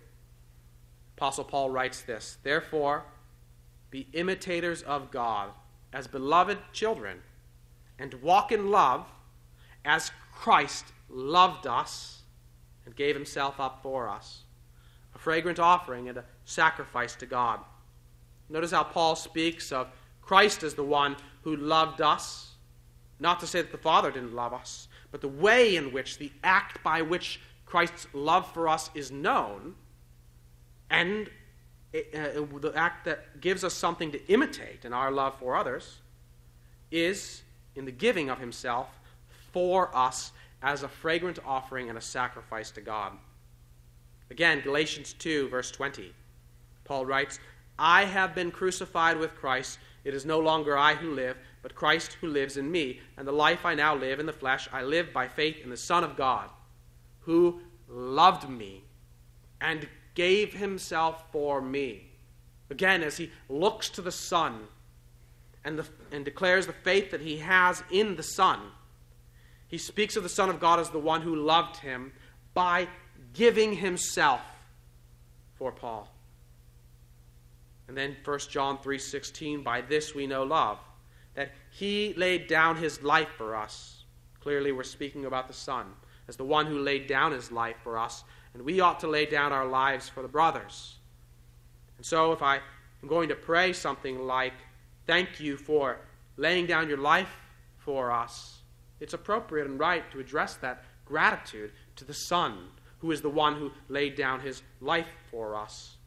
Apostle 1.16 1.44
Paul 1.44 1.70
writes 1.70 2.02
this 2.02 2.38
Therefore, 2.42 3.04
be 3.92 4.08
imitators 4.12 4.82
of 4.82 5.12
God 5.12 5.50
as 5.92 6.08
beloved 6.08 6.58
children, 6.72 7.22
and 8.00 8.12
walk 8.14 8.50
in 8.50 8.72
love 8.72 9.06
as 9.84 10.10
Christ 10.32 10.86
loved 11.08 11.66
us 11.66 12.22
and 12.84 12.94
gave 12.96 13.14
himself 13.14 13.60
up 13.60 13.80
for 13.82 14.08
us, 14.08 14.42
a 15.14 15.18
fragrant 15.18 15.58
offering 15.58 16.08
and 16.08 16.18
a 16.18 16.24
sacrifice 16.44 17.14
to 17.16 17.26
God. 17.26 17.60
Notice 18.48 18.72
how 18.72 18.84
Paul 18.84 19.16
speaks 19.16 19.72
of 19.72 19.88
Christ 20.20 20.62
as 20.62 20.74
the 20.74 20.84
one 20.84 21.16
who 21.42 21.56
loved 21.56 22.00
us. 22.00 22.52
Not 23.20 23.40
to 23.40 23.46
say 23.46 23.62
that 23.62 23.72
the 23.72 23.78
Father 23.78 24.10
didn't 24.10 24.34
love 24.34 24.52
us, 24.52 24.88
but 25.10 25.20
the 25.20 25.28
way 25.28 25.76
in 25.76 25.92
which, 25.92 26.18
the 26.18 26.32
act 26.42 26.82
by 26.82 27.00
which 27.02 27.40
Christ's 27.64 28.06
love 28.12 28.52
for 28.52 28.68
us 28.68 28.90
is 28.94 29.10
known, 29.10 29.74
and 30.90 31.28
uh, 31.94 32.42
the 32.60 32.72
act 32.74 33.04
that 33.04 33.40
gives 33.40 33.64
us 33.64 33.72
something 33.72 34.10
to 34.12 34.26
imitate 34.32 34.84
in 34.84 34.92
our 34.92 35.10
love 35.10 35.38
for 35.38 35.56
others 35.56 36.00
is 36.90 37.42
in 37.76 37.84
the 37.84 37.92
giving 37.92 38.28
of 38.30 38.38
himself 38.38 38.88
for 39.54 39.96
us 39.96 40.32
as 40.62 40.82
a 40.82 40.88
fragrant 40.88 41.38
offering 41.46 41.88
and 41.88 41.96
a 41.96 42.02
sacrifice 42.02 42.72
to 42.72 42.80
God. 42.80 43.12
Again, 44.30 44.60
Galatians 44.62 45.14
2, 45.14 45.48
verse 45.48 45.70
20. 45.70 46.12
Paul 46.84 47.06
writes, 47.06 47.38
I 47.78 48.04
have 48.04 48.34
been 48.34 48.50
crucified 48.50 49.16
with 49.16 49.36
Christ. 49.36 49.78
It 50.02 50.12
is 50.12 50.26
no 50.26 50.40
longer 50.40 50.76
I 50.76 50.94
who 50.94 51.12
live, 51.12 51.36
but 51.62 51.74
Christ 51.74 52.18
who 52.20 52.26
lives 52.26 52.56
in 52.56 52.70
me. 52.70 53.00
And 53.16 53.28
the 53.28 53.32
life 53.32 53.64
I 53.64 53.74
now 53.74 53.94
live 53.94 54.18
in 54.18 54.26
the 54.26 54.32
flesh, 54.32 54.68
I 54.72 54.82
live 54.82 55.12
by 55.12 55.28
faith 55.28 55.58
in 55.62 55.70
the 55.70 55.76
Son 55.76 56.02
of 56.02 56.16
God, 56.16 56.50
who 57.20 57.60
loved 57.88 58.48
me 58.48 58.82
and 59.60 59.88
gave 60.14 60.52
himself 60.54 61.24
for 61.30 61.60
me. 61.60 62.10
Again, 62.70 63.04
as 63.04 63.18
he 63.18 63.30
looks 63.48 63.88
to 63.90 64.02
the 64.02 64.12
Son 64.12 64.66
and, 65.64 65.78
the, 65.78 65.86
and 66.10 66.24
declares 66.24 66.66
the 66.66 66.72
faith 66.72 67.12
that 67.12 67.20
he 67.20 67.38
has 67.38 67.84
in 67.90 68.16
the 68.16 68.22
Son, 68.22 68.60
he 69.74 69.78
speaks 69.78 70.14
of 70.14 70.22
the 70.22 70.28
Son 70.28 70.48
of 70.48 70.60
God 70.60 70.78
as 70.78 70.90
the 70.90 71.00
one 71.00 71.20
who 71.20 71.34
loved 71.34 71.78
him 71.78 72.12
by 72.54 72.86
giving 73.32 73.74
himself 73.74 74.40
for 75.56 75.72
Paul. 75.72 76.08
And 77.88 77.96
then 77.96 78.16
1 78.22 78.38
John 78.50 78.78
3:16 78.78 79.64
by 79.64 79.80
this 79.80 80.14
we 80.14 80.28
know 80.28 80.44
love 80.44 80.78
that 81.34 81.50
he 81.70 82.14
laid 82.14 82.46
down 82.46 82.76
his 82.76 83.02
life 83.02 83.30
for 83.36 83.56
us. 83.56 84.04
Clearly 84.38 84.70
we're 84.70 84.84
speaking 84.84 85.24
about 85.24 85.48
the 85.48 85.54
Son 85.54 85.92
as 86.28 86.36
the 86.36 86.44
one 86.44 86.66
who 86.66 86.78
laid 86.78 87.08
down 87.08 87.32
his 87.32 87.50
life 87.50 87.78
for 87.82 87.98
us 87.98 88.22
and 88.52 88.62
we 88.62 88.78
ought 88.78 89.00
to 89.00 89.08
lay 89.08 89.26
down 89.26 89.52
our 89.52 89.66
lives 89.66 90.08
for 90.08 90.22
the 90.22 90.28
brothers. 90.28 90.98
And 91.96 92.06
so, 92.06 92.30
if 92.30 92.42
I 92.42 92.60
am 93.02 93.08
going 93.08 93.28
to 93.30 93.34
pray 93.34 93.72
something 93.72 94.24
like, 94.24 94.54
Thank 95.04 95.40
you 95.40 95.56
for 95.56 95.98
laying 96.36 96.66
down 96.66 96.88
your 96.88 96.98
life 96.98 97.40
for 97.78 98.12
us, 98.12 98.53
it's 99.04 99.12
appropriate 99.12 99.66
and 99.66 99.78
right 99.78 100.10
to 100.10 100.18
address 100.18 100.54
that 100.54 100.82
gratitude 101.04 101.72
to 101.94 102.06
the 102.06 102.14
Son, 102.14 102.56
who 103.00 103.10
is 103.10 103.20
the 103.20 103.28
one 103.28 103.54
who 103.54 103.70
laid 103.90 104.14
down 104.14 104.40
his 104.40 104.62
life 104.80 105.10
for 105.30 105.54
us. 105.54 105.98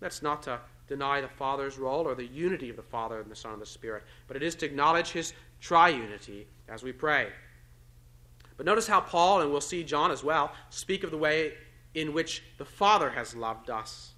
That's 0.00 0.20
not 0.20 0.42
to 0.42 0.60
deny 0.86 1.22
the 1.22 1.28
Father's 1.28 1.78
role 1.78 2.06
or 2.06 2.14
the 2.14 2.26
unity 2.26 2.68
of 2.68 2.76
the 2.76 2.82
Father 2.82 3.22
and 3.22 3.30
the 3.30 3.34
Son 3.34 3.54
and 3.54 3.62
the 3.62 3.64
Spirit, 3.64 4.02
but 4.28 4.36
it 4.36 4.42
is 4.42 4.54
to 4.56 4.66
acknowledge 4.66 5.12
his 5.12 5.32
triunity 5.62 6.44
as 6.68 6.82
we 6.82 6.92
pray. 6.92 7.28
But 8.58 8.66
notice 8.66 8.86
how 8.86 9.00
Paul, 9.00 9.40
and 9.40 9.50
we'll 9.50 9.62
see 9.62 9.82
John 9.82 10.10
as 10.10 10.22
well, 10.22 10.52
speak 10.68 11.04
of 11.04 11.10
the 11.10 11.16
way 11.16 11.54
in 11.94 12.12
which 12.12 12.42
the 12.58 12.66
Father 12.66 13.08
has 13.08 13.34
loved 13.34 13.70
us. 13.70 14.12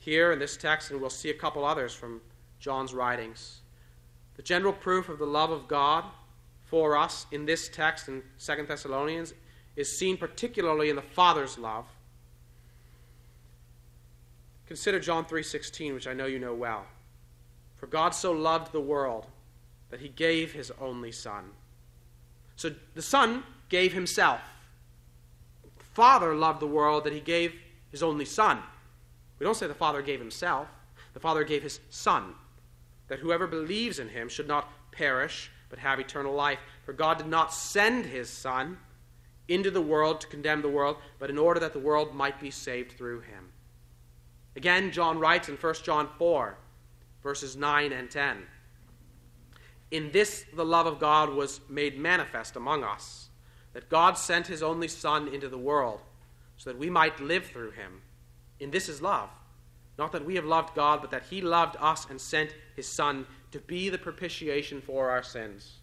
Here 0.00 0.32
in 0.32 0.38
this 0.38 0.58
text, 0.58 0.90
and 0.90 1.00
we'll 1.00 1.08
see 1.08 1.30
a 1.30 1.34
couple 1.34 1.64
others 1.64 1.94
from 1.94 2.20
John's 2.60 2.92
writings. 2.92 3.62
The 4.36 4.42
general 4.42 4.74
proof 4.74 5.08
of 5.08 5.18
the 5.18 5.24
love 5.24 5.50
of 5.50 5.66
God 5.66 6.04
for 6.64 6.96
us 6.96 7.26
in 7.30 7.46
this 7.46 7.68
text 7.68 8.08
in 8.08 8.22
2 8.38 8.66
Thessalonians 8.66 9.34
is 9.76 9.98
seen 9.98 10.16
particularly 10.16 10.90
in 10.90 10.96
the 10.96 11.02
Father's 11.02 11.58
love. 11.58 11.86
Consider 14.66 14.98
John 14.98 15.24
3:16, 15.24 15.94
which 15.94 16.06
I 16.06 16.14
know 16.14 16.26
you 16.26 16.38
know 16.38 16.54
well. 16.54 16.86
For 17.76 17.86
God 17.86 18.14
so 18.14 18.32
loved 18.32 18.72
the 18.72 18.80
world 18.80 19.26
that 19.90 20.00
he 20.00 20.08
gave 20.08 20.52
his 20.52 20.70
only 20.80 21.12
son 21.12 21.52
so 22.56 22.70
the 22.94 23.02
Son 23.02 23.42
gave 23.68 23.92
himself. 23.92 24.40
The 25.62 25.84
Father 25.84 26.34
loved 26.34 26.60
the 26.60 26.66
world 26.66 27.04
that 27.04 27.12
he 27.12 27.20
gave 27.20 27.54
his 27.90 28.02
only 28.02 28.24
Son. 28.24 28.60
We 29.38 29.44
don't 29.44 29.54
say 29.54 29.66
the 29.66 29.74
Father 29.74 30.02
gave 30.02 30.20
himself, 30.20 30.68
the 31.12 31.20
Father 31.20 31.44
gave 31.44 31.62
his 31.62 31.80
Son, 31.90 32.34
that 33.08 33.18
whoever 33.18 33.46
believes 33.46 33.98
in 33.98 34.08
him 34.08 34.28
should 34.28 34.48
not 34.48 34.72
perish, 34.92 35.50
but 35.74 35.80
have 35.80 35.98
eternal 35.98 36.32
life. 36.32 36.60
For 36.84 36.92
God 36.92 37.18
did 37.18 37.26
not 37.26 37.52
send 37.52 38.06
his 38.06 38.30
Son 38.30 38.78
into 39.48 39.72
the 39.72 39.80
world 39.80 40.20
to 40.20 40.28
condemn 40.28 40.62
the 40.62 40.68
world, 40.68 40.98
but 41.18 41.30
in 41.30 41.36
order 41.36 41.58
that 41.58 41.72
the 41.72 41.80
world 41.80 42.14
might 42.14 42.40
be 42.40 42.52
saved 42.52 42.92
through 42.92 43.22
him. 43.22 43.50
Again, 44.54 44.92
John 44.92 45.18
writes 45.18 45.48
in 45.48 45.56
1 45.56 45.74
John 45.82 46.08
4, 46.16 46.56
verses 47.24 47.56
9 47.56 47.92
and 47.92 48.08
10. 48.08 48.44
In 49.90 50.12
this 50.12 50.44
the 50.54 50.64
love 50.64 50.86
of 50.86 51.00
God 51.00 51.30
was 51.30 51.60
made 51.68 51.98
manifest 51.98 52.54
among 52.54 52.84
us, 52.84 53.30
that 53.72 53.90
God 53.90 54.16
sent 54.16 54.46
his 54.46 54.62
only 54.62 54.86
Son 54.86 55.26
into 55.26 55.48
the 55.48 55.58
world, 55.58 56.02
so 56.56 56.70
that 56.70 56.78
we 56.78 56.88
might 56.88 57.18
live 57.18 57.46
through 57.46 57.72
him. 57.72 58.02
In 58.60 58.70
this 58.70 58.88
is 58.88 59.02
love. 59.02 59.28
Not 59.98 60.12
that 60.12 60.24
we 60.24 60.36
have 60.36 60.44
loved 60.44 60.76
God, 60.76 61.00
but 61.00 61.10
that 61.10 61.24
he 61.30 61.40
loved 61.40 61.76
us 61.80 62.06
and 62.08 62.20
sent 62.20 62.54
his 62.76 62.86
Son 62.86 63.26
to 63.54 63.60
be 63.60 63.88
the 63.88 63.96
propitiation 63.96 64.80
for 64.80 65.10
our 65.10 65.22
sins. 65.22 65.78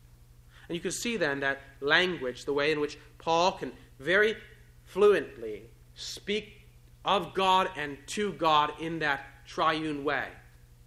And 0.67 0.75
you 0.75 0.81
can 0.81 0.91
see 0.91 1.15
then 1.15 1.39
that 1.39 1.61
language, 1.79 2.43
the 2.43 2.51
way 2.51 2.73
in 2.73 2.81
which 2.81 2.97
Paul 3.17 3.53
can 3.53 3.71
very 3.97 4.35
fluently 4.83 5.63
speak 5.93 6.67
of 7.05 7.33
God 7.33 7.69
and 7.77 7.97
to 8.07 8.33
God 8.33 8.73
in 8.81 8.99
that 8.99 9.23
triune 9.47 10.03
way. 10.03 10.25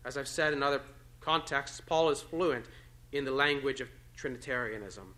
As 0.04 0.18
I've 0.18 0.28
said 0.28 0.52
in 0.52 0.62
other 0.62 0.82
contexts, 1.22 1.80
Paul 1.80 2.10
is 2.10 2.20
fluent 2.20 2.66
in 3.12 3.24
the 3.24 3.30
language 3.30 3.80
of 3.80 3.88
Trinitarianism. 4.14 5.14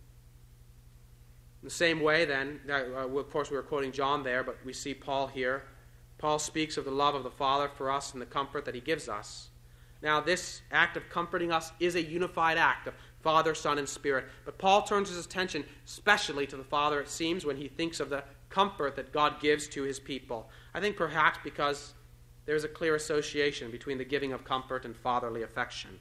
In 1.63 1.67
the 1.67 1.75
same 1.75 2.01
way, 2.01 2.25
then, 2.27 2.61
uh, 2.71 3.09
of 3.09 3.31
course, 3.33 3.51
we 3.51 3.57
were 3.57 3.65
quoting 3.65 3.91
John 3.91 4.23
there, 4.23 4.45
but 4.45 4.57
we 4.65 4.73
see 4.73 4.95
Paul 4.95 5.27
here. 5.27 5.65
Paul 6.19 6.39
speaks 6.39 6.77
of 6.77 6.85
the 6.85 6.93
love 6.93 7.17
of 7.17 7.25
the 7.25 7.31
Father 7.33 7.69
for 7.69 7.91
us 7.91 8.13
and 8.13 8.23
the 8.23 8.27
comfort 8.27 8.67
that 8.67 8.77
he 8.77 8.81
gives 8.81 9.09
us. 9.09 9.49
Now, 10.03 10.21
this 10.21 10.63
act 10.71 10.97
of 10.97 11.09
comforting 11.09 11.53
us 11.53 11.73
is 11.81 11.95
a 11.95 12.03
unified 12.03 12.59
act 12.59 12.87
of 12.87 12.95
Father, 13.23 13.55
Son, 13.55 13.79
and 13.79 13.89
Spirit. 13.89 14.27
But 14.45 14.59
Paul 14.59 14.83
turns 14.83 15.09
his 15.09 15.25
attention 15.25 15.65
especially 15.85 16.47
to 16.47 16.57
the 16.57 16.65
Father, 16.65 17.01
it 17.01 17.09
seems, 17.09 17.45
when 17.45 17.57
he 17.57 17.69
thinks 17.69 17.99
of 17.99 18.11
the 18.11 18.23
comfort 18.51 18.97
that 18.97 19.13
God 19.13 19.41
gives 19.41 19.67
to 19.69 19.83
his 19.83 19.99
people. 19.99 20.49
I 20.75 20.81
think 20.81 20.97
perhaps 20.97 21.39
because 21.43 21.95
there's 22.45 22.65
a 22.65 22.69
clear 22.69 22.95
association 22.95 23.71
between 23.71 23.99
the 23.99 24.05
giving 24.05 24.33
of 24.33 24.45
comfort 24.45 24.85
and 24.85 24.97
fatherly 24.97 25.43
affection. 25.43 25.99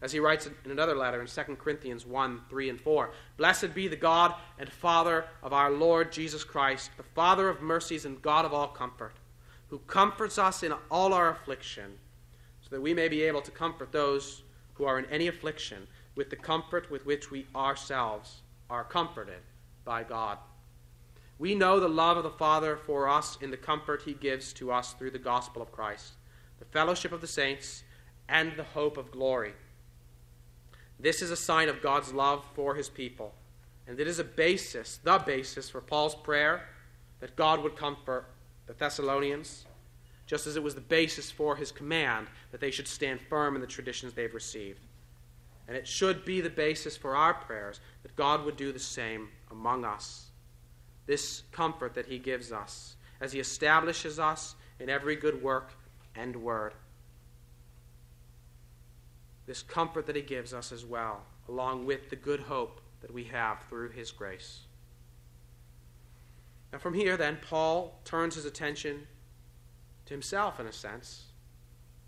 As 0.00 0.10
he 0.10 0.18
writes 0.18 0.48
in 0.64 0.70
another 0.70 0.96
letter 0.96 1.20
in 1.20 1.28
2 1.28 1.42
Corinthians 1.56 2.04
1 2.04 2.40
3 2.50 2.70
and 2.70 2.80
4 2.80 3.10
Blessed 3.36 3.72
be 3.74 3.86
the 3.86 3.94
God 3.94 4.34
and 4.58 4.72
Father 4.72 5.26
of 5.42 5.52
our 5.52 5.70
Lord 5.70 6.10
Jesus 6.10 6.42
Christ, 6.42 6.90
the 6.96 7.02
Father 7.02 7.48
of 7.48 7.60
mercies 7.60 8.04
and 8.04 8.20
God 8.20 8.44
of 8.44 8.52
all 8.52 8.68
comfort, 8.68 9.14
who 9.68 9.78
comforts 9.80 10.38
us 10.38 10.62
in 10.64 10.72
all 10.90 11.12
our 11.12 11.30
affliction, 11.30 11.98
that 12.72 12.80
we 12.80 12.94
may 12.94 13.06
be 13.06 13.22
able 13.22 13.42
to 13.42 13.50
comfort 13.50 13.92
those 13.92 14.42
who 14.74 14.84
are 14.84 14.98
in 14.98 15.04
any 15.06 15.28
affliction 15.28 15.86
with 16.14 16.30
the 16.30 16.36
comfort 16.36 16.90
with 16.90 17.04
which 17.04 17.30
we 17.30 17.46
ourselves 17.54 18.40
are 18.70 18.82
comforted 18.82 19.42
by 19.84 20.02
God. 20.02 20.38
We 21.38 21.54
know 21.54 21.78
the 21.78 21.88
love 21.88 22.16
of 22.16 22.24
the 22.24 22.30
Father 22.30 22.76
for 22.76 23.08
us 23.08 23.36
in 23.42 23.50
the 23.50 23.58
comfort 23.58 24.02
he 24.06 24.14
gives 24.14 24.54
to 24.54 24.72
us 24.72 24.94
through 24.94 25.10
the 25.10 25.18
gospel 25.18 25.60
of 25.60 25.70
Christ, 25.70 26.14
the 26.58 26.64
fellowship 26.64 27.12
of 27.12 27.20
the 27.20 27.26
saints, 27.26 27.82
and 28.26 28.56
the 28.56 28.64
hope 28.64 28.96
of 28.96 29.10
glory. 29.10 29.52
This 30.98 31.20
is 31.20 31.30
a 31.30 31.36
sign 31.36 31.68
of 31.68 31.82
God's 31.82 32.14
love 32.14 32.42
for 32.54 32.74
his 32.74 32.88
people, 32.88 33.34
and 33.86 34.00
it 34.00 34.06
is 34.06 34.18
a 34.18 34.24
basis, 34.24 34.98
the 35.02 35.18
basis 35.18 35.68
for 35.68 35.82
Paul's 35.82 36.14
prayer 36.14 36.68
that 37.20 37.36
God 37.36 37.62
would 37.62 37.76
comfort 37.76 38.30
the 38.66 38.72
Thessalonians, 38.72 39.66
just 40.26 40.46
as 40.46 40.56
it 40.56 40.62
was 40.62 40.74
the 40.74 40.80
basis 40.80 41.30
for 41.30 41.56
his 41.56 41.72
command 41.72 42.26
that 42.50 42.60
they 42.60 42.70
should 42.70 42.88
stand 42.88 43.20
firm 43.20 43.54
in 43.54 43.60
the 43.60 43.66
traditions 43.66 44.12
they've 44.12 44.34
received. 44.34 44.80
And 45.68 45.76
it 45.76 45.86
should 45.86 46.24
be 46.24 46.40
the 46.40 46.50
basis 46.50 46.96
for 46.96 47.14
our 47.16 47.34
prayers 47.34 47.80
that 48.02 48.16
God 48.16 48.44
would 48.44 48.56
do 48.56 48.72
the 48.72 48.78
same 48.78 49.28
among 49.50 49.84
us. 49.84 50.26
This 51.06 51.42
comfort 51.52 51.94
that 51.94 52.06
He 52.06 52.18
gives 52.18 52.52
us 52.52 52.96
as 53.20 53.32
He 53.32 53.40
establishes 53.40 54.18
us 54.18 54.54
in 54.80 54.88
every 54.88 55.16
good 55.16 55.42
work 55.42 55.72
and 56.14 56.36
word. 56.36 56.74
This 59.46 59.62
comfort 59.62 60.06
that 60.06 60.16
He 60.16 60.22
gives 60.22 60.52
us 60.52 60.72
as 60.72 60.84
well, 60.84 61.22
along 61.48 61.86
with 61.86 62.10
the 62.10 62.16
good 62.16 62.40
hope 62.40 62.80
that 63.00 63.12
we 63.12 63.24
have 63.24 63.64
through 63.68 63.90
His 63.90 64.10
grace. 64.10 64.60
Now, 66.72 66.78
from 66.78 66.94
here, 66.94 67.16
then, 67.16 67.38
Paul 67.42 68.00
turns 68.04 68.34
his 68.34 68.46
attention 68.46 69.06
to 70.06 70.14
himself 70.14 70.60
in 70.60 70.66
a 70.66 70.72
sense, 70.72 71.24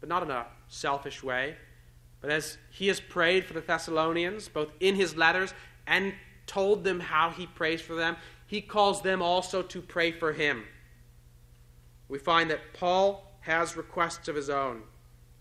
but 0.01 0.09
not 0.09 0.23
in 0.23 0.31
a 0.31 0.47
selfish 0.69 1.23
way. 1.23 1.57
But 2.21 2.31
as 2.31 2.59
he 2.71 2.89
has 2.89 3.01
prayed 3.01 3.45
for 3.45 3.53
the 3.53 3.61
Thessalonians, 3.61 4.49
both 4.49 4.71
in 4.81 4.95
his 4.95 5.17
letters 5.17 5.53
and 5.87 6.15
told 6.47 6.85
them 6.85 7.01
how 7.01 7.31
he 7.31 7.47
prays 7.47 7.81
for 7.81 7.95
them, 7.95 8.17
he 8.47 8.61
calls 8.61 9.03
them 9.03 9.23
also 9.23 9.63
to 9.63 9.81
pray 9.81 10.13
for 10.13 10.33
him. 10.33 10.65
We 12.09 12.19
find 12.19 12.51
that 12.51 12.75
Paul 12.75 13.33
has 13.41 13.77
requests 13.77 14.29
of 14.29 14.37
his 14.37 14.51
own, 14.51 14.83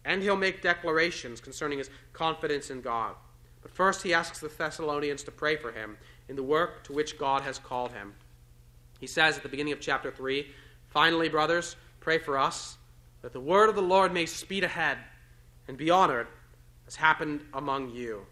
and 0.06 0.22
he'll 0.22 0.36
make 0.36 0.62
declarations 0.62 1.40
concerning 1.40 1.78
his 1.78 1.90
confidence 2.12 2.70
in 2.70 2.82
God. 2.82 3.16
But 3.62 3.72
first, 3.72 4.04
he 4.04 4.14
asks 4.14 4.40
the 4.40 4.50
Thessalonians 4.50 5.24
to 5.24 5.32
pray 5.32 5.56
for 5.56 5.72
him 5.72 5.98
in 6.28 6.36
the 6.36 6.44
work 6.44 6.84
to 6.86 6.94
which 6.94 7.18
God 7.18 7.44
has 7.44 7.60
called 7.60 7.92
him. 7.92 8.14
He 9.00 9.08
says 9.08 9.38
at 9.38 9.44
the 9.44 9.50
beginning 9.50 9.74
of 9.74 9.80
chapter 9.80 10.12
3 10.12 10.48
Finally, 10.90 11.30
brothers, 11.30 11.76
pray 12.04 12.18
for 12.18 12.38
us, 12.38 12.78
that 13.22 13.32
the 13.32 13.40
word 13.40 13.70
of 13.70 13.76
the 13.76 13.82
Lord 13.82 14.14
may 14.14 14.26
speed 14.26 14.66
ahead 14.66 14.98
and 15.70 15.78
be 15.78 15.90
honored 15.90 16.28
as 16.86 16.98
happened 16.98 17.46
among 17.54 17.92
you, 17.92 18.26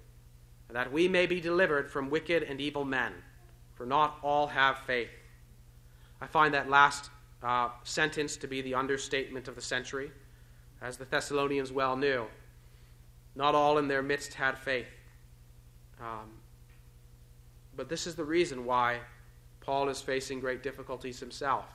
and 0.68 0.76
that 0.76 0.92
we 0.92 1.08
may 1.08 1.26
be 1.26 1.40
delivered 1.40 1.90
from 1.90 2.10
wicked 2.10 2.44
and 2.44 2.60
evil 2.60 2.84
men, 2.84 3.14
for 3.74 3.86
not 3.86 4.18
all 4.22 4.48
have 4.48 4.78
faith. 4.80 5.10
I 6.20 6.28
find 6.28 6.54
that 6.54 6.70
last 6.70 7.10
uh, 7.42 7.70
sentence 7.84 8.36
to 8.38 8.48
be 8.48 8.62
the 8.62 8.76
understatement 8.76 9.48
of 9.48 9.56
the 9.56 9.62
century, 9.62 10.12
as 10.82 10.98
the 10.98 11.06
Thessalonians 11.06 11.72
well 11.72 11.96
knew. 11.96 12.26
Not 13.36 13.56
all 13.56 13.78
in 13.78 13.88
their 13.88 14.04
midst 14.04 14.34
had 14.34 14.58
faith. 14.58 14.90
Um, 16.02 16.30
but 17.78 17.88
this 17.88 18.06
is 18.06 18.16
the 18.16 18.26
reason 18.26 18.66
why 18.66 19.00
Paul 19.62 19.88
is 19.88 20.02
facing 20.02 20.42
great 20.42 20.62
difficulties 20.62 21.22
himself. 21.22 21.66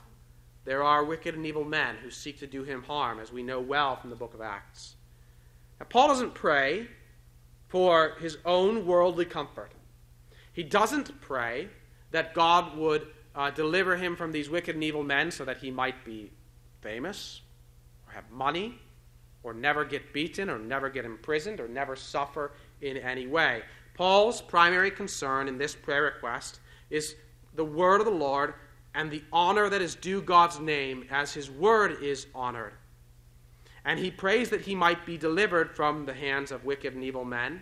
There 0.67 0.83
are 0.83 1.05
wicked 1.05 1.33
and 1.33 1.45
evil 1.45 1.63
men 1.63 1.95
who 2.03 2.11
seek 2.11 2.39
to 2.39 2.45
do 2.45 2.65
him 2.65 2.83
harm, 2.83 3.21
as 3.21 3.31
we 3.31 3.41
know 3.41 3.61
well 3.61 3.95
from 3.95 4.09
the 4.09 4.17
book 4.17 4.33
of 4.33 4.41
Acts. 4.41 4.97
Now, 5.79 5.85
Paul 5.89 6.09
doesn't 6.09 6.33
pray 6.33 6.87
for 7.69 8.15
his 8.19 8.37
own 8.43 8.85
worldly 8.85 9.23
comfort. 9.23 9.71
He 10.51 10.63
doesn't 10.63 11.21
pray 11.21 11.69
that 12.11 12.33
God 12.33 12.75
would 12.75 13.07
uh, 13.33 13.49
deliver 13.51 13.95
him 13.95 14.17
from 14.17 14.33
these 14.33 14.49
wicked 14.49 14.75
and 14.75 14.83
evil 14.83 15.05
men 15.05 15.31
so 15.31 15.45
that 15.45 15.55
he 15.55 15.71
might 15.71 16.03
be 16.03 16.31
famous 16.81 17.43
or 18.05 18.11
have 18.11 18.29
money 18.29 18.77
or 19.43 19.53
never 19.53 19.85
get 19.85 20.11
beaten 20.11 20.49
or 20.49 20.59
never 20.59 20.89
get 20.89 21.05
imprisoned 21.05 21.61
or 21.61 21.69
never 21.69 21.95
suffer 21.95 22.51
in 22.81 22.97
any 22.97 23.25
way. 23.25 23.61
Paul's 23.93 24.41
primary 24.41 24.91
concern 24.91 25.47
in 25.47 25.57
this 25.57 25.73
prayer 25.73 26.03
request 26.03 26.59
is 26.89 27.15
the 27.55 27.63
word 27.63 28.01
of 28.01 28.05
the 28.05 28.11
Lord 28.11 28.53
and 28.97 29.11
the 29.11 29.23
honor 29.31 29.69
that 29.69 29.81
is 29.81 29.93
due 29.93 30.23
God's 30.23 30.59
name 30.59 31.05
as 31.11 31.31
his 31.31 31.51
word 31.51 32.01
is 32.01 32.25
honored. 32.33 32.73
And 33.85 33.99
he 33.99 34.09
prays 34.09 34.49
that 34.49 34.61
he 34.61 34.73
might 34.73 35.05
be 35.05 35.19
delivered 35.19 35.75
from 35.75 36.07
the 36.07 36.15
hands 36.15 36.51
of 36.51 36.65
wicked 36.65 36.95
and 36.95 37.03
evil 37.03 37.23
men, 37.23 37.61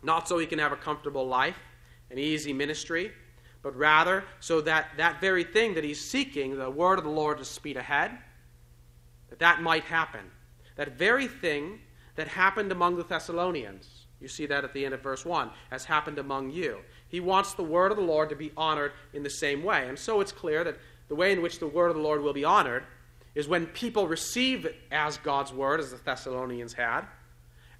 not 0.00 0.28
so 0.28 0.38
he 0.38 0.46
can 0.46 0.60
have 0.60 0.70
a 0.70 0.76
comfortable 0.76 1.26
life, 1.26 1.58
an 2.12 2.18
easy 2.18 2.52
ministry, 2.52 3.10
but 3.62 3.76
rather 3.76 4.22
so 4.38 4.60
that 4.60 4.90
that 4.96 5.20
very 5.20 5.42
thing 5.42 5.74
that 5.74 5.82
he's 5.82 6.00
seeking, 6.00 6.56
the 6.56 6.70
word 6.70 6.98
of 6.98 7.04
the 7.04 7.10
Lord 7.10 7.38
to 7.38 7.44
speed 7.44 7.76
ahead, 7.76 8.16
that 9.30 9.40
that 9.40 9.60
might 9.60 9.82
happen. 9.82 10.30
That 10.76 10.96
very 10.96 11.26
thing 11.26 11.80
that 12.14 12.28
happened 12.28 12.70
among 12.70 12.96
the 12.96 13.02
Thessalonians, 13.04 14.06
you 14.20 14.28
see 14.28 14.46
that 14.46 14.62
at 14.62 14.72
the 14.72 14.84
end 14.84 14.94
of 14.94 15.02
verse 15.02 15.24
1, 15.24 15.50
has 15.70 15.84
happened 15.84 16.20
among 16.20 16.52
you. 16.52 16.78
He 17.08 17.20
wants 17.20 17.54
the 17.54 17.62
word 17.62 17.90
of 17.90 17.96
the 17.96 18.04
Lord 18.04 18.28
to 18.28 18.36
be 18.36 18.52
honored 18.56 18.92
in 19.12 19.22
the 19.22 19.30
same 19.30 19.62
way. 19.62 19.88
And 19.88 19.98
so 19.98 20.20
it's 20.20 20.32
clear 20.32 20.62
that 20.64 20.78
the 21.08 21.14
way 21.14 21.32
in 21.32 21.42
which 21.42 21.58
the 21.58 21.66
word 21.66 21.88
of 21.88 21.96
the 21.96 22.02
Lord 22.02 22.22
will 22.22 22.34
be 22.34 22.44
honored 22.44 22.84
is 23.34 23.48
when 23.48 23.66
people 23.66 24.06
receive 24.06 24.64
it 24.64 24.76
as 24.90 25.16
God's 25.18 25.52
word, 25.52 25.80
as 25.80 25.90
the 25.90 25.96
Thessalonians 25.96 26.74
had, 26.74 27.02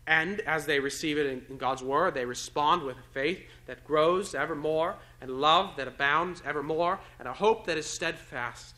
and 0.06 0.40
as 0.40 0.64
they 0.64 0.80
receive 0.80 1.18
it 1.18 1.44
in, 1.48 1.58
God's 1.58 1.82
word, 1.82 2.14
they 2.14 2.24
respond 2.24 2.82
with 2.82 2.96
a 2.96 3.12
faith 3.12 3.40
that 3.66 3.84
grows 3.84 4.34
evermore, 4.34 4.96
and 5.20 5.30
love 5.30 5.76
that 5.76 5.86
abounds 5.86 6.42
evermore, 6.46 6.98
and 7.18 7.28
a 7.28 7.32
hope 7.32 7.66
that 7.66 7.76
is 7.76 7.86
steadfast. 7.86 8.76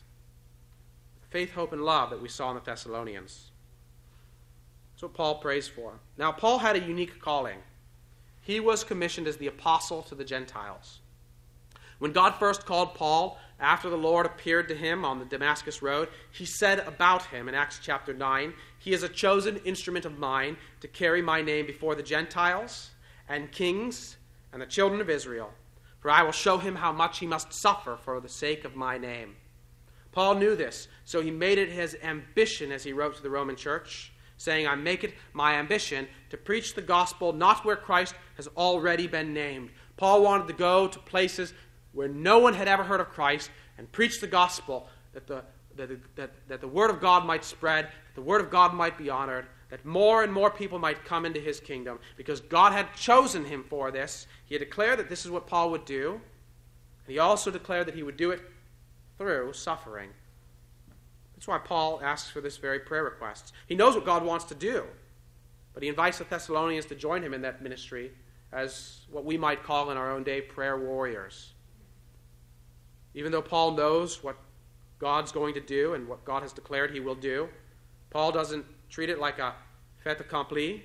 Faith, 1.28 1.52
hope, 1.52 1.72
and 1.72 1.84
love 1.84 2.10
that 2.10 2.20
we 2.20 2.28
saw 2.28 2.50
in 2.50 2.56
the 2.56 2.62
Thessalonians. 2.62 3.52
That's 4.92 5.02
what 5.04 5.14
Paul 5.14 5.36
prays 5.36 5.68
for. 5.68 6.00
Now, 6.18 6.32
Paul 6.32 6.58
had 6.58 6.74
a 6.74 6.80
unique 6.80 7.20
calling. 7.20 7.58
He 8.50 8.58
was 8.58 8.82
commissioned 8.82 9.28
as 9.28 9.36
the 9.36 9.46
apostle 9.46 10.02
to 10.02 10.16
the 10.16 10.24
Gentiles. 10.24 10.98
When 12.00 12.10
God 12.10 12.32
first 12.32 12.66
called 12.66 12.96
Paul 12.96 13.38
after 13.60 13.88
the 13.88 13.96
Lord 13.96 14.26
appeared 14.26 14.66
to 14.70 14.74
him 14.74 15.04
on 15.04 15.20
the 15.20 15.24
Damascus 15.24 15.82
road, 15.82 16.08
he 16.32 16.44
said 16.44 16.80
about 16.80 17.26
him 17.26 17.48
in 17.48 17.54
Acts 17.54 17.78
chapter 17.80 18.12
9, 18.12 18.52
He 18.80 18.92
is 18.92 19.04
a 19.04 19.08
chosen 19.08 19.58
instrument 19.58 20.04
of 20.04 20.18
mine 20.18 20.56
to 20.80 20.88
carry 20.88 21.22
my 21.22 21.40
name 21.40 21.64
before 21.64 21.94
the 21.94 22.02
Gentiles 22.02 22.90
and 23.28 23.52
kings 23.52 24.16
and 24.52 24.60
the 24.60 24.66
children 24.66 25.00
of 25.00 25.08
Israel. 25.08 25.52
for 26.00 26.10
I 26.10 26.24
will 26.24 26.32
show 26.32 26.58
him 26.58 26.74
how 26.74 26.90
much 26.90 27.20
he 27.20 27.28
must 27.28 27.52
suffer 27.52 27.96
for 28.02 28.18
the 28.18 28.28
sake 28.28 28.64
of 28.64 28.74
my 28.74 28.98
name. 28.98 29.36
Paul 30.10 30.34
knew 30.34 30.56
this, 30.56 30.88
so 31.04 31.20
he 31.20 31.30
made 31.30 31.58
it 31.58 31.68
his 31.68 31.96
ambition 32.02 32.72
as 32.72 32.82
he 32.82 32.92
wrote 32.92 33.14
to 33.14 33.22
the 33.22 33.30
Roman 33.30 33.54
church, 33.54 34.12
saying, 34.40 34.66
I 34.66 34.74
make 34.74 35.04
it 35.04 35.12
my 35.34 35.56
ambition 35.56 36.08
to 36.30 36.38
preach 36.38 36.74
the 36.74 36.80
gospel 36.80 37.34
not 37.34 37.62
where 37.62 37.76
Christ 37.76 38.14
has 38.38 38.48
already 38.56 39.06
been 39.06 39.34
named. 39.34 39.68
Paul 39.98 40.22
wanted 40.22 40.48
to 40.48 40.54
go 40.54 40.88
to 40.88 40.98
places 40.98 41.52
where 41.92 42.08
no 42.08 42.38
one 42.38 42.54
had 42.54 42.66
ever 42.66 42.82
heard 42.82 43.02
of 43.02 43.10
Christ 43.10 43.50
and 43.76 43.92
preach 43.92 44.18
the 44.18 44.26
gospel 44.26 44.88
that 45.12 45.26
the, 45.26 45.44
that, 45.76 46.16
that, 46.16 46.30
that 46.48 46.60
the 46.62 46.68
word 46.68 46.88
of 46.88 47.02
God 47.02 47.26
might 47.26 47.44
spread, 47.44 47.84
that 47.84 48.14
the 48.14 48.22
word 48.22 48.40
of 48.40 48.50
God 48.50 48.72
might 48.72 48.96
be 48.96 49.10
honored, 49.10 49.44
that 49.68 49.84
more 49.84 50.22
and 50.22 50.32
more 50.32 50.50
people 50.50 50.78
might 50.78 51.04
come 51.04 51.26
into 51.26 51.38
his 51.38 51.60
kingdom 51.60 51.98
because 52.16 52.40
God 52.40 52.72
had 52.72 52.94
chosen 52.94 53.44
him 53.44 53.62
for 53.68 53.90
this. 53.90 54.26
He 54.46 54.54
had 54.54 54.60
declared 54.60 54.98
that 55.00 55.10
this 55.10 55.26
is 55.26 55.30
what 55.30 55.46
Paul 55.46 55.70
would 55.70 55.84
do. 55.84 56.12
And 56.12 57.12
he 57.12 57.18
also 57.18 57.50
declared 57.50 57.86
that 57.88 57.94
he 57.94 58.02
would 58.02 58.16
do 58.16 58.30
it 58.30 58.40
through 59.18 59.52
suffering. 59.52 60.08
That's 61.40 61.48
why 61.48 61.56
Paul 61.56 62.02
asks 62.04 62.28
for 62.28 62.42
this 62.42 62.58
very 62.58 62.80
prayer 62.80 63.02
request. 63.02 63.54
He 63.66 63.74
knows 63.74 63.94
what 63.94 64.04
God 64.04 64.22
wants 64.22 64.44
to 64.44 64.54
do, 64.54 64.84
but 65.72 65.82
he 65.82 65.88
invites 65.88 66.18
the 66.18 66.24
Thessalonians 66.24 66.84
to 66.86 66.94
join 66.94 67.22
him 67.22 67.32
in 67.32 67.40
that 67.40 67.62
ministry 67.62 68.10
as 68.52 69.06
what 69.10 69.24
we 69.24 69.38
might 69.38 69.62
call 69.62 69.90
in 69.90 69.96
our 69.96 70.12
own 70.12 70.22
day 70.22 70.42
prayer 70.42 70.76
warriors. 70.76 71.54
Even 73.14 73.32
though 73.32 73.40
Paul 73.40 73.70
knows 73.70 74.22
what 74.22 74.36
God's 74.98 75.32
going 75.32 75.54
to 75.54 75.62
do 75.62 75.94
and 75.94 76.06
what 76.06 76.26
God 76.26 76.42
has 76.42 76.52
declared 76.52 76.90
he 76.90 77.00
will 77.00 77.14
do, 77.14 77.48
Paul 78.10 78.32
doesn't 78.32 78.66
treat 78.90 79.08
it 79.08 79.18
like 79.18 79.38
a 79.38 79.54
fait 80.04 80.20
accompli, 80.20 80.84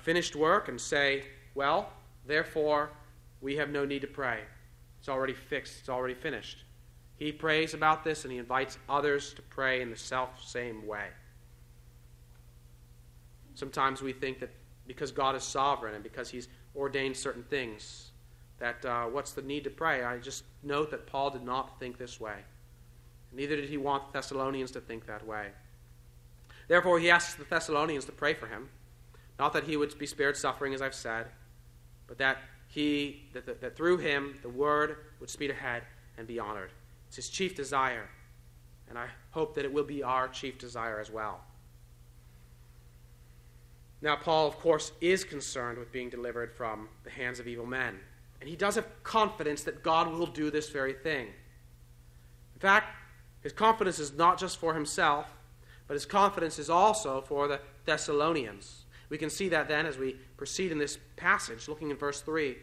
finished 0.00 0.34
work, 0.34 0.70
and 0.70 0.80
say, 0.80 1.24
well, 1.54 1.92
therefore, 2.24 2.92
we 3.42 3.56
have 3.56 3.68
no 3.68 3.84
need 3.84 4.00
to 4.00 4.06
pray. 4.06 4.40
It's 5.00 5.10
already 5.10 5.34
fixed, 5.34 5.80
it's 5.80 5.90
already 5.90 6.14
finished. 6.14 6.62
He 7.18 7.32
prays 7.32 7.72
about 7.72 8.04
this 8.04 8.24
and 8.24 8.32
he 8.32 8.38
invites 8.38 8.78
others 8.88 9.32
to 9.34 9.42
pray 9.42 9.80
in 9.80 9.90
the 9.90 9.96
self 9.96 10.42
same 10.44 10.86
way. 10.86 11.08
Sometimes 13.54 14.02
we 14.02 14.12
think 14.12 14.38
that 14.40 14.50
because 14.86 15.12
God 15.12 15.34
is 15.34 15.42
sovereign 15.42 15.94
and 15.94 16.02
because 16.02 16.28
he's 16.28 16.48
ordained 16.76 17.16
certain 17.16 17.42
things, 17.44 18.10
that 18.58 18.84
uh, 18.84 19.04
what's 19.04 19.32
the 19.32 19.42
need 19.42 19.64
to 19.64 19.70
pray? 19.70 20.04
I 20.04 20.18
just 20.18 20.44
note 20.62 20.90
that 20.90 21.06
Paul 21.06 21.30
did 21.30 21.42
not 21.42 21.80
think 21.80 21.98
this 21.98 22.20
way. 22.20 22.36
Neither 23.32 23.56
did 23.56 23.68
he 23.68 23.76
want 23.76 24.12
the 24.12 24.18
Thessalonians 24.18 24.70
to 24.72 24.80
think 24.80 25.06
that 25.06 25.26
way. 25.26 25.48
Therefore, 26.68 26.98
he 26.98 27.10
asks 27.10 27.34
the 27.34 27.44
Thessalonians 27.44 28.04
to 28.06 28.12
pray 28.12 28.34
for 28.34 28.46
him. 28.46 28.68
Not 29.38 29.52
that 29.52 29.64
he 29.64 29.76
would 29.76 29.98
be 29.98 30.06
spared 30.06 30.36
suffering, 30.36 30.74
as 30.74 30.80
I've 30.80 30.94
said, 30.94 31.26
but 32.06 32.18
that 32.18 32.38
he 32.68 33.24
that, 33.32 33.46
that, 33.46 33.60
that 33.60 33.76
through 33.76 33.98
him 33.98 34.38
the 34.42 34.48
word 34.48 34.96
would 35.20 35.30
speed 35.30 35.50
ahead 35.50 35.82
and 36.16 36.26
be 36.26 36.38
honored. 36.38 36.70
It's 37.08 37.16
his 37.16 37.28
chief 37.28 37.54
desire, 37.54 38.08
and 38.88 38.98
I 38.98 39.06
hope 39.30 39.54
that 39.54 39.64
it 39.64 39.72
will 39.72 39.84
be 39.84 40.02
our 40.02 40.28
chief 40.28 40.58
desire 40.58 41.00
as 41.00 41.10
well. 41.10 41.40
Now, 44.02 44.16
Paul, 44.16 44.46
of 44.46 44.58
course, 44.58 44.92
is 45.00 45.24
concerned 45.24 45.78
with 45.78 45.90
being 45.90 46.10
delivered 46.10 46.52
from 46.52 46.88
the 47.04 47.10
hands 47.10 47.40
of 47.40 47.48
evil 47.48 47.66
men, 47.66 47.98
and 48.40 48.48
he 48.48 48.56
does 48.56 48.74
have 48.74 48.86
confidence 49.02 49.62
that 49.62 49.82
God 49.82 50.08
will 50.12 50.26
do 50.26 50.50
this 50.50 50.68
very 50.68 50.92
thing. 50.92 51.26
In 52.54 52.60
fact, 52.60 52.94
his 53.42 53.52
confidence 53.52 53.98
is 53.98 54.12
not 54.12 54.38
just 54.38 54.58
for 54.58 54.74
himself, 54.74 55.32
but 55.86 55.94
his 55.94 56.06
confidence 56.06 56.58
is 56.58 56.68
also 56.68 57.20
for 57.20 57.48
the 57.48 57.60
Thessalonians. 57.84 58.84
We 59.08 59.18
can 59.18 59.30
see 59.30 59.48
that 59.50 59.68
then 59.68 59.86
as 59.86 59.98
we 59.98 60.16
proceed 60.36 60.72
in 60.72 60.78
this 60.78 60.98
passage, 61.16 61.68
looking 61.68 61.90
in 61.90 61.96
verse 61.96 62.20
3. 62.20 62.56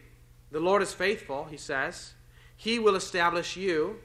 The 0.50 0.60
Lord 0.60 0.82
is 0.82 0.92
faithful, 0.92 1.44
he 1.44 1.56
says. 1.56 2.12
He 2.56 2.78
will 2.78 2.96
establish 2.96 3.56
you. 3.56 3.96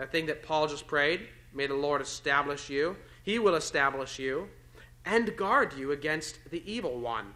That 0.00 0.10
thing 0.10 0.24
that 0.26 0.42
Paul 0.42 0.66
just 0.66 0.86
prayed, 0.86 1.28
may 1.52 1.66
the 1.66 1.74
Lord 1.74 2.00
establish 2.00 2.70
you. 2.70 2.96
He 3.22 3.38
will 3.38 3.54
establish 3.54 4.18
you 4.18 4.48
and 5.04 5.36
guard 5.36 5.74
you 5.74 5.92
against 5.92 6.38
the 6.50 6.62
evil 6.64 6.98
one. 6.98 7.34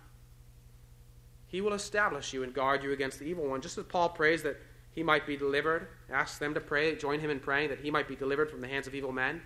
He 1.46 1.60
will 1.60 1.74
establish 1.74 2.32
you 2.32 2.42
and 2.42 2.54
guard 2.54 2.82
you 2.82 2.92
against 2.92 3.18
the 3.18 3.26
evil 3.26 3.46
one. 3.46 3.60
Just 3.60 3.76
as 3.76 3.84
Paul 3.84 4.08
prays 4.08 4.42
that 4.44 4.56
he 4.92 5.02
might 5.02 5.26
be 5.26 5.36
delivered, 5.36 5.88
asks 6.10 6.38
them 6.38 6.54
to 6.54 6.60
pray, 6.60 6.96
join 6.96 7.20
him 7.20 7.28
in 7.28 7.38
praying 7.38 7.68
that 7.68 7.80
he 7.80 7.90
might 7.90 8.08
be 8.08 8.16
delivered 8.16 8.50
from 8.50 8.62
the 8.62 8.68
hands 8.68 8.86
of 8.86 8.94
evil 8.94 9.12
men. 9.12 9.42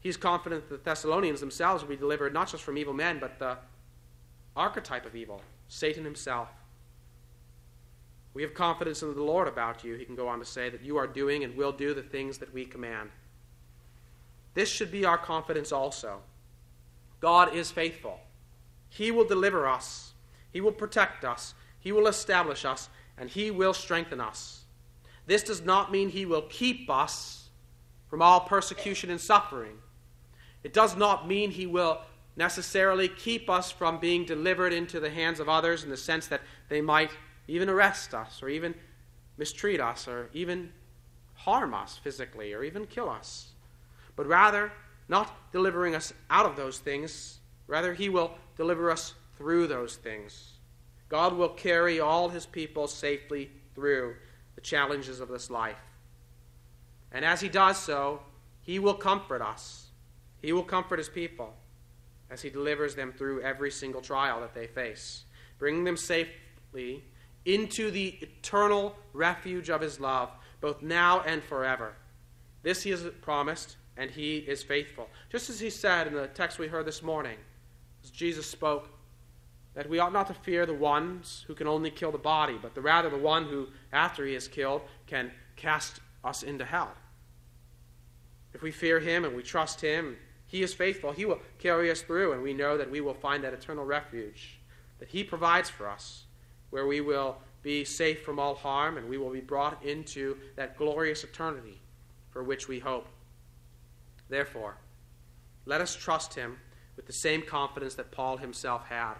He's 0.00 0.16
confident 0.16 0.68
that 0.68 0.82
the 0.82 0.90
Thessalonians 0.90 1.38
themselves 1.38 1.84
will 1.84 1.90
be 1.90 1.96
delivered 1.96 2.34
not 2.34 2.50
just 2.50 2.64
from 2.64 2.76
evil 2.76 2.92
men, 2.92 3.20
but 3.20 3.38
the 3.38 3.56
archetype 4.56 5.06
of 5.06 5.14
evil, 5.14 5.42
Satan 5.68 6.02
himself. 6.02 6.48
We 8.36 8.42
have 8.42 8.52
confidence 8.52 9.00
in 9.00 9.14
the 9.14 9.22
Lord 9.22 9.48
about 9.48 9.82
you, 9.82 9.94
he 9.94 10.04
can 10.04 10.14
go 10.14 10.28
on 10.28 10.40
to 10.40 10.44
say, 10.44 10.68
that 10.68 10.82
you 10.82 10.98
are 10.98 11.06
doing 11.06 11.42
and 11.42 11.56
will 11.56 11.72
do 11.72 11.94
the 11.94 12.02
things 12.02 12.36
that 12.36 12.52
we 12.52 12.66
command. 12.66 13.08
This 14.52 14.68
should 14.68 14.92
be 14.92 15.06
our 15.06 15.16
confidence 15.16 15.72
also. 15.72 16.18
God 17.18 17.54
is 17.54 17.70
faithful. 17.70 18.20
He 18.90 19.10
will 19.10 19.24
deliver 19.24 19.66
us, 19.66 20.12
He 20.52 20.60
will 20.60 20.70
protect 20.70 21.24
us, 21.24 21.54
He 21.80 21.92
will 21.92 22.06
establish 22.06 22.66
us, 22.66 22.90
and 23.16 23.30
He 23.30 23.50
will 23.50 23.72
strengthen 23.72 24.20
us. 24.20 24.66
This 25.24 25.42
does 25.42 25.62
not 25.62 25.90
mean 25.90 26.10
He 26.10 26.26
will 26.26 26.42
keep 26.42 26.90
us 26.90 27.48
from 28.10 28.20
all 28.20 28.40
persecution 28.40 29.08
and 29.08 29.18
suffering. 29.18 29.78
It 30.62 30.74
does 30.74 30.94
not 30.94 31.26
mean 31.26 31.52
he 31.52 31.66
will 31.66 32.02
necessarily 32.36 33.08
keep 33.08 33.48
us 33.48 33.70
from 33.70 33.98
being 33.98 34.26
delivered 34.26 34.74
into 34.74 35.00
the 35.00 35.08
hands 35.08 35.40
of 35.40 35.48
others 35.48 35.84
in 35.84 35.88
the 35.90 35.96
sense 35.96 36.26
that 36.26 36.42
they 36.68 36.82
might 36.82 37.10
even 37.48 37.68
arrest 37.68 38.14
us 38.14 38.42
or 38.42 38.48
even 38.48 38.74
mistreat 39.36 39.80
us 39.80 40.08
or 40.08 40.30
even 40.32 40.70
harm 41.34 41.74
us 41.74 41.98
physically 42.02 42.52
or 42.52 42.62
even 42.62 42.86
kill 42.86 43.08
us. 43.08 43.48
But 44.16 44.26
rather, 44.26 44.72
not 45.08 45.52
delivering 45.52 45.94
us 45.94 46.12
out 46.30 46.46
of 46.46 46.56
those 46.56 46.78
things, 46.78 47.38
rather, 47.66 47.94
he 47.94 48.08
will 48.08 48.32
deliver 48.56 48.90
us 48.90 49.14
through 49.36 49.66
those 49.66 49.96
things. 49.96 50.52
God 51.08 51.34
will 51.34 51.50
carry 51.50 52.00
all 52.00 52.28
his 52.28 52.46
people 52.46 52.88
safely 52.88 53.50
through 53.74 54.16
the 54.54 54.60
challenges 54.60 55.20
of 55.20 55.28
this 55.28 55.50
life. 55.50 55.76
And 57.12 57.24
as 57.24 57.40
he 57.40 57.48
does 57.48 57.78
so, 57.78 58.22
he 58.62 58.78
will 58.78 58.94
comfort 58.94 59.42
us 59.42 59.86
he 60.46 60.52
will 60.52 60.62
comfort 60.62 60.98
his 60.98 61.08
people 61.08 61.54
as 62.30 62.42
he 62.42 62.50
delivers 62.50 62.94
them 62.94 63.12
through 63.12 63.42
every 63.42 63.70
single 63.70 64.00
trial 64.00 64.40
that 64.40 64.54
they 64.54 64.68
face, 64.68 65.24
bringing 65.58 65.82
them 65.82 65.96
safely 65.96 67.02
into 67.46 67.90
the 67.90 68.18
eternal 68.20 68.94
refuge 69.14 69.70
of 69.70 69.80
his 69.80 69.98
love, 69.98 70.30
both 70.60 70.82
now 70.82 71.20
and 71.22 71.42
forever. 71.42 71.94
This 72.62 72.82
he 72.82 72.90
has 72.90 73.04
promised, 73.22 73.76
and 73.96 74.10
he 74.10 74.38
is 74.38 74.62
faithful. 74.62 75.08
Just 75.30 75.48
as 75.48 75.60
he 75.60 75.70
said 75.70 76.06
in 76.06 76.14
the 76.14 76.26
text 76.28 76.58
we 76.58 76.66
heard 76.66 76.86
this 76.86 77.02
morning, 77.02 77.38
as 78.04 78.10
Jesus 78.10 78.46
spoke, 78.46 78.88
that 79.74 79.88
we 79.88 79.98
ought 79.98 80.12
not 80.12 80.26
to 80.26 80.34
fear 80.34 80.66
the 80.66 80.74
ones 80.74 81.44
who 81.46 81.54
can 81.54 81.66
only 81.66 81.90
kill 81.90 82.10
the 82.10 82.18
body, 82.18 82.58
but 82.60 82.74
the, 82.74 82.80
rather 82.80 83.10
the 83.10 83.16
one 83.16 83.44
who, 83.44 83.68
after 83.92 84.26
he 84.26 84.34
is 84.34 84.48
killed, 84.48 84.82
can 85.06 85.30
cast 85.54 86.00
us 86.24 86.42
into 86.42 86.64
hell. 86.64 86.92
If 88.54 88.62
we 88.62 88.70
fear 88.70 89.00
him 89.00 89.24
and 89.24 89.36
we 89.36 89.42
trust 89.42 89.80
him, 89.80 90.16
he 90.46 90.62
is 90.62 90.72
faithful. 90.72 91.12
He 91.12 91.24
will 91.24 91.40
carry 91.58 91.90
us 91.90 92.02
through, 92.02 92.32
and 92.32 92.42
we 92.42 92.54
know 92.54 92.78
that 92.78 92.90
we 92.90 93.00
will 93.00 93.14
find 93.14 93.44
that 93.44 93.52
eternal 93.52 93.84
refuge 93.84 94.60
that 94.98 95.08
He 95.08 95.24
provides 95.24 95.68
for 95.68 95.88
us, 95.88 96.24
where 96.76 96.86
we 96.86 97.00
will 97.00 97.38
be 97.62 97.86
safe 97.86 98.22
from 98.22 98.38
all 98.38 98.54
harm 98.54 98.98
and 98.98 99.08
we 99.08 99.16
will 99.16 99.30
be 99.30 99.40
brought 99.40 99.82
into 99.82 100.36
that 100.56 100.76
glorious 100.76 101.24
eternity 101.24 101.80
for 102.28 102.44
which 102.44 102.68
we 102.68 102.78
hope. 102.78 103.06
Therefore, 104.28 104.76
let 105.64 105.80
us 105.80 105.96
trust 105.96 106.34
Him 106.34 106.58
with 106.94 107.06
the 107.06 107.14
same 107.14 107.40
confidence 107.40 107.94
that 107.94 108.10
Paul 108.10 108.36
himself 108.36 108.86
had 108.88 109.14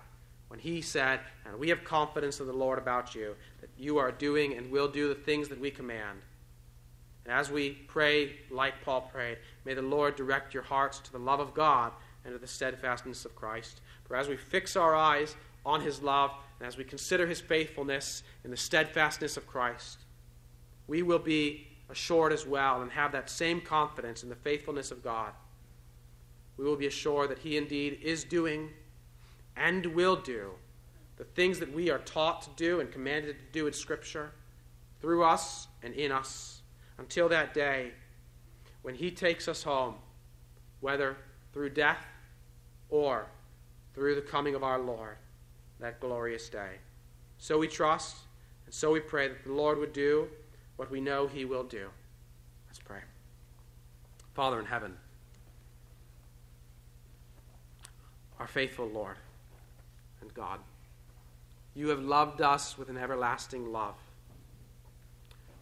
when 0.49 0.61
he 0.61 0.83
said, 0.83 1.21
And 1.47 1.59
we 1.59 1.71
have 1.71 1.83
confidence 1.83 2.41
in 2.41 2.47
the 2.47 2.53
Lord 2.53 2.79
about 2.79 3.15
you, 3.15 3.35
that 3.63 3.71
you 3.79 3.97
are 3.97 4.13
doing 4.13 4.53
and 4.53 4.71
will 4.71 4.89
do 4.89 5.09
the 5.09 5.15
things 5.15 5.49
that 5.49 5.59
we 5.59 5.71
command. 5.71 6.19
And 7.25 7.33
as 7.33 7.51
we 7.51 7.71
pray 7.71 8.37
like 8.51 8.85
Paul 8.85 9.01
prayed, 9.11 9.39
may 9.65 9.73
the 9.73 9.81
Lord 9.81 10.15
direct 10.15 10.53
your 10.53 10.63
hearts 10.63 10.99
to 10.99 11.13
the 11.13 11.19
love 11.19 11.41
of 11.41 11.55
God 11.55 11.93
and 12.23 12.35
to 12.35 12.39
the 12.39 12.47
steadfastness 12.47 13.25
of 13.25 13.35
Christ. 13.35 13.81
For 14.05 14.15
as 14.15 14.29
we 14.29 14.37
fix 14.37 14.77
our 14.77 14.95
eyes 14.95 15.37
on 15.67 15.83
his 15.83 16.01
love 16.01 16.31
and 16.59 16.67
as 16.67 16.79
we 16.79 16.85
consider 16.85 17.27
his 17.27 17.41
faithfulness 17.41 18.23
and 18.45 18.53
the 18.53 18.57
steadfastness 18.57 19.37
of 19.37 19.47
Christ, 19.47 19.99
we 20.87 21.03
will 21.03 21.19
be 21.19 21.67
assured 21.91 22.33
as 22.33 22.47
well 22.47 22.81
and 22.81 22.91
have 22.93 23.13
that 23.13 23.29
same 23.29 23.61
confidence 23.61 24.23
in 24.23 24.31
the 24.31 24.37
faithfulness 24.37 24.91
of 24.91 25.03
God. 25.03 25.33
We 26.57 26.65
will 26.65 26.77
be 26.77 26.87
assured 26.87 27.31
that 27.31 27.41
he 27.41 27.59
indeed 27.59 27.99
is 28.03 28.25
doing 28.25 28.71
and 29.57 29.85
will 29.87 30.17
do 30.17 30.53
the 31.17 31.25
things 31.25 31.59
that 31.59 31.73
we 31.73 31.91
are 31.91 31.99
taught 31.99 32.43
to 32.43 32.51
do 32.57 32.81
and 32.81 32.91
commanded 32.91 33.37
to 33.39 33.45
do 33.53 33.67
in 33.67 33.73
Scripture 33.73 34.33
through 35.01 35.25
us 35.25 35.69
and 35.83 35.95
in 35.95 36.13
us 36.13 36.61
until 36.99 37.29
that 37.29 37.55
day 37.55 37.93
when 38.83 38.95
He 38.95 39.11
takes 39.11 39.49
us 39.49 39.63
home, 39.63 39.95
whether 40.81 41.17
through 41.53 41.71
death 41.71 42.07
or 42.89 43.27
through 43.95 44.15
the 44.15 44.21
coming 44.21 44.55
of 44.55 44.63
our 44.63 44.79
Lord, 44.79 45.17
that 45.81 46.01
glorious 46.01 46.49
day. 46.49 46.79
So 47.39 47.59
we 47.59 47.69
trust, 47.69 48.17
And 48.67 48.75
so 48.75 48.93
we 48.93 49.01
pray 49.01 49.29
that 49.29 49.45
the 49.45 49.53
Lord 49.53 49.79
would 49.79 49.93
do 49.93 50.29
what 50.77 50.91
we 50.91 51.01
know 51.01 51.27
he 51.27 51.45
will 51.45 51.65
do. 51.65 51.89
Let's 52.67 52.81
pray. 52.81 53.01
Father 54.35 54.59
in 54.59 54.67
heaven, 54.67 54.97
our 58.39 58.47
faithful 58.47 58.87
Lord 58.87 59.17
and 60.21 60.33
God, 60.35 60.61
you 61.75 61.89
have 61.89 62.01
loved 62.01 62.43
us 62.43 62.77
with 62.77 62.91
an 62.91 62.99
everlasting 62.99 63.73
love. 63.73 63.95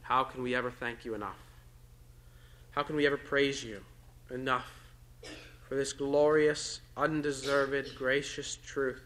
How 0.02 0.24
can 0.24 0.42
we 0.42 0.54
ever 0.54 0.70
thank 0.70 1.04
you 1.04 1.14
enough? 1.14 1.38
How 2.72 2.82
can 2.82 2.96
we 2.96 3.06
ever 3.06 3.16
praise 3.16 3.62
you 3.62 3.80
enough 4.30 4.70
for 5.68 5.76
this 5.76 5.92
glorious, 5.92 6.80
undeserved, 6.96 7.94
gracious 7.96 8.58
truth, 8.66 9.02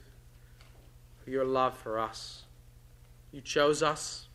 for 1.29 1.33
your 1.33 1.45
love 1.45 1.77
for 1.77 1.99
us? 1.99 2.45
You 3.33 3.43
chose 3.43 3.83
us 3.83 4.29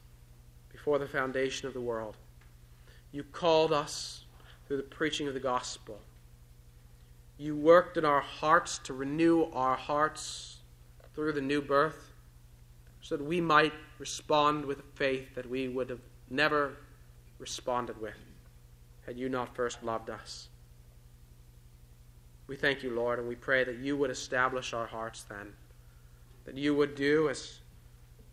before 0.72 1.00
the 1.00 1.08
foundation 1.08 1.68
of 1.68 1.74
the 1.74 1.82
world. 1.82 2.16
You 3.12 3.24
called 3.24 3.74
us 3.74 4.26
through 4.68 4.78
the 4.78 4.84
preaching 4.84 5.28
of 5.28 5.34
the 5.34 5.40
gospel. 5.40 6.00
You 7.40 7.56
worked 7.56 7.98
in 7.98 8.06
our 8.06 8.22
hearts 8.22 8.78
to 8.84 8.94
renew 8.94 9.46
our 9.54 9.76
hearts 9.76 10.58
through 11.16 11.34
the 11.34 11.42
new 11.42 11.64
birth 11.64 12.14
so 13.02 13.18
that 13.18 13.24
we 13.24 13.42
might 13.42 13.74
respond 13.98 14.64
with 14.64 14.78
a 14.78 14.96
faith 14.96 15.34
that 15.34 15.50
we 15.50 15.70
would 15.70 15.90
have 15.90 16.02
never 16.30 16.74
responded 17.40 18.00
with 18.00 18.20
had 19.08 19.18
you 19.18 19.30
not 19.30 19.56
first 19.56 19.82
loved 19.82 20.12
us. 20.12 20.48
We 22.46 22.56
thank 22.56 22.84
you, 22.84 22.92
Lord, 22.92 23.18
and 23.18 23.28
we 23.28 23.34
pray 23.34 23.64
that 23.64 23.78
you 23.78 23.98
would 23.98 24.12
establish 24.12 24.74
our 24.74 24.86
hearts 24.86 25.24
then, 25.24 25.54
that 26.46 26.58
you 26.58 26.76
would 26.76 26.96
do 26.96 27.30
as 27.30 27.60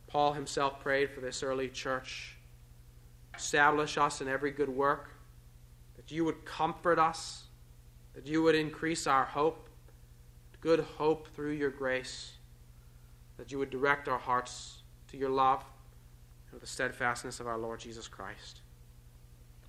Paul 0.07 0.33
himself 0.33 0.81
prayed 0.81 1.11
for 1.11 1.21
this 1.21 1.43
early 1.43 1.69
church 1.69 2.37
establish 3.37 3.97
us 3.97 4.21
in 4.21 4.29
every 4.29 4.51
good 4.51 4.69
work, 4.69 5.11
that 5.97 6.11
you 6.11 6.25
would 6.25 6.45
comfort 6.45 6.99
us, 6.99 7.45
that 8.15 8.27
you 8.27 8.43
would 8.43 8.55
increase 8.55 9.07
our 9.07 9.25
hope, 9.25 9.69
good 10.61 10.81
hope 10.99 11.29
through 11.35 11.53
your 11.53 11.71
grace, 11.71 12.33
that 13.39 13.51
you 13.51 13.59
would 13.59 13.71
direct 13.71 14.09
our 14.09 14.19
hearts 14.19 14.83
to 15.09 15.17
your 15.17 15.31
love 15.31 15.65
and 16.53 16.61
the 16.61 16.67
steadfastness 16.67 17.41
of 17.41 17.47
our 17.47 17.57
Lord 17.57 17.81
Jesus 17.81 18.09
Christ. 18.09 18.61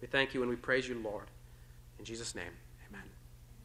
We 0.02 0.08
thank 0.08 0.34
you 0.34 0.42
and 0.42 0.50
we 0.50 0.58
praise 0.58 0.90
you, 0.90 1.00
Lord. 1.00 1.28
In 2.00 2.04
Jesus' 2.04 2.36
name. 2.36 2.52